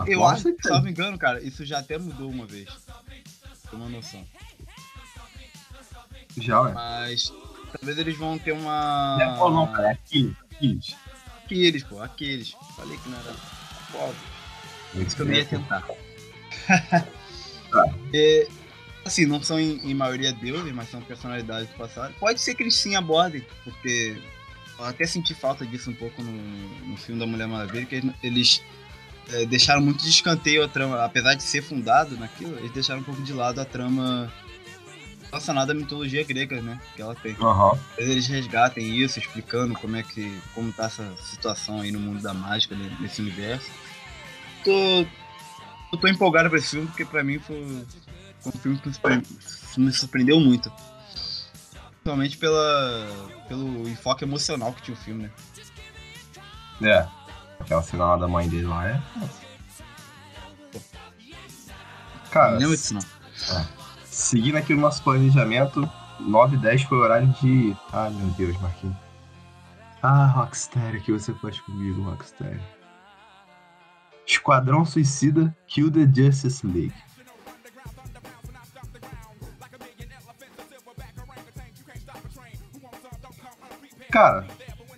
[0.05, 2.69] Eu acho que, se não me engano, cara, isso já até mudou uma vez.
[3.67, 4.23] Tem uma noção.
[6.37, 6.73] Já, ué.
[6.73, 7.33] Mas
[7.73, 9.17] talvez eles vão ter uma.
[9.17, 10.35] Não é Apolo, não, cara, é Aquiles.
[10.51, 11.08] Aquiles.
[11.49, 12.55] Aqueles, pô, aqueles.
[12.75, 13.33] Falei que não era.
[13.91, 14.13] Pô,
[15.01, 15.87] isso que eu não ia tentar.
[18.11, 18.47] É,
[19.05, 22.15] assim, não são em, em maioria deuses, mas são personalidades do passado.
[22.19, 24.19] Pode ser que eles sim abordem, porque
[24.79, 28.13] eu até senti falta disso um pouco no, no filme da Mulher Maravilha, que eles,
[28.23, 28.63] eles,
[29.31, 33.03] é, deixaram muito de escanteio a trama, apesar de ser fundado naquilo, eles deixaram um
[33.03, 34.33] pouco de lado a trama
[35.31, 36.79] relacionada à mitologia grega, né?
[36.95, 37.35] Que ela tem.
[37.95, 40.41] Talvez eles resgatem isso, explicando como é que.
[40.53, 43.69] como tá essa situação aí no mundo da mágica, né, nesse universo.
[44.63, 45.05] Tô.
[45.91, 47.55] Eu tô empolgado pra esse filme, porque pra mim foi,
[48.45, 49.23] um filme que me surpre-
[49.77, 50.71] me surpreendeu muito.
[51.93, 53.07] Principalmente pela,
[53.47, 55.23] pelo enfoque emocional que tinha o filme,
[56.79, 56.89] né?
[56.91, 57.07] É.
[57.59, 59.01] Aquela cena lá da mãe dele lá é.
[62.31, 63.01] Cara, não lembro disso não.
[64.19, 65.89] Seguindo aqui o nosso planejamento,
[66.19, 67.75] 9 e 10 foi o horário de.
[67.91, 68.97] Ah, meu Deus, Marquinhos.
[70.03, 72.59] Ah, Rockstar, que você faz comigo, Rockstar.
[74.25, 76.93] Esquadrão Suicida Kill the Justice League.
[84.11, 84.47] Cara,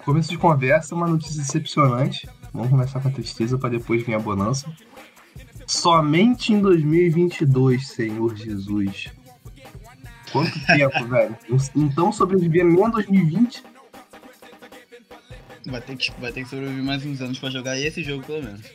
[0.03, 2.27] começo de conversa, uma notícia decepcionante.
[2.53, 4.71] Vamos começar com a tristeza para depois vir a bonança.
[5.71, 9.07] Somente em 2022, Senhor Jesus.
[10.29, 11.37] Quanto tempo, velho?
[11.73, 13.63] Então sobreviver nem em 2020?
[15.67, 18.43] Vai ter, que, vai ter que sobreviver mais uns anos pra jogar esse jogo, pelo
[18.43, 18.69] menos.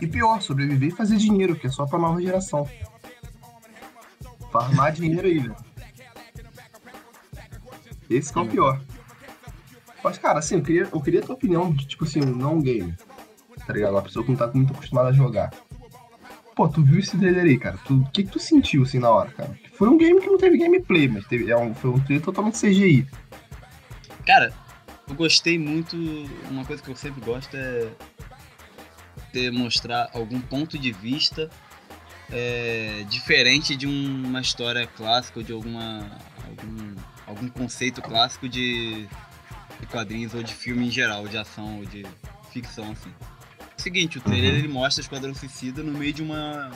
[0.00, 2.66] E pior, sobreviver e fazer dinheiro, que é só pra nova geração.
[4.50, 5.56] Farmar dinheiro aí, velho.
[8.08, 8.80] Esse que é o pior.
[10.02, 12.62] Mas, cara, assim, eu queria, eu queria a tua opinião de, tipo assim, um não
[12.62, 12.96] game.
[13.66, 13.92] Tá ligado?
[13.92, 15.50] Uma pessoa que não tá muito acostumada a jogar.
[16.54, 17.76] Pô, tu viu esse trailer aí, cara?
[17.90, 19.58] O que, que tu sentiu, assim, na hora, cara?
[19.72, 22.58] Foi um game que não teve gameplay, mas teve, é um, foi um trailer totalmente
[22.60, 23.06] CGI.
[24.24, 24.52] Cara,
[25.08, 25.96] eu gostei muito.
[26.50, 27.88] Uma coisa que eu sempre gosto é
[29.32, 31.50] demonstrar algum ponto de vista
[32.32, 36.08] é, diferente de um- uma história clássica ou de alguma
[36.48, 36.94] algum,
[37.26, 39.06] algum conceito clássico de,
[39.80, 42.06] de quadrinhos ou de filme em geral, de ação ou de
[42.50, 43.10] ficção assim.
[43.84, 46.70] Seguinte, o trailer ele mostra Esquadrão Suicida no meio de uma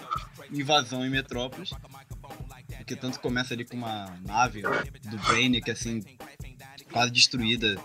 [0.52, 1.70] invasão em Metrópolis.
[2.76, 6.04] Porque tanto começa ali com uma nave do Brainiac, assim,
[6.92, 7.80] quase destruída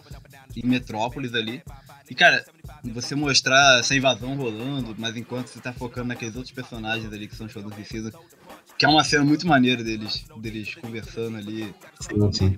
[0.54, 1.64] em Metrópolis ali.
[2.10, 2.45] E, cara,
[2.84, 7.36] você mostrar essa invasão rolando, mas enquanto você tá focando naqueles outros personagens ali que
[7.38, 8.12] são Esquadrão Suicida,
[8.78, 11.74] que é uma cena muito maneira deles, deles conversando ali.
[12.00, 12.58] Sim, sim.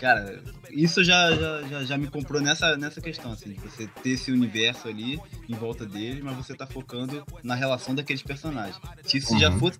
[0.00, 4.10] Cara, isso já, já, já, já me comprou nessa, nessa questão, assim, de você ter
[4.10, 8.76] esse universo ali em volta dele, mas você tá focando na relação daqueles personagens.
[9.04, 9.58] Se isso já Uhum.
[9.58, 9.78] fosse.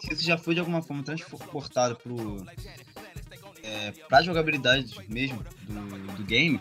[0.00, 2.44] Se isso já foi de alguma forma transportado pro.
[3.62, 6.60] É, pra jogabilidade mesmo do, do game,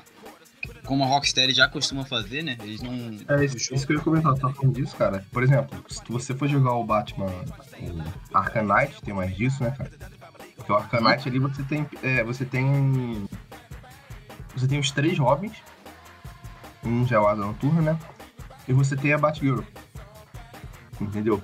[0.85, 2.57] como a Rocksteady já costuma fazer, né?
[2.61, 2.93] Eles não.
[3.35, 5.25] É isso, isso que eu ia comentar, tá falando disso, cara.
[5.31, 9.91] Por exemplo, se você for jogar o Batman o Knight, tem mais disso, né, cara?
[10.55, 11.87] Porque o Knight ali você tem.
[12.01, 13.27] É, você tem.
[14.55, 15.57] Você tem os três Robins.
[16.83, 17.99] Um já é o Asa Noturna, né?
[18.67, 19.61] E você tem a Batgirl.
[20.99, 21.41] Entendeu?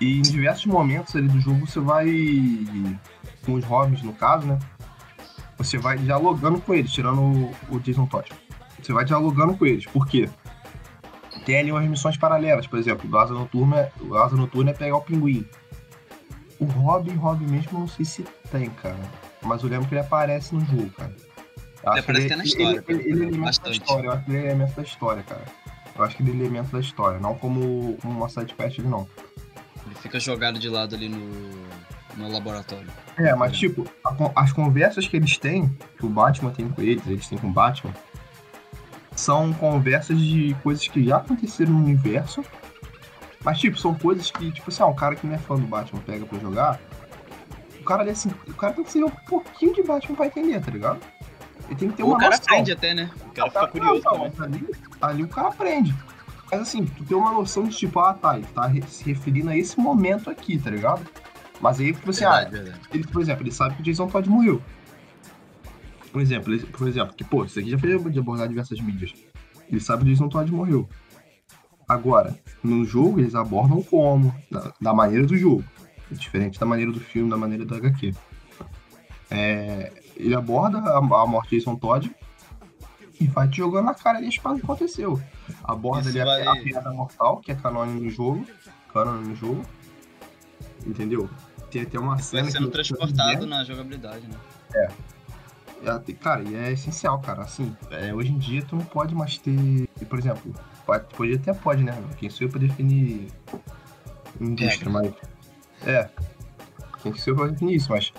[0.00, 2.06] E em diversos momentos ali do jogo você vai.
[3.44, 4.58] Com os hobbits, no caso, né?
[5.58, 8.30] Você vai dialogando com eles, tirando o, o Jason Todd.
[8.80, 9.84] Você vai dialogando com eles.
[9.86, 10.28] Por quê?
[11.44, 14.96] Tem ali umas missões paralelas, por exemplo, do Asa Noturna, o Asa Noturna é pegar
[14.96, 15.46] o pinguim.
[16.60, 18.98] O Robin, Robin mesmo, eu não sei se tem, cara.
[19.42, 21.14] Mas eu lembro que ele aparece no jogo, cara.
[21.82, 22.84] Eu ele aparece até na história.
[22.86, 25.22] Ele, ele, ele é elemento da história, eu acho que ele é elemento da história,
[25.22, 25.44] cara.
[25.96, 29.08] Eu acho que ele é elemento da história, não como, como uma sidequest, ele não.
[29.86, 31.18] Ele fica jogado de lado ali no,
[32.18, 32.88] no laboratório.
[33.16, 35.68] É, mas tipo, a, as conversas que eles têm,
[35.98, 37.92] que o Batman tem com eles, eles têm com o Batman,
[39.14, 42.44] são conversas de coisas que já aconteceram no universo.
[43.44, 45.66] Mas, tipo, são coisas que, tipo assim, ah, um cara que não é fã do
[45.66, 46.80] Batman pega pra jogar.
[47.80, 50.60] O cara ali, assim, o cara tem que ser um pouquinho de Batman pra entender,
[50.60, 50.98] tá ligado?
[51.66, 52.44] Ele tem que ter Ou uma O cara noção.
[52.46, 53.10] aprende até, né?
[53.26, 54.68] O cara fica curioso não, não, ali,
[55.00, 55.94] ali o cara aprende.
[56.50, 59.56] Mas assim, tu tem uma noção de tipo, ah, tá, ele tá se referindo a
[59.56, 61.02] esse momento aqui, tá ligado?
[61.60, 62.48] Mas aí, tipo assim, ah,
[62.92, 64.62] ele, por exemplo, ele sabe que o Jason Todd morreu.
[66.12, 69.12] Por exemplo, ele, por exemplo, que, pô, isso aqui já foi de abordar diversas mídias.
[69.68, 70.88] Ele sabe que o Jason Todd morreu.
[71.88, 75.64] Agora, no jogo, eles abordam como, da, da maneira do jogo.
[76.10, 78.14] Diferente da maneira do filme, da maneira do HQ.
[79.30, 82.10] É, ele aborda a, a morte de Jason Todd
[83.20, 85.20] e vai te jogando na cara ali o que aconteceu.
[85.64, 86.46] Aborda ali vai...
[86.46, 88.46] a, a piada mortal, que é canônico no jogo.
[88.92, 89.62] Canônico no jogo.
[90.86, 91.28] Entendeu?
[91.70, 92.42] Tem até uma cena.
[92.42, 94.36] Vai sendo transportado na jogabilidade, né?
[94.74, 94.88] É.
[95.84, 96.12] é.
[96.14, 97.42] Cara, e é essencial, cara.
[97.42, 99.88] Assim, é, hoje em dia tu não pode mais ter.
[100.08, 100.54] Por exemplo,
[100.86, 101.92] pode, pode até pode, né?
[102.18, 103.28] Quem sou eu pra definir
[104.40, 104.92] indústria, é.
[104.92, 105.12] mas.
[105.84, 106.10] É.
[107.02, 108.12] Quem sou eu pra definir isso, mas.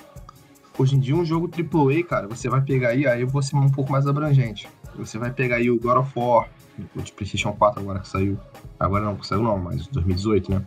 [0.77, 3.57] Hoje em dia, um jogo AAA, cara, você vai pegar aí, aí eu vou ser
[3.57, 4.69] um pouco mais abrangente.
[4.95, 6.47] Você vai pegar aí o God of War,
[6.95, 8.39] o de PlayStation 4 agora que saiu.
[8.79, 10.65] Agora não, saiu não, mas 2018, né?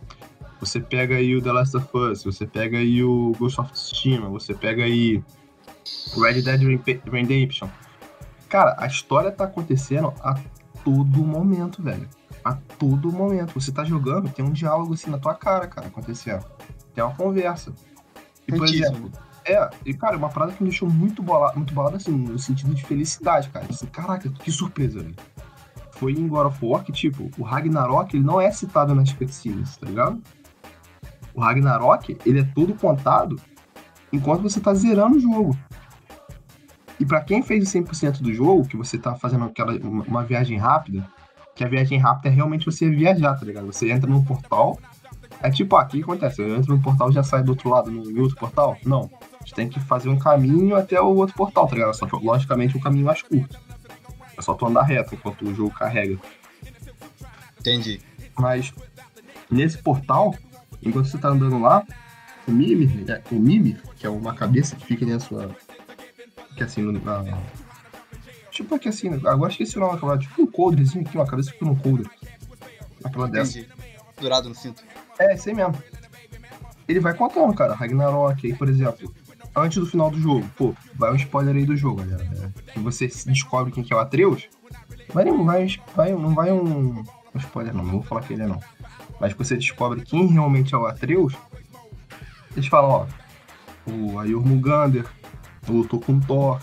[0.62, 4.28] Você pega aí o The Last of Us, você pega aí o Ghost of Tsushima,
[4.28, 5.20] você pega aí
[6.16, 6.60] o Red Dead
[7.10, 7.68] Redemption.
[8.48, 10.38] Cara, a história tá acontecendo a
[10.84, 12.08] todo momento, velho.
[12.44, 13.60] A todo momento.
[13.60, 16.44] Você tá jogando, tem um diálogo assim na tua cara, cara, acontecendo.
[16.94, 17.72] Tem uma conversa.
[18.46, 19.10] E, por exemplo,
[19.44, 22.72] é, e cara, uma parada que me deixou muito bolado, muito bolado assim, no sentido
[22.72, 23.66] de felicidade, cara.
[23.68, 25.16] Assim, caraca, que surpresa, velho.
[25.90, 29.76] Foi em God of War que, tipo, o Ragnarok, ele não é citado nas cutscenes,
[29.76, 30.22] tá ligado?
[31.34, 33.40] O Ragnarok, ele é todo contado
[34.12, 35.58] enquanto você tá zerando o jogo.
[37.00, 40.58] E para quem fez o 100% do jogo, que você tá fazendo aquela uma viagem
[40.58, 41.06] rápida,
[41.54, 43.66] que a viagem rápida é realmente você viajar, tá ligado?
[43.66, 44.78] Você entra num portal,
[45.42, 46.40] é tipo, ah, o que acontece?
[46.40, 48.76] Eu entro no portal e já sai do outro lado, no outro portal?
[48.84, 49.10] Não.
[49.34, 51.94] A gente tem que fazer um caminho até o outro portal, tá ligado?
[51.94, 53.58] Só que, logicamente, um caminho mais curto.
[54.38, 56.16] É só tu andar reto enquanto o jogo carrega.
[57.58, 58.00] Entendi.
[58.38, 58.72] Mas,
[59.50, 60.32] nesse portal,
[60.82, 61.84] Enquanto você tá andando lá,
[62.46, 65.54] o Mimir, é, o Mimir, que é uma cabeça que fica na sua.
[66.56, 67.38] Que é assim, na.
[68.50, 70.18] Tipo aqui assim, agora esqueci o nome daquela.
[70.18, 72.10] Tipo um coldrezinho aqui, uma cabeça que fica num coldre.
[73.04, 73.62] Aquela Entendi.
[73.62, 73.74] dessa.
[74.20, 74.82] Durado no cinto.
[75.18, 75.74] É, esse aí mesmo.
[76.88, 77.74] Ele vai contando, cara.
[77.74, 79.14] Ragnarok aí, por exemplo.
[79.54, 82.24] Antes do final do jogo, pô, vai um spoiler aí do jogo, galera.
[82.24, 82.52] Né?
[82.72, 84.48] Que você descobre quem que é o Atreus.
[85.12, 87.04] Vai, vai, vai, não vai um.
[87.34, 88.60] Um spoiler não, não vou falar que ele é não
[89.22, 91.32] mas você descobre quem realmente é o Atreus,
[92.56, 93.06] eles falam, ó,
[93.88, 95.06] o Ayurmugander
[95.68, 96.60] lutou com Thor,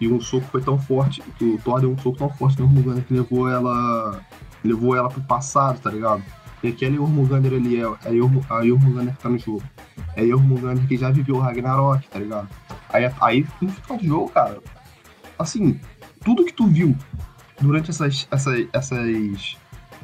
[0.00, 3.04] e o soco foi tão forte, o Thor deu um soco tão forte no Ayurmugander
[3.04, 4.20] que levou ela
[4.62, 6.22] levou ela pro passado, tá ligado?
[6.62, 9.64] E aquele Ayurmugander ali é a Ayurmugander que tá no jogo.
[10.14, 12.48] É Ayurmugander que já viveu o Ragnarok, tá ligado?
[12.88, 14.60] Aí, aí no final do jogo, cara,
[15.36, 15.80] assim,
[16.24, 16.96] tudo que tu viu
[17.60, 19.56] durante essas, essas, essas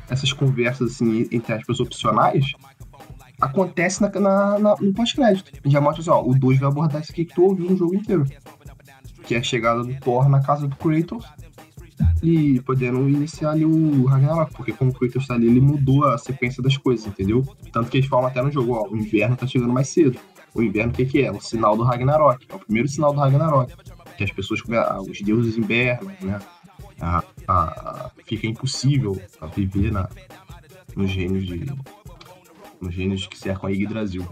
[0.08, 2.52] essas conversas assim, entre aspas, opcionais,
[3.40, 5.50] acontece na, na, na no pós-crédito.
[5.64, 7.94] Já mostra assim, ó, o 2 vai abordar isso aqui que tu ouviu no jogo
[7.94, 8.24] inteiro.
[9.24, 11.24] Que é a chegada do Thor na casa do Kratos
[12.22, 16.16] e podendo iniciar ali o Ragnarok, porque como o Kratos tá ali, ele mudou a
[16.18, 17.44] sequência das coisas, entendeu?
[17.72, 20.18] Tanto que eles falam até no jogo, ó, o inverno tá chegando mais cedo.
[20.54, 21.32] O inverno o que, que é?
[21.32, 22.46] O sinal do Ragnarok.
[22.48, 23.74] É o primeiro sinal do Ragnarok.
[24.16, 24.60] Que as pessoas,
[25.08, 26.38] os deuses invernam, né?
[27.02, 30.08] A, a, fica impossível a viver na,
[30.94, 31.66] nos gênios de
[32.80, 34.26] nos gênios que cercam a Yggdrasil.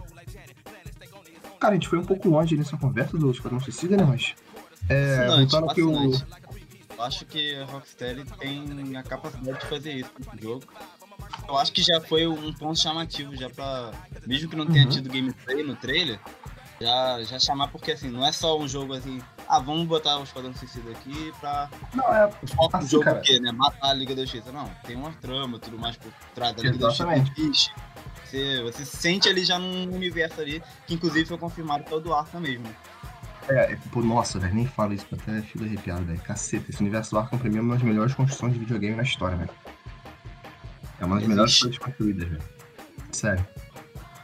[1.58, 4.04] Cara, a gente foi um pouco longe nessa conversa do Esquadrão Suicida, né?
[4.04, 4.34] Mas.
[4.88, 6.12] É, voltando que o.
[6.12, 10.64] Eu acho que a Rocksteady tem a capacidade de fazer isso no jogo.
[11.48, 13.92] Eu acho que já foi um ponto chamativo já pra.
[14.26, 14.90] Mesmo que não tenha uhum.
[14.90, 16.18] tido gameplay no trailer,
[16.80, 19.20] já, já chamar, porque assim, não é só um jogo assim,
[19.50, 21.68] ah, vamos botar o Esquadrão Suicida aqui pra.
[21.92, 22.26] Não, é.
[22.26, 23.18] O foco assim, do jogo cara...
[23.18, 23.50] o quê, né?
[23.50, 24.52] Matar a Liga da Justiça.
[24.52, 27.30] Não, tem uma trama tudo mais por trás da Liga Exatamente.
[27.30, 27.70] da Justiça.
[28.24, 32.14] Você, você se sente ali já num universo ali, que inclusive foi confirmado pelo do
[32.14, 32.66] Arkham mesmo.
[33.48, 36.20] É, é, pô, nossa, velho, nem falo isso, até fico arrepiado, velho.
[36.20, 39.02] Caceta, esse universo do Arkham pra mim é uma das melhores construções de videogame na
[39.02, 39.50] história, velho.
[41.00, 42.42] É uma das melhores coisas construídas, velho.
[43.10, 43.44] Sério.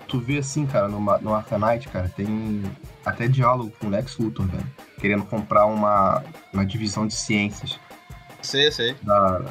[0.07, 2.63] Tu vê assim, cara, no, no Arcanite, cara, tem
[3.07, 4.67] até diálogo com o Lex Luthor, velho.
[4.99, 7.79] Querendo comprar uma, uma divisão de ciências.
[8.43, 8.97] Sei, sei.
[9.03, 9.43] Da,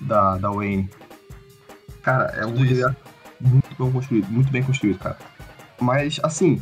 [0.00, 0.90] da, da Wayne.
[2.02, 2.96] Cara, é um universo
[3.40, 5.16] muito bem construído, muito bem construído, cara.
[5.80, 6.60] Mas, assim,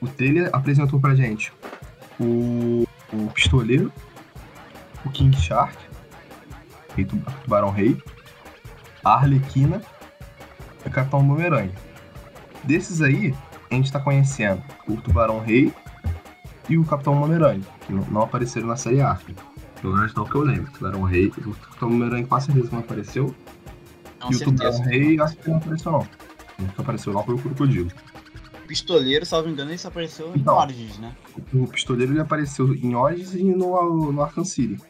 [0.00, 1.52] o trailer apresentou pra gente
[2.18, 3.92] o, o Pistoleiro,
[5.04, 5.76] o King Shark,
[6.96, 7.96] Rei Tubarão Rei,
[9.04, 9.80] a Arlequina
[10.84, 11.72] e o Capitão Boomerang.
[12.64, 13.32] Desses aí,
[13.76, 15.72] a gente tá conhecendo o Tubarão Rei
[16.68, 19.32] e o Capitão Boomerang, que não apareceram na série Arca.
[19.80, 20.70] Pelo menos não que eu lembro.
[20.70, 23.34] O Tubarão Rei, o Capitão Boomerang com certeza não apareceu.
[24.20, 26.00] Com e o Tubarão Rei acho que não apareceu não.
[26.58, 27.90] O que apareceu lá foi o Crocodilo.
[28.66, 30.56] Pistoleiro, salvo engano, ele só apareceu em Então.
[30.56, 31.14] Origins, né?
[31.54, 34.82] O pistoleiro ele apareceu em Origins e no, no Arkham City.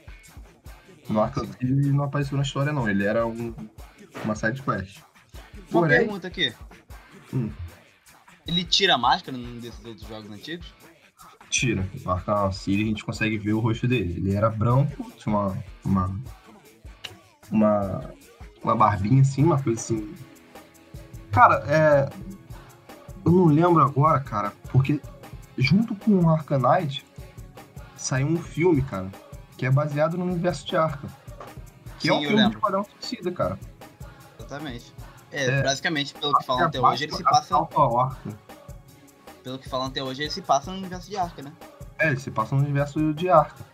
[1.11, 2.89] No Arkham City ele não apareceu na história, não.
[2.89, 3.53] Ele era um,
[4.25, 5.01] uma side quest.
[5.71, 6.55] Uma Porém- pergunta aqui.
[7.35, 7.51] Hum.
[8.47, 10.73] Ele tira a máscara num desses outros jogos antigos?
[11.51, 11.89] Tira.
[12.05, 14.15] No Arkham City a gente consegue ver o rosto dele.
[14.17, 15.65] Ele era branco, tinha uma.
[15.85, 16.21] Uma.
[17.51, 18.11] Uma,
[18.63, 20.15] uma barbinha assim, uma coisa assim.
[21.31, 22.09] Cara, é.
[23.25, 25.01] Eu não lembro agora, cara, porque
[25.59, 27.05] junto com o Arcanite
[27.97, 29.11] saiu um filme, cara,
[29.57, 31.11] que é baseado no universo de Arkham.
[31.99, 32.55] Que é Sim, um eu filme de.
[32.55, 33.59] Esquadrão Suicida, cara.
[34.39, 34.93] Exatamente.
[35.37, 35.63] É, É.
[35.63, 37.55] basicamente, pelo que falam até hoje, ele se passa.
[39.43, 41.53] Pelo que falam até hoje, ele se passa no universo de Arca, né?
[41.99, 43.65] É, ele se passa no universo de Arkham.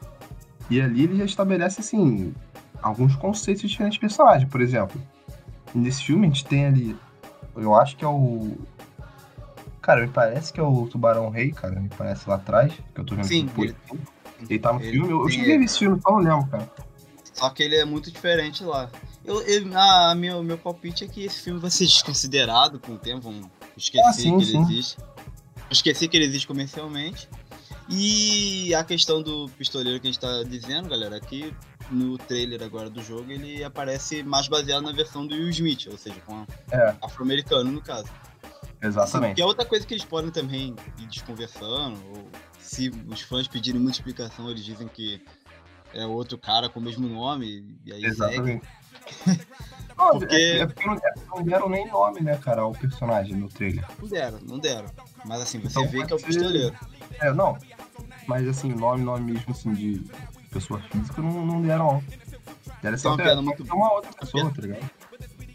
[0.70, 2.34] E ali ele já estabelece, assim,
[2.82, 4.48] alguns conceitos de diferentes personagens.
[4.50, 5.00] Por exemplo,
[5.74, 6.96] nesse filme a gente tem ali.
[7.56, 8.56] Eu acho que é o.
[9.80, 11.78] Cara, me parece que é o Tubarão Rei, cara.
[11.80, 12.72] Me parece lá atrás.
[12.94, 13.70] Que eu tô vendo Sim, depois.
[13.90, 14.00] ele-
[14.50, 15.10] Ele tá no ele filme.
[15.10, 16.68] Eu, cheguei a ver esse filme, só não lembro, cara.
[17.32, 18.90] Só que ele é muito diferente lá.
[19.24, 22.98] Eu, eu, a, meu, meu palpite é que esse filme vai ser desconsiderado com o
[22.98, 23.20] tempo.
[23.22, 23.46] Vamos
[23.76, 24.62] esquecer Ah, sim, que ele sim.
[24.62, 24.96] existe.
[25.70, 27.28] Esquecer que ele existe comercialmente.
[27.88, 31.54] E a questão do pistoleiro que a gente tá dizendo, galera, aqui
[31.90, 35.98] no trailer agora do jogo, ele aparece mais baseado na versão do Will Smith, ou
[35.98, 36.96] seja, com a- É.
[37.02, 38.08] afro-americano no caso.
[38.80, 39.36] Exatamente.
[39.36, 42.28] Que é outra coisa que eles podem também ir desconversando, ou
[42.58, 45.22] se os fãs pedirem muita explicação, eles dizem que
[45.92, 48.60] é outro cara com o mesmo nome, e aí segue.
[49.96, 53.34] Não, Porque- é, é porque não, é não deram nem nome, né, cara, ao personagem
[53.36, 53.84] no trailer.
[54.00, 54.86] Não deram, não deram.
[55.24, 56.76] Mas assim, você Então vê que é o ser- pistoleiro.
[57.20, 57.56] É, não.
[58.26, 60.02] Mas assim, nome, nome mesmo assim de
[60.50, 62.02] pessoa física não, não deram.
[62.02, 64.90] Deram Tem uma sempre- piada muito- é uma outra pessoa, tá ligado?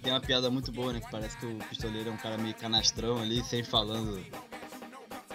[0.02, 1.02] Tem uma piada muito boa, né?
[1.02, 4.24] Que parece que o pistoleiro é um cara meio canastrão ali, sempre falando.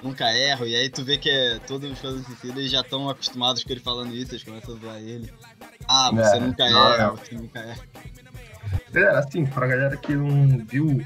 [0.03, 3.63] Nunca erro, e aí tu vê que é, todos os fãs eles já estão acostumados
[3.63, 5.33] com ele falando isso, eles começam a zoar ele.
[5.89, 7.11] Ah, você É, nunca é.
[7.11, 7.81] você nunca erra.
[8.93, 11.05] Galera, assim, pra galera que não viu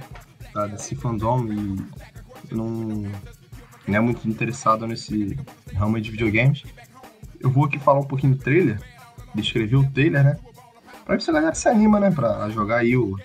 [0.52, 2.66] tá, desse fandom e não,
[3.86, 5.38] não é muito interessado nesse
[5.74, 6.64] ramo de videogames,
[7.40, 8.80] eu vou aqui falar um pouquinho do trailer,
[9.34, 10.38] descrever o trailer, né?
[11.04, 13.16] Pra ver se a galera se anima, né, pra jogar aí o.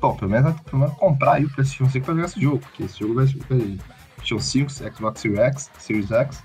[0.00, 2.84] Bom, pelo menos, pelo menos comprar aí o PlayStation 5 pra jogar esse jogo, porque
[2.84, 6.42] esse jogo vai ser PlayStation 5, Xbox Series X, Series X,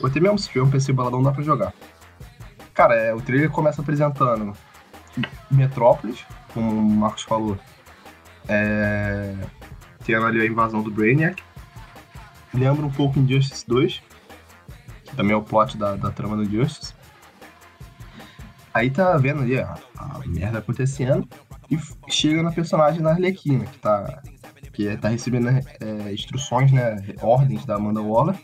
[0.00, 1.72] ou até mesmo se tiver um PC baladão dá pra jogar.
[2.76, 4.54] Cara, é, o trailer começa apresentando
[5.50, 7.58] Metrópolis, como o Marcos falou,
[8.46, 9.34] é...
[10.04, 11.42] tendo ali a invasão do Brainiac.
[12.52, 14.02] Lembra um pouco Injustice 2,
[15.06, 16.94] que também é o plot da, da trama do Injustice.
[18.74, 21.26] Aí tá vendo ali a, a merda acontecendo
[21.70, 21.78] e
[22.12, 24.22] chega na personagem da Arlequina, que tá,
[24.74, 28.36] que é- tá recebendo é, instruções, né, ordens da Amanda Waller.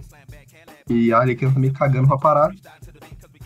[0.89, 2.55] E a Arlequina tá meio cagando pra parada.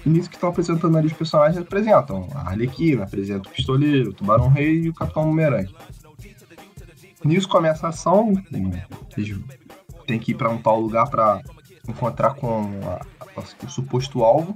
[0.06, 4.12] E nisso que estão apresentando ali os personagens, apresentam a Arlequina, apresenta o Pistoleiro, o
[4.14, 5.68] Tubarão Rei e o Capitão Boomerang.
[7.24, 8.32] Nisso começa a ação,
[9.16, 9.36] eles
[10.06, 11.42] têm que ir pra um tal lugar pra
[11.88, 13.00] encontrar com a-
[13.36, 14.54] a- o suposto alvo.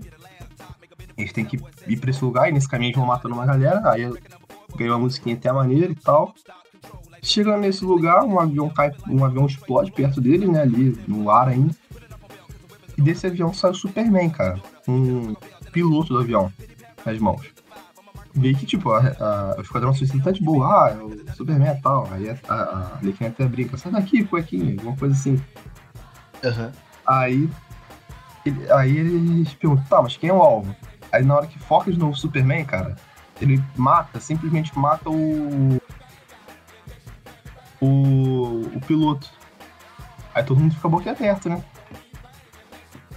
[1.19, 1.59] Eles têm que
[1.89, 4.09] ir pra esse lugar e nesse caminho eles vão matando uma galera, aí
[4.77, 6.33] ganha uma musiquinha até maneira e tal.
[7.23, 11.49] Chegando nesse lugar, um avião cai, um avião explode perto deles, né, ali no ar
[11.49, 11.75] ainda.
[13.01, 14.61] E desse avião sai o Superman, cara.
[14.87, 15.35] Um
[15.73, 16.53] piloto do avião
[17.07, 17.47] nas mãos.
[18.35, 21.73] Vê que, tipo, a, a, o Esquadrão Suicida tá de boa, ah, é o Superman
[21.79, 22.07] e tal.
[22.13, 25.43] Aí a, a, a até brinca, sai daqui, cuequinha, alguma coisa assim.
[27.07, 27.49] Aí,
[28.45, 30.77] ele- aí eles perguntam, tá, mas quem é o alvo?
[31.11, 32.97] Aí na hora que foca de novo o Superman, cara,
[33.41, 35.81] ele mata, simplesmente mata o.
[37.81, 39.27] o, o piloto.
[40.35, 41.65] Aí todo mundo fica boquiaberto, né?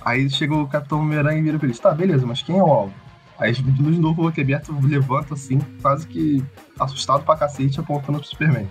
[0.04, 2.68] Aí chega o Capitão Homem-Aranha e vira pra eles, tá, beleza, mas quem é o
[2.68, 2.94] alvo?
[3.38, 6.44] Aí de novo o boquiaberto levanta assim, quase que
[6.80, 8.70] assustado pra cacete, apontando pro Superman.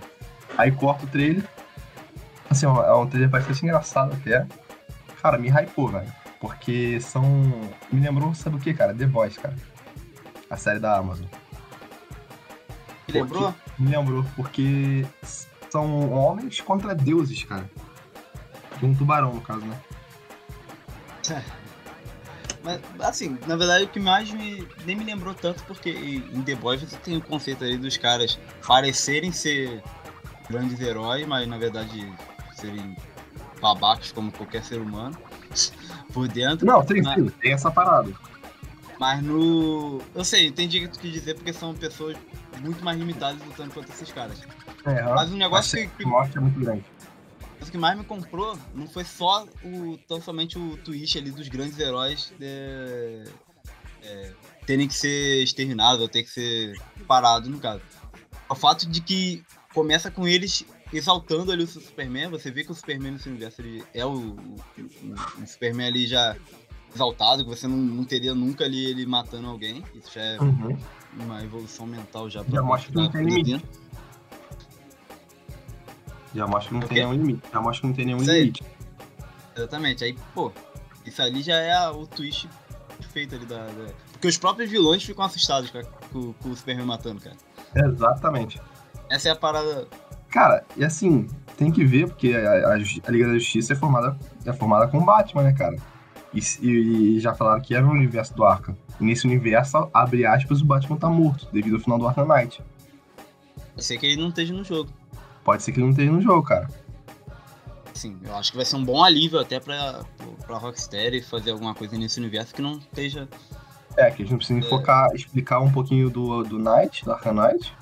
[0.57, 1.43] Aí corta o trailer.
[2.49, 4.47] Assim, ó, é um trailer bastante engraçado até.
[5.21, 6.11] Cara, me hypou, velho.
[6.39, 7.23] Porque são.
[7.91, 8.93] Me lembrou, sabe o que, cara?
[8.93, 9.55] The Voice, cara.
[10.49, 11.25] A série da Amazon.
[13.07, 13.53] Me lembrou?
[13.79, 15.05] Me lembrou, porque
[15.69, 17.69] são homens contra deuses, cara.
[18.77, 19.77] De um tubarão, no caso, né?
[22.63, 26.55] Mas, assim, na verdade, o que mais me, nem me lembrou tanto, porque em The
[26.55, 29.83] Boys você tem o conceito aí dos caras parecerem ser
[30.49, 32.09] grandes heróis, mas na verdade
[32.55, 32.95] serem
[33.61, 35.17] babacos como qualquer ser humano
[36.13, 36.65] por dentro.
[36.65, 38.13] Não, tem mas, tem essa parada.
[38.97, 40.01] Mas no.
[40.15, 42.15] Eu sei, entendi o que tu quis dizer, porque são pessoas
[42.61, 44.41] muito mais limitadas lutando contra esses caras.
[44.85, 45.87] É, mas um negócio que.
[45.87, 46.05] que...
[46.05, 46.85] Morte é muito grande.
[47.63, 51.31] Mas o que mais me comprou não foi só o tão somente o twist ali
[51.31, 53.23] dos grandes heróis de,
[54.03, 54.33] é,
[54.65, 56.77] terem que ser exterminados ou ter que ser
[57.07, 57.81] parados, no caso.
[58.49, 62.75] O fato de que começa com eles exaltando ali o Superman, você vê que o
[62.75, 66.35] Superman nesse universo ele é o, o, o, o Superman ali já
[66.93, 69.81] exaltado, que você não, não, teria nunca ali ele matando alguém.
[69.95, 70.77] Isso já é uhum.
[71.17, 72.43] uma evolução mental já.
[72.43, 73.51] Já mostra que não tem limite.
[73.51, 73.82] Já
[76.47, 77.43] mostra que não tem nenhum limite.
[77.51, 78.63] Já mostra que não tem nenhum limite.
[79.55, 80.03] Exatamente.
[80.03, 80.51] Aí, pô,
[81.05, 82.49] isso ali já é a, o twist
[82.97, 85.81] perfeito ali da, da, Porque os próprios vilões ficam assustados com,
[86.11, 87.35] com, com o Superman matando, cara.
[87.75, 88.61] Exatamente.
[89.09, 89.87] Essa é a parada.
[90.29, 91.27] Cara, e assim,
[91.57, 94.97] tem que ver, porque a, a, a Liga da Justiça é formada, é formada com
[94.97, 95.77] o Batman, né, cara?
[96.33, 98.75] E, e, já falaram que era o universo do Arkham.
[98.99, 102.63] E nesse universo, abre aspas, o Batman tá morto, devido ao final do Arkham Knight.
[103.73, 104.91] Pode ser que ele não esteja no jogo.
[105.43, 106.67] Pode ser que ele não esteja no jogo, cara.
[107.93, 110.03] Sim, eu acho que vai ser um bom alívio até pra,
[110.45, 113.27] pra Rocksteady fazer alguma coisa nesse universo que não esteja.
[113.95, 114.69] É, que a gente não precisa é...
[114.69, 117.73] focar, explicar um pouquinho do, do Knight, do Arkham Knight.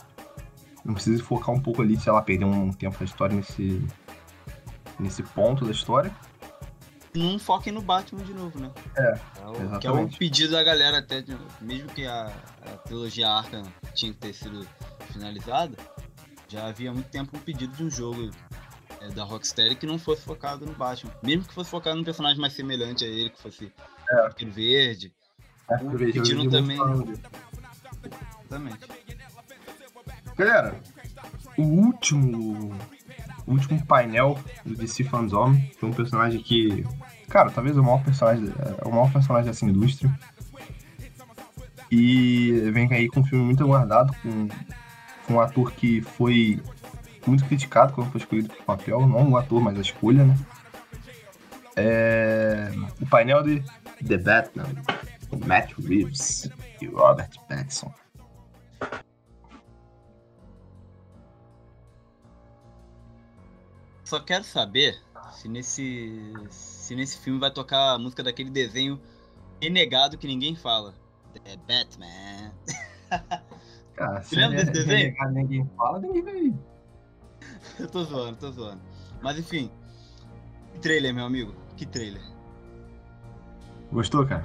[0.84, 3.82] Não precisa focar um pouco ali, sei lá, perder um tempo da história nesse,
[5.00, 6.12] nesse ponto da história
[7.20, 8.72] não foquem no Batman de novo, né?
[8.96, 11.24] É, é o, que é o pedido da galera até,
[11.60, 12.32] mesmo que a,
[12.66, 13.64] a trilogia Arkham
[13.94, 14.66] tinha que ter sido
[15.12, 15.78] finalizada,
[16.52, 18.30] já havia muito tempo um pedido de um jogo
[18.99, 21.14] é, da Rocksteady que não fosse focado no Batman.
[21.23, 23.72] Mesmo que fosse focado num personagem mais semelhante a ele, que fosse
[24.10, 24.15] é.
[24.26, 25.14] Arqueiro Verde.
[25.69, 26.78] É, pediram também.
[28.49, 28.86] Exatamente.
[30.36, 30.82] Galera,
[31.57, 32.76] o último
[33.48, 36.86] o último painel do DC que é um personagem que,
[37.30, 40.14] cara, talvez o maior personagem, é o maior personagem dessa indústria.
[41.90, 44.48] E vem aí com um filme muito aguardado, com
[45.32, 46.62] um ator que foi
[47.26, 50.38] muito criticado quando foi escolhido para o papel, não o ator, mas a escolha, né?
[51.76, 53.64] É, o painel de
[54.06, 54.70] The Batman,
[55.45, 56.49] Matt Reeves
[56.82, 57.94] e Robert Pattinson.
[64.03, 65.02] Só quero saber
[65.32, 69.02] se nesse, se nesse filme vai tocar a música daquele desenho
[69.62, 70.94] renegado que ninguém fala.
[71.34, 72.52] The Batman.
[74.02, 75.15] Cara, se lembra desse desenho?
[75.32, 76.53] Ninguém fala, ninguém vai.
[77.80, 78.82] eu tô zoando, tô zoando.
[79.22, 79.69] Mas enfim.
[80.73, 81.53] Que trailer, meu amigo.
[81.78, 82.22] Que trailer.
[83.91, 84.44] Gostou, cara?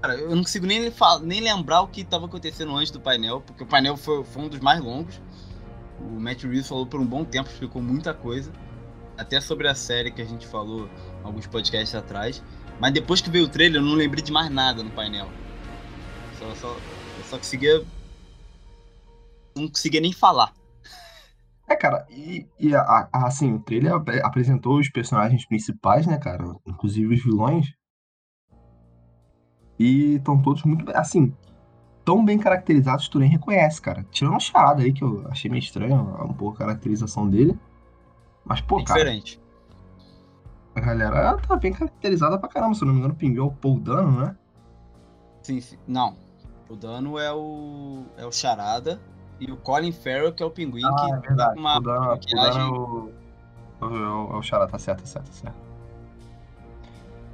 [0.00, 0.92] Cara, eu não consigo nem,
[1.22, 4.48] nem lembrar o que estava acontecendo antes do painel, porque o painel foi, foi um
[4.48, 5.22] dos mais longos.
[6.00, 8.50] O Matt Reeves falou por um bom tempo, explicou muita coisa.
[9.16, 10.90] Até sobre a série que a gente falou
[11.22, 12.42] alguns podcasts atrás.
[12.80, 15.28] Mas depois que veio o trailer, eu não lembrei de mais nada no painel.
[16.40, 17.84] Só, só, eu só conseguia.
[19.56, 20.52] Não conseguia nem falar.
[21.68, 26.44] É, cara, e, e a, a, assim, o trailer apresentou os personagens principais, né, cara?
[26.66, 27.72] Inclusive os vilões.
[29.78, 30.90] E estão todos muito.
[30.94, 31.34] Assim,
[32.04, 34.04] tão bem caracterizados que tu nem reconhece, cara.
[34.10, 37.58] Tirando a charada aí, que eu achei meio estranho um pouco a caracterização dele.
[38.44, 39.00] Mas, pô, é cara.
[39.00, 39.40] Diferente.
[40.74, 42.74] A galera tá bem caracterizada pra caramba.
[42.74, 44.36] Se eu não me engano, o Pinguim é o Paul Dano, né?
[45.42, 45.78] Sim, sim.
[45.86, 46.16] Não.
[46.68, 48.04] O Dano é o.
[48.16, 49.00] é o Charada.
[49.42, 51.54] E o Colin Farrell, que é o Pinguim, ah, que é verdade.
[51.56, 52.62] tá uma o maquiagem.
[52.62, 53.12] O
[53.80, 55.56] Dano é o, é o Charada, tá certo, tá certo, tá certo.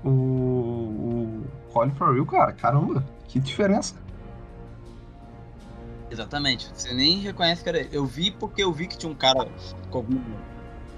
[0.03, 3.95] O, o Colin Farrell, cara, caramba, que diferença.
[6.11, 6.71] Exatamente.
[6.73, 7.91] Você nem reconhece que era ele.
[7.93, 9.47] Eu vi porque eu vi que tinha um cara
[9.91, 10.03] com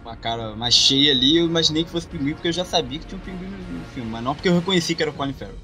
[0.04, 1.38] uma cara mais cheia ali.
[1.38, 4.08] Eu imaginei que fosse pinguim porque eu já sabia que tinha um pinguim no filme,
[4.08, 5.58] mas não porque eu reconheci que era o Colin Farrell.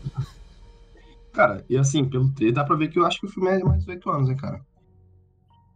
[1.32, 3.62] Cara, e assim, pelo trailer dá pra ver que eu acho que o filme é
[3.62, 4.60] mais de 18 anos, hein, cara.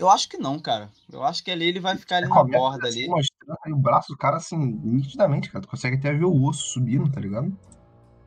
[0.01, 0.91] Eu acho que não, cara.
[1.13, 3.07] Eu acho que ali ele vai ficar ali na borda ali.
[3.07, 5.61] mostrando o braço do cara, assim, nitidamente, cara.
[5.63, 7.55] Tu consegue até ver o osso subindo, tá ligado?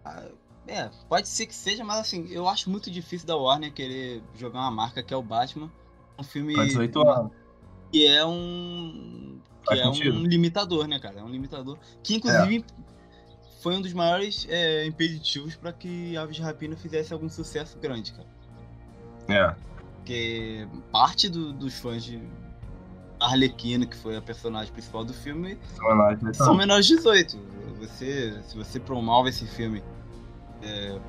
[0.05, 0.27] Ah,
[0.67, 4.59] É, pode ser que seja, mas assim, eu acho muito difícil da Warner querer jogar
[4.59, 5.69] uma marca que é o Batman.
[6.17, 7.31] Um filme Pra 18 anos.
[7.91, 9.39] que é um.
[9.63, 10.17] que Faz é sentido.
[10.19, 11.19] um limitador, né, cara?
[11.21, 11.79] É um limitador.
[12.03, 12.63] Que inclusive
[13.63, 18.13] foi um dos maiores é, impeditivos pra que Aves de Rapina fizesse algum sucesso grande,
[18.13, 18.27] cara.
[19.27, 19.72] É.
[20.03, 22.21] Porque parte do- dos fãs de
[23.21, 25.57] Arlequina, que foi a personagem principal do filme,
[26.33, 27.37] são menores de 18.
[27.79, 29.81] Você, se você promove esse filme
[30.61, 30.99] é,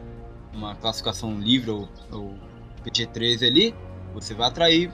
[0.53, 2.39] uma classificação livre ou, ou
[2.85, 3.75] PG-13 ali,
[4.13, 4.93] você vai atrair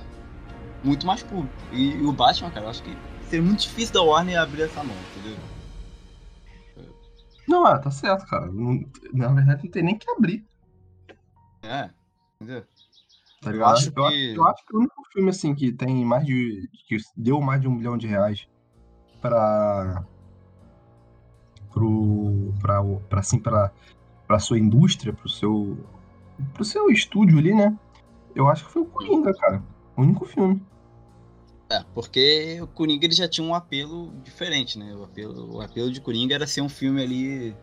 [0.83, 1.55] muito mais público.
[1.71, 2.97] E, e o Batman, cara, eu acho que
[3.29, 5.39] seria muito difícil da Warner abrir essa mão, entendeu?
[7.47, 8.47] Não, é, tá certo, cara.
[8.47, 8.83] Não-
[9.13, 10.43] na verdade, não tem nem que abrir.
[11.63, 11.91] É,
[12.41, 12.65] entendeu?
[13.41, 16.05] Tá Eu acho eu, que- acho, eu acho que o único filme, assim, que tem
[16.05, 16.69] mais de.
[16.87, 18.47] que deu mais de um milhão de reais
[19.21, 20.05] pra.
[21.73, 22.53] pro.
[22.61, 23.73] pra, o- pra assim, pra,
[24.27, 25.79] pra sua indústria, pro seu.
[26.55, 27.77] pro seu estúdio ali, né?
[28.35, 29.63] Eu acho que foi o Coringa, cara.
[29.97, 30.63] O único filme.
[31.71, 34.95] É, porque o Coringa ele já tinha um apelo diferente, né?
[34.95, 37.57] O apelo, o apelo de Coringa era ser um filme ali.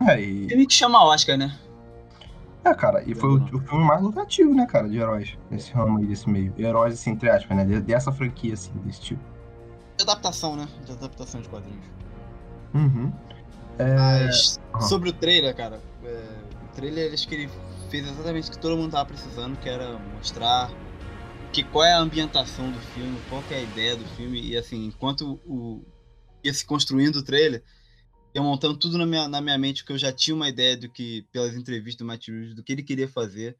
[0.00, 1.56] É, e, Filme que chama Oscar, né?
[2.64, 5.36] É cara, e foi o, o filme mais lucrativo, né, cara, de heróis.
[5.50, 6.52] Nesse ramo aí, desse meio.
[6.58, 7.64] Heróis, assim, entre aspas, né?
[7.64, 9.20] de- Dessa franquia, assim, desse tipo.
[9.96, 10.68] De adaptação, né?
[10.84, 11.84] De adaptação de quadrinhos.
[12.74, 13.12] Uhum.
[13.78, 14.80] É, Mas aham.
[14.82, 16.28] sobre o trailer, cara, é,
[16.70, 17.50] o trailer acho que ele
[17.90, 20.70] fez exatamente o que todo mundo tava precisando, que era mostrar
[21.52, 24.56] que qual é a ambientação do filme, qual que é a ideia do filme, e
[24.56, 25.84] assim, enquanto o
[26.42, 27.62] ia se construindo o trailer,
[28.34, 30.88] ia montando tudo na minha, na minha mente, que eu já tinha uma ideia do
[30.88, 33.56] que, pelas entrevistas do Matt Reeves, do que ele queria fazer.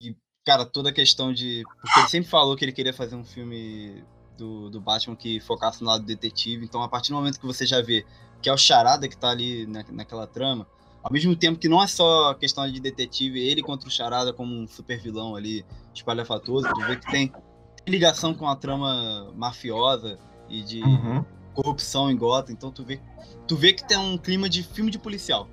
[0.00, 1.62] E, cara, toda a questão de.
[1.82, 4.02] Porque ele sempre falou que ele queria fazer um filme
[4.38, 6.64] do, do Batman que focasse no lado detetive.
[6.64, 8.06] Então, a partir do momento que você já vê
[8.40, 10.66] que é o Charada que tá ali na, naquela trama,
[11.02, 14.54] ao mesmo tempo que não é só questão de detetive, ele contra o Charada como
[14.54, 17.40] um super vilão ali, espalhafatoso, tu vê que tem, tem
[17.88, 20.18] ligação com a trama mafiosa
[20.48, 21.24] e de Uhum.
[21.58, 23.00] Corrupção em Gotham, então tu vê,
[23.46, 25.48] tu vê que tem um clima de filme de policial.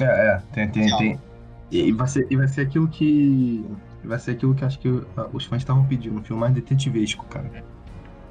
[0.00, 1.20] É, é, tem, tem, tem.
[1.70, 3.64] E vai ser, e vai ser aquilo que.
[4.04, 7.24] Vai ser aquilo que acho que ah, os fãs estavam pedindo, um filme mais detetivesco,
[7.26, 7.64] cara.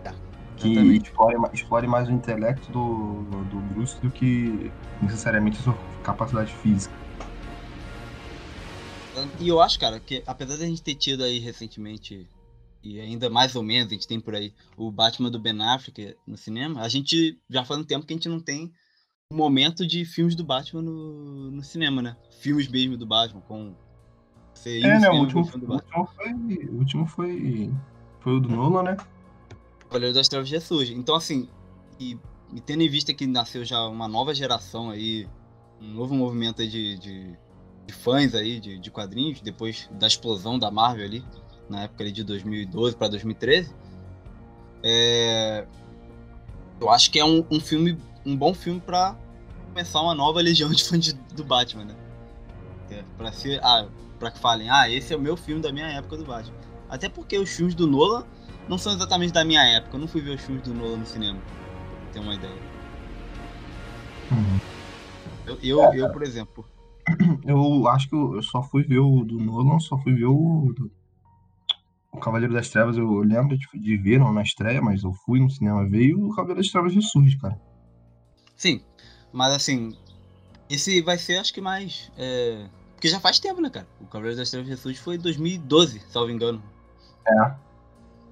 [0.03, 0.13] Tá,
[0.57, 4.71] Que explore, explore mais o intelecto do, do Bruce do que
[5.01, 6.93] necessariamente a sua capacidade física.
[9.39, 12.27] E eu acho, cara, que apesar da gente ter tido aí recentemente,
[12.83, 16.15] e ainda mais ou menos, a gente tem por aí o Batman do Ben Affleck
[16.25, 18.71] no cinema, a gente já faz um tempo que a gente não tem
[19.31, 22.17] um momento de filmes do Batman no, no cinema, né?
[22.39, 23.75] Filmes mesmo do Batman, com
[24.53, 25.09] você É, né?
[25.09, 25.99] O último, o filme do o Batman.
[25.99, 26.67] último foi.
[26.67, 27.73] O último foi.
[28.19, 28.97] Foi o do Nolan, né?
[29.87, 30.93] Cavaleiro das Trevas ressurge.
[30.93, 31.49] Então, assim,
[31.99, 32.17] e,
[32.53, 35.27] e tendo em vista que nasceu já uma nova geração aí,
[35.81, 37.37] um novo movimento aí de, de,
[37.87, 41.25] de fãs aí, de, de quadrinhos, depois da explosão da Marvel ali,
[41.71, 43.73] na época ali de 2012 para 2013,
[44.83, 45.65] é,
[46.79, 49.15] eu acho que é um, um filme, um bom filme para
[49.69, 51.95] começar uma nova legião de fãs do Batman, né?
[52.91, 53.87] É, para ser, ah,
[54.19, 56.55] para que falem, ah, esse é o meu filme da minha época do Batman.
[56.89, 58.25] Até porque os filmes do Nolan
[58.67, 59.95] não são exatamente da minha época.
[59.95, 61.39] Eu não fui ver os filmes do Nolan no cinema.
[61.39, 62.53] Pra ter uma ideia.
[65.47, 66.65] Eu, eu, eu, por exemplo.
[67.45, 70.73] Eu acho que eu só fui ver o do Nolan, só fui ver o.
[70.75, 70.91] do-
[72.11, 75.39] O Cavaleiro das Trevas, eu lembro de, de ver, não na estreia, mas eu fui
[75.39, 77.59] no cinema ver e o Cavaleiro das Trevas ressurge, cara.
[78.55, 78.81] Sim,
[79.31, 79.97] mas assim.
[80.69, 82.11] Esse vai ser, acho que mais.
[82.17, 83.87] é, Porque já faz tempo, né, cara?
[83.99, 86.63] O Cavaleiro das Trevas Ressurge foi em 2012, salvo engano.
[87.27, 87.55] É.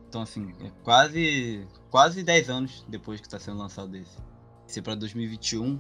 [0.08, 1.68] Então, assim, é quase.
[1.90, 4.18] Quase 10 anos depois que tá sendo lançado esse.
[4.68, 5.80] Esse é pra 2021,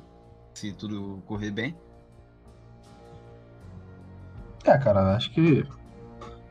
[0.53, 1.75] se tudo correr bem.
[4.65, 5.63] É, cara, acho que.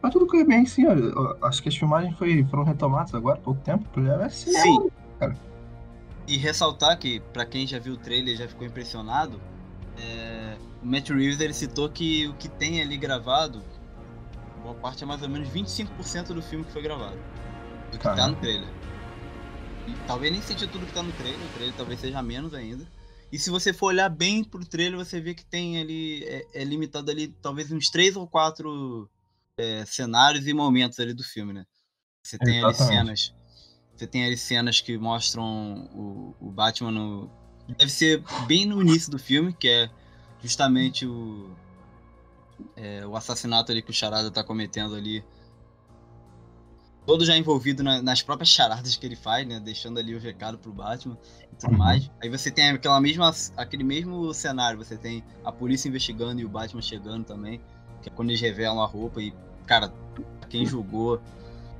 [0.01, 0.87] Mas tudo correu bem, sim.
[0.87, 3.89] ó, eu Acho que as filmagens foi, foram retomadas agora há pouco tempo.
[4.01, 4.63] É cinema.
[4.63, 4.91] Sim.
[5.19, 5.37] cara.
[6.27, 9.41] E ressaltar que, pra quem já viu o trailer já ficou impressionado,
[9.99, 13.63] é, o Matt Reeves ele citou que o que tem ali gravado,
[14.63, 17.17] boa parte é mais ou menos 25% do filme que foi gravado.
[17.91, 18.69] Do que tá no trailer.
[19.87, 22.87] E talvez nem seja tudo que tá no trailer, o trailer talvez seja menos ainda.
[23.33, 26.65] E se você for olhar bem pro trailer, você vê que tem ali, é, é
[26.65, 29.09] limitado ali talvez uns três ou quatro
[29.59, 31.65] é, cenários e momentos ali do filme, né?
[32.23, 33.35] Você tem ali cenas.
[33.97, 37.31] Você tem ali cenas que mostram o, o Batman no.
[37.77, 39.91] Deve ser bem no início do filme, que é
[40.41, 41.55] justamente o.
[42.77, 45.25] é, o assassinato ali que o Charada tá cometendo ali
[47.09, 49.59] todo já envolvido na, nas próprias charadas que ele faz, né?
[49.59, 51.17] Deixando ali o recado pro Batman
[51.51, 51.79] e tudo Uhum.
[51.79, 52.11] mais.
[52.23, 56.49] Aí você tem aquela mesma, aquele mesmo cenário, você tem a polícia investigando e o
[56.51, 57.63] Batman chegando também,
[58.03, 59.33] que é quando eles revelam a roupa e,
[59.69, 59.93] cara,
[60.49, 61.21] quem julgou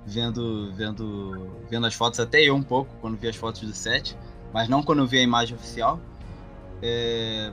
[0.07, 4.17] vendo, vendo, vendo as fotos, até eu um pouco, quando vi as fotos do set,
[4.53, 5.99] mas não quando vi a imagem oficial.
[6.83, 7.53] É...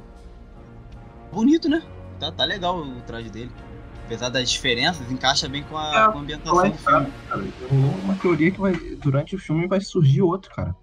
[1.31, 1.81] Bonito, né?
[2.19, 3.51] Tá, tá legal o traje dele.
[4.05, 7.11] Apesar das diferenças, encaixa bem com a, É, com a ambientação do filme.
[7.27, 10.75] Cara, uma teoria que vai, durante o filme vai surgir outro, cara.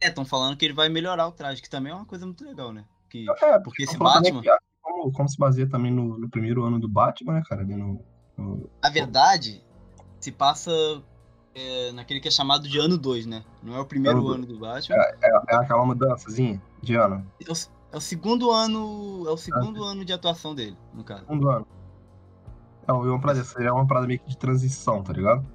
[0.00, 2.44] É, estão falando que ele vai melhorar o traje, que também é uma coisa muito
[2.44, 2.84] legal, né?
[3.10, 6.28] Que, É, porque esse também Batman, que, ah, como, como se baseia também no, no
[6.28, 7.62] primeiro ano do Batman, né, cara?
[7.62, 8.00] Ali no-
[8.82, 9.62] a verdade,
[10.20, 10.70] se passa
[11.54, 13.44] é, naquele que é chamado de ano 2, né?
[13.62, 14.96] Não é o primeiro Ano ano do Batman.
[14.96, 17.24] é, é aquela mudançazinha de ano.
[17.40, 17.54] É o,
[17.92, 19.24] é o segundo ano.
[19.26, 21.20] É o segundo ano de atuação dele, no caso.
[21.20, 21.66] Segundo ano.
[22.86, 25.46] É uma parada, é uma parada meio que de transição, tá ligado?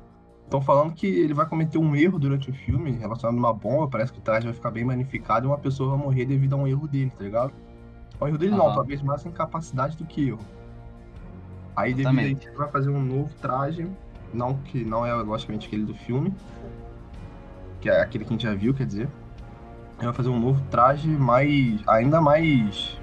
[0.46, 3.88] Estão falando que ele vai cometer um erro durante o filme relacionado a uma bomba,
[3.88, 6.56] parece que o traje vai ficar bem magnificado e uma pessoa vai morrer devido a
[6.56, 7.54] um erro dele, tá ligado?
[8.20, 10.40] Um erro dele não, talvez mais incapacidade do que erro.
[11.80, 13.90] Aí devido a ele vai fazer um novo traje,
[14.34, 16.34] não que não é logicamente aquele do filme,
[17.80, 19.10] que é aquele que a gente já viu, quer dizer.
[19.98, 21.82] Ele vai fazer um novo traje mais.
[21.88, 23.00] ainda mais.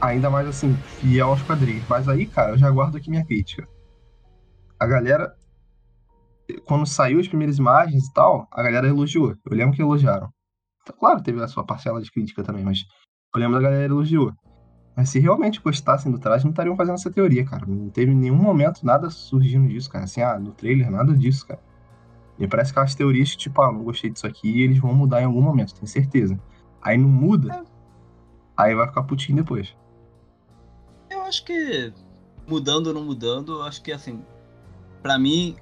[0.00, 1.84] Ainda mais assim, fiel aos quadrinhos.
[1.88, 3.68] Mas aí, cara, eu já guardo aqui minha crítica.
[4.80, 5.34] A galera.
[6.64, 9.34] Quando saiu as primeiras imagens e tal, a galera elogiou.
[9.44, 10.30] Eu lembro que elogiaram.
[10.98, 12.78] Claro, teve a sua parcela de crítica também, mas
[13.34, 14.32] eu lembro da galera elogiou.
[14.98, 17.64] Mas se realmente gostassem do traje, não estariam fazendo essa teoria, cara.
[17.64, 20.06] Não teve em nenhum momento nada surgindo disso, cara.
[20.06, 21.60] Assim, ah, no trailer, nada disso, cara.
[22.36, 25.22] Me parece aquelas teorias que, tipo, ah, não gostei disso aqui e eles vão mudar
[25.22, 26.36] em algum momento, tenho certeza.
[26.82, 27.64] Aí não muda,
[28.56, 29.72] aí vai ficar putinho depois.
[31.08, 31.92] Eu acho que,
[32.44, 34.20] mudando ou não mudando, eu acho que assim,
[35.00, 35.54] pra mim,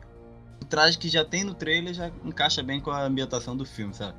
[0.62, 3.92] o traje que já tem no trailer já encaixa bem com a ambientação do filme,
[3.92, 4.16] sabe?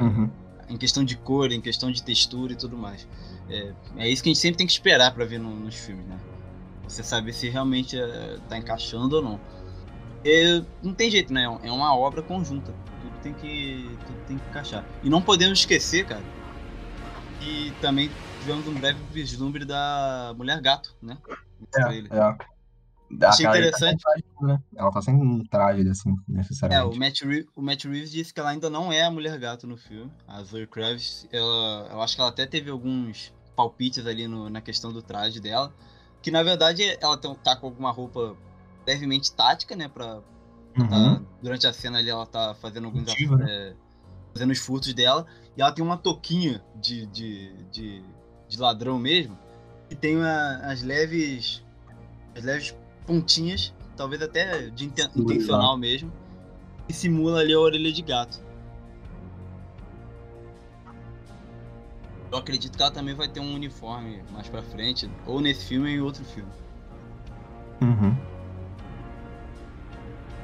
[0.00, 0.30] Uhum.
[0.68, 3.08] Em questão de cor, em questão de textura e tudo mais.
[3.48, 6.06] É, é isso que a gente sempre tem que esperar pra ver no- nos filmes,
[6.06, 6.18] né?
[6.88, 9.40] Você saber se realmente é, tá encaixando ou não.
[10.24, 11.44] E não tem jeito, né?
[11.62, 12.72] É uma obra conjunta.
[13.00, 14.84] Tudo tem que, tudo tem que encaixar.
[15.02, 16.22] E não podemos esquecer, cara,
[17.40, 18.10] que também
[18.40, 21.16] tivemos um breve vislumbre da Mulher Gato, né?
[21.76, 22.36] É, é.
[23.08, 24.02] Da Achei interessante.
[24.02, 24.60] Tá traje, né?
[24.74, 26.96] Ela tá sem um traje, assim, É, necessariamente.
[26.96, 29.64] o Matt, Reeves, o Matt Reeves disse que ela ainda não é a Mulher Gato
[29.66, 30.10] no filme.
[30.26, 34.60] A Zoe Kravitz, ela, eu acho que ela até teve alguns palpites ali no- na
[34.60, 35.72] questão do traje dela.
[36.22, 38.36] Que na verdade ela tá, tá com alguma roupa
[38.86, 39.88] levemente tática, né?
[39.88, 40.20] Pra,
[40.78, 40.88] Uhum.
[40.88, 43.14] tá- durante a cena ali ela tá fazendo alguns né?
[43.48, 43.74] é,
[44.34, 45.26] fazendo os furtos dela.
[45.56, 48.02] E ela tem uma touquinha de, de, de,
[48.48, 49.36] de ladrão mesmo.
[49.90, 51.64] E tem uma- as leves.
[52.36, 52.76] As leves
[53.06, 56.12] pontinhas, talvez até de inten- intencional mesmo.
[56.86, 58.44] Que simula ali a orelha de gato.
[62.30, 65.88] Eu acredito que ela também vai ter um uniforme mais pra frente, ou nesse filme
[65.88, 66.50] ou em outro filme.
[67.80, 68.16] Uhum.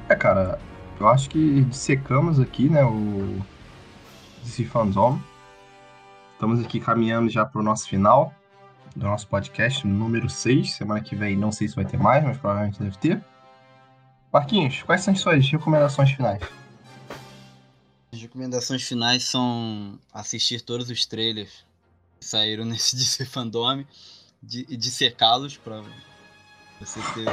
[0.07, 0.59] É, cara,
[0.99, 3.41] eu acho que dissecamos aqui, né, o
[4.43, 5.19] DC Fandom.
[6.33, 8.33] Estamos aqui caminhando já pro nosso final
[8.95, 10.75] do nosso podcast número 6.
[10.75, 13.23] Semana que vem não sei se vai ter mais, mas provavelmente deve ter.
[14.31, 16.41] Marquinhos, quais são as suas recomendações finais?
[18.11, 21.65] As recomendações finais são assistir todos os trailers
[22.23, 23.83] saíram nesse DC Fandom
[24.41, 25.83] de- e dissecá-los pra
[26.79, 27.27] você ter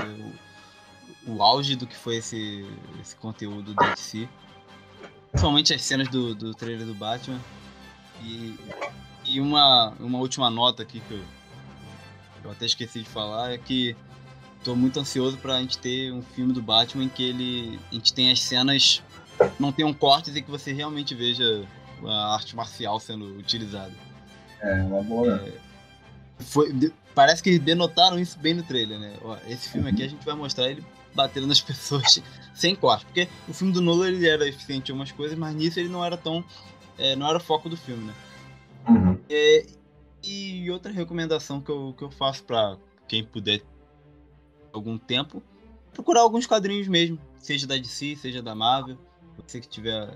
[1.26, 2.66] o, o auge do que foi esse,
[3.00, 4.28] esse conteúdo da DC.
[5.30, 7.40] Principalmente as cenas do, do trailer do Batman.
[8.22, 8.56] E,
[9.24, 11.24] e uma, uma última nota aqui que eu,
[12.44, 13.96] eu até esqueci de falar é que
[14.62, 18.12] tô muito ansioso pra gente ter um filme do Batman em que ele, a gente
[18.12, 19.02] tem as cenas
[19.58, 21.66] não tenham cortes e que você realmente veja
[22.04, 23.92] a arte marcial sendo utilizada.
[24.62, 25.44] É, uma boa.
[26.38, 29.14] Foi, de- parece que denotaram isso bem no trailer, né?
[29.22, 30.84] Ó, esse filme aqui a gente vai mostrar ele
[31.14, 32.22] batendo nas pessoas
[32.54, 33.04] sem corte.
[33.06, 36.04] Porque o filme do Nolan ele era eficiente em algumas coisas, mas nisso ele não
[36.04, 36.44] era tão.
[36.98, 38.14] é, não era o foco do filme, né?
[38.88, 39.18] Uhum.
[39.28, 39.66] É,
[40.22, 42.76] e outra recomendação que eu, que eu faço pra
[43.08, 43.60] quem puder
[44.72, 45.42] algum tempo,
[45.92, 48.96] procurar alguns quadrinhos mesmo, seja da DC, seja da Marvel.
[49.46, 50.08] Você que tiver.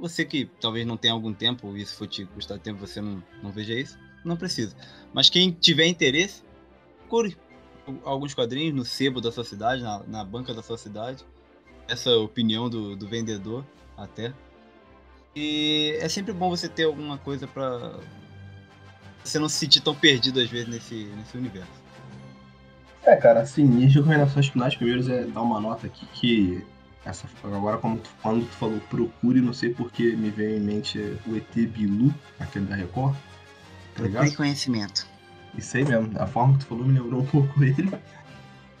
[0.00, 3.50] Você que talvez não tenha algum tempo, se for te custar tempo você não, não
[3.50, 4.76] veja isso, não precisa.
[5.12, 6.42] Mas quem tiver interesse,
[7.00, 7.36] procure
[8.04, 11.24] alguns quadrinhos no sebo da sua cidade, na, na banca da sua cidade.
[11.88, 13.64] Essa é opinião do, do vendedor,
[13.96, 14.32] até.
[15.34, 17.98] E é sempre bom você ter alguma coisa pra
[19.22, 21.86] você não se sentir tão perdido às vezes nesse, nesse universo.
[23.02, 26.66] É, cara, assim, minhas recomendações finais primeiros é dar uma nota aqui que
[27.06, 30.98] essa, agora como tu, quando tu falou procure, não sei porque me veio em mente
[31.26, 33.16] o ET Bilu, aquele da Record.
[33.94, 35.06] Tá conhecimento.
[35.56, 37.90] Isso aí mesmo, a forma que tu falou me lembrou um pouco ele.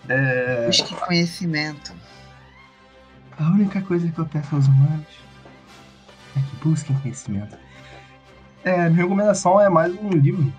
[0.08, 1.94] É, Busque conhecimento.
[3.38, 5.06] a única coisa que eu peço aos humanos
[6.36, 7.56] é que busquem conhecimento.
[8.62, 10.52] É, minha recomendação é mais um livro,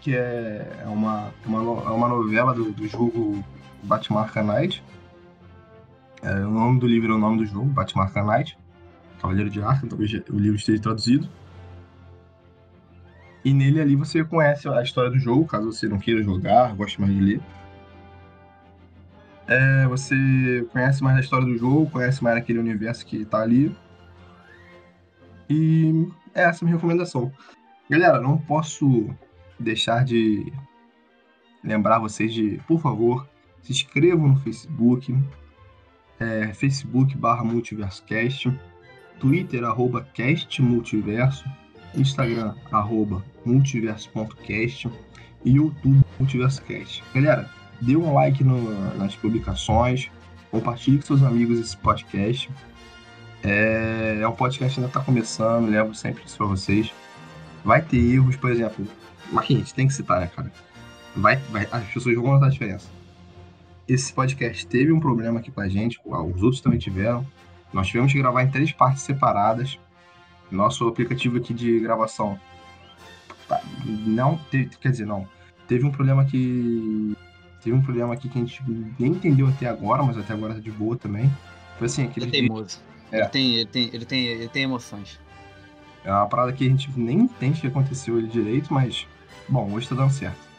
[0.00, 3.44] que é é uma, uma, é uma novela do, do jogo
[3.82, 4.82] Batman Arkham Knight.
[6.22, 8.58] É, o nome do livro é o nome do jogo, Batman Arkham Knight.
[9.20, 11.28] Cavaleiro de Arkham, talvez o livro esteja traduzido.
[13.44, 17.00] E nele ali você conhece a história do jogo, caso você não queira jogar, goste
[17.00, 17.40] mais de ler.
[19.48, 23.76] É, você conhece mais a história do jogo, conhece mais aquele universo que tá ali.
[25.50, 27.32] E essa é a minha recomendação.
[27.90, 29.10] Galera, não posso
[29.58, 30.52] deixar de
[31.62, 33.28] lembrar vocês de, por favor,
[33.60, 35.12] se inscrevam no Facebook,
[36.22, 38.52] é, Facebook barra MultiversoCast,
[39.18, 41.44] Twitter, arroba castmultiverso,
[41.94, 44.88] Instagram, arroba multiverso.cast
[45.44, 47.02] e YouTube MultiversoCast.
[47.14, 47.48] Galera,
[47.80, 50.10] dê um like no- nas publicações,
[50.50, 52.48] compartilhe com seus amigos esse podcast.
[53.42, 56.92] É, é um podcast que ainda está começando, levo sempre isso para vocês.
[57.64, 58.86] Vai ter erros, por exemplo.
[59.32, 60.52] Marquinhos, tem que citar, né, cara?
[61.16, 62.88] Vai, vai, as pessoas vão notar a diferença.
[63.92, 67.26] Esse podcast teve um problema aqui com a gente, os outros também tiveram.
[67.74, 69.78] Nós tivemos que gravar em três partes separadas.
[70.50, 72.40] Nosso aplicativo aqui de gravação
[73.46, 75.28] tá, não teve, quer dizer, não.
[75.68, 77.14] Teve um problema que
[77.62, 78.62] teve um problema aqui que a gente
[78.98, 81.30] nem entendeu até agora, mas até agora tá de boa também.
[81.76, 82.80] Foi assim, Ele aquele é teimoso.
[83.10, 83.18] É.
[83.18, 85.20] Ele, tem, ele, tem, ele, tem, ele tem emoções.
[86.02, 89.06] É uma parada que a gente nem entende o que aconteceu direito, mas,
[89.46, 90.51] bom, hoje tá dando certo.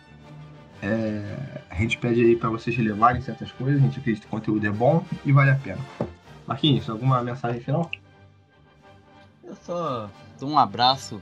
[0.86, 4.38] É, a gente pede aí pra vocês relevarem certas coisas, a gente acredita que o
[4.38, 5.80] conteúdo é bom e vale a pena.
[6.46, 7.90] Marquinhos, alguma mensagem final?
[9.42, 11.22] Eu só dou um abraço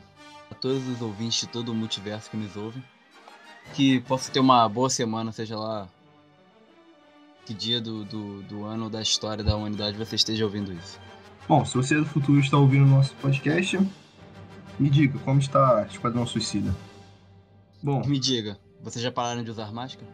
[0.49, 2.83] a todos os ouvintes de todo o multiverso que nos ouvem.
[3.75, 5.87] Que possa ter uma boa semana, seja lá
[7.45, 10.99] que dia do, do, do ano da história da humanidade você esteja ouvindo isso.
[11.47, 13.77] Bom, se você é do futuro está ouvindo o nosso podcast,
[14.79, 16.75] me diga como está Esquadrão Suicida.
[17.83, 20.09] Bom, Me diga, vocês já pararam de usar máscara?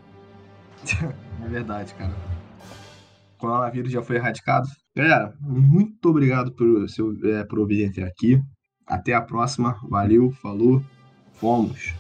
[1.43, 2.13] é verdade, cara.
[3.35, 4.67] O coronavírus já foi erradicado.
[4.95, 8.41] Galera, muito obrigado por, seu, é, por ouvir até aqui.
[8.85, 9.79] Até a próxima.
[9.89, 10.83] Valeu, falou,
[11.33, 11.93] fomos.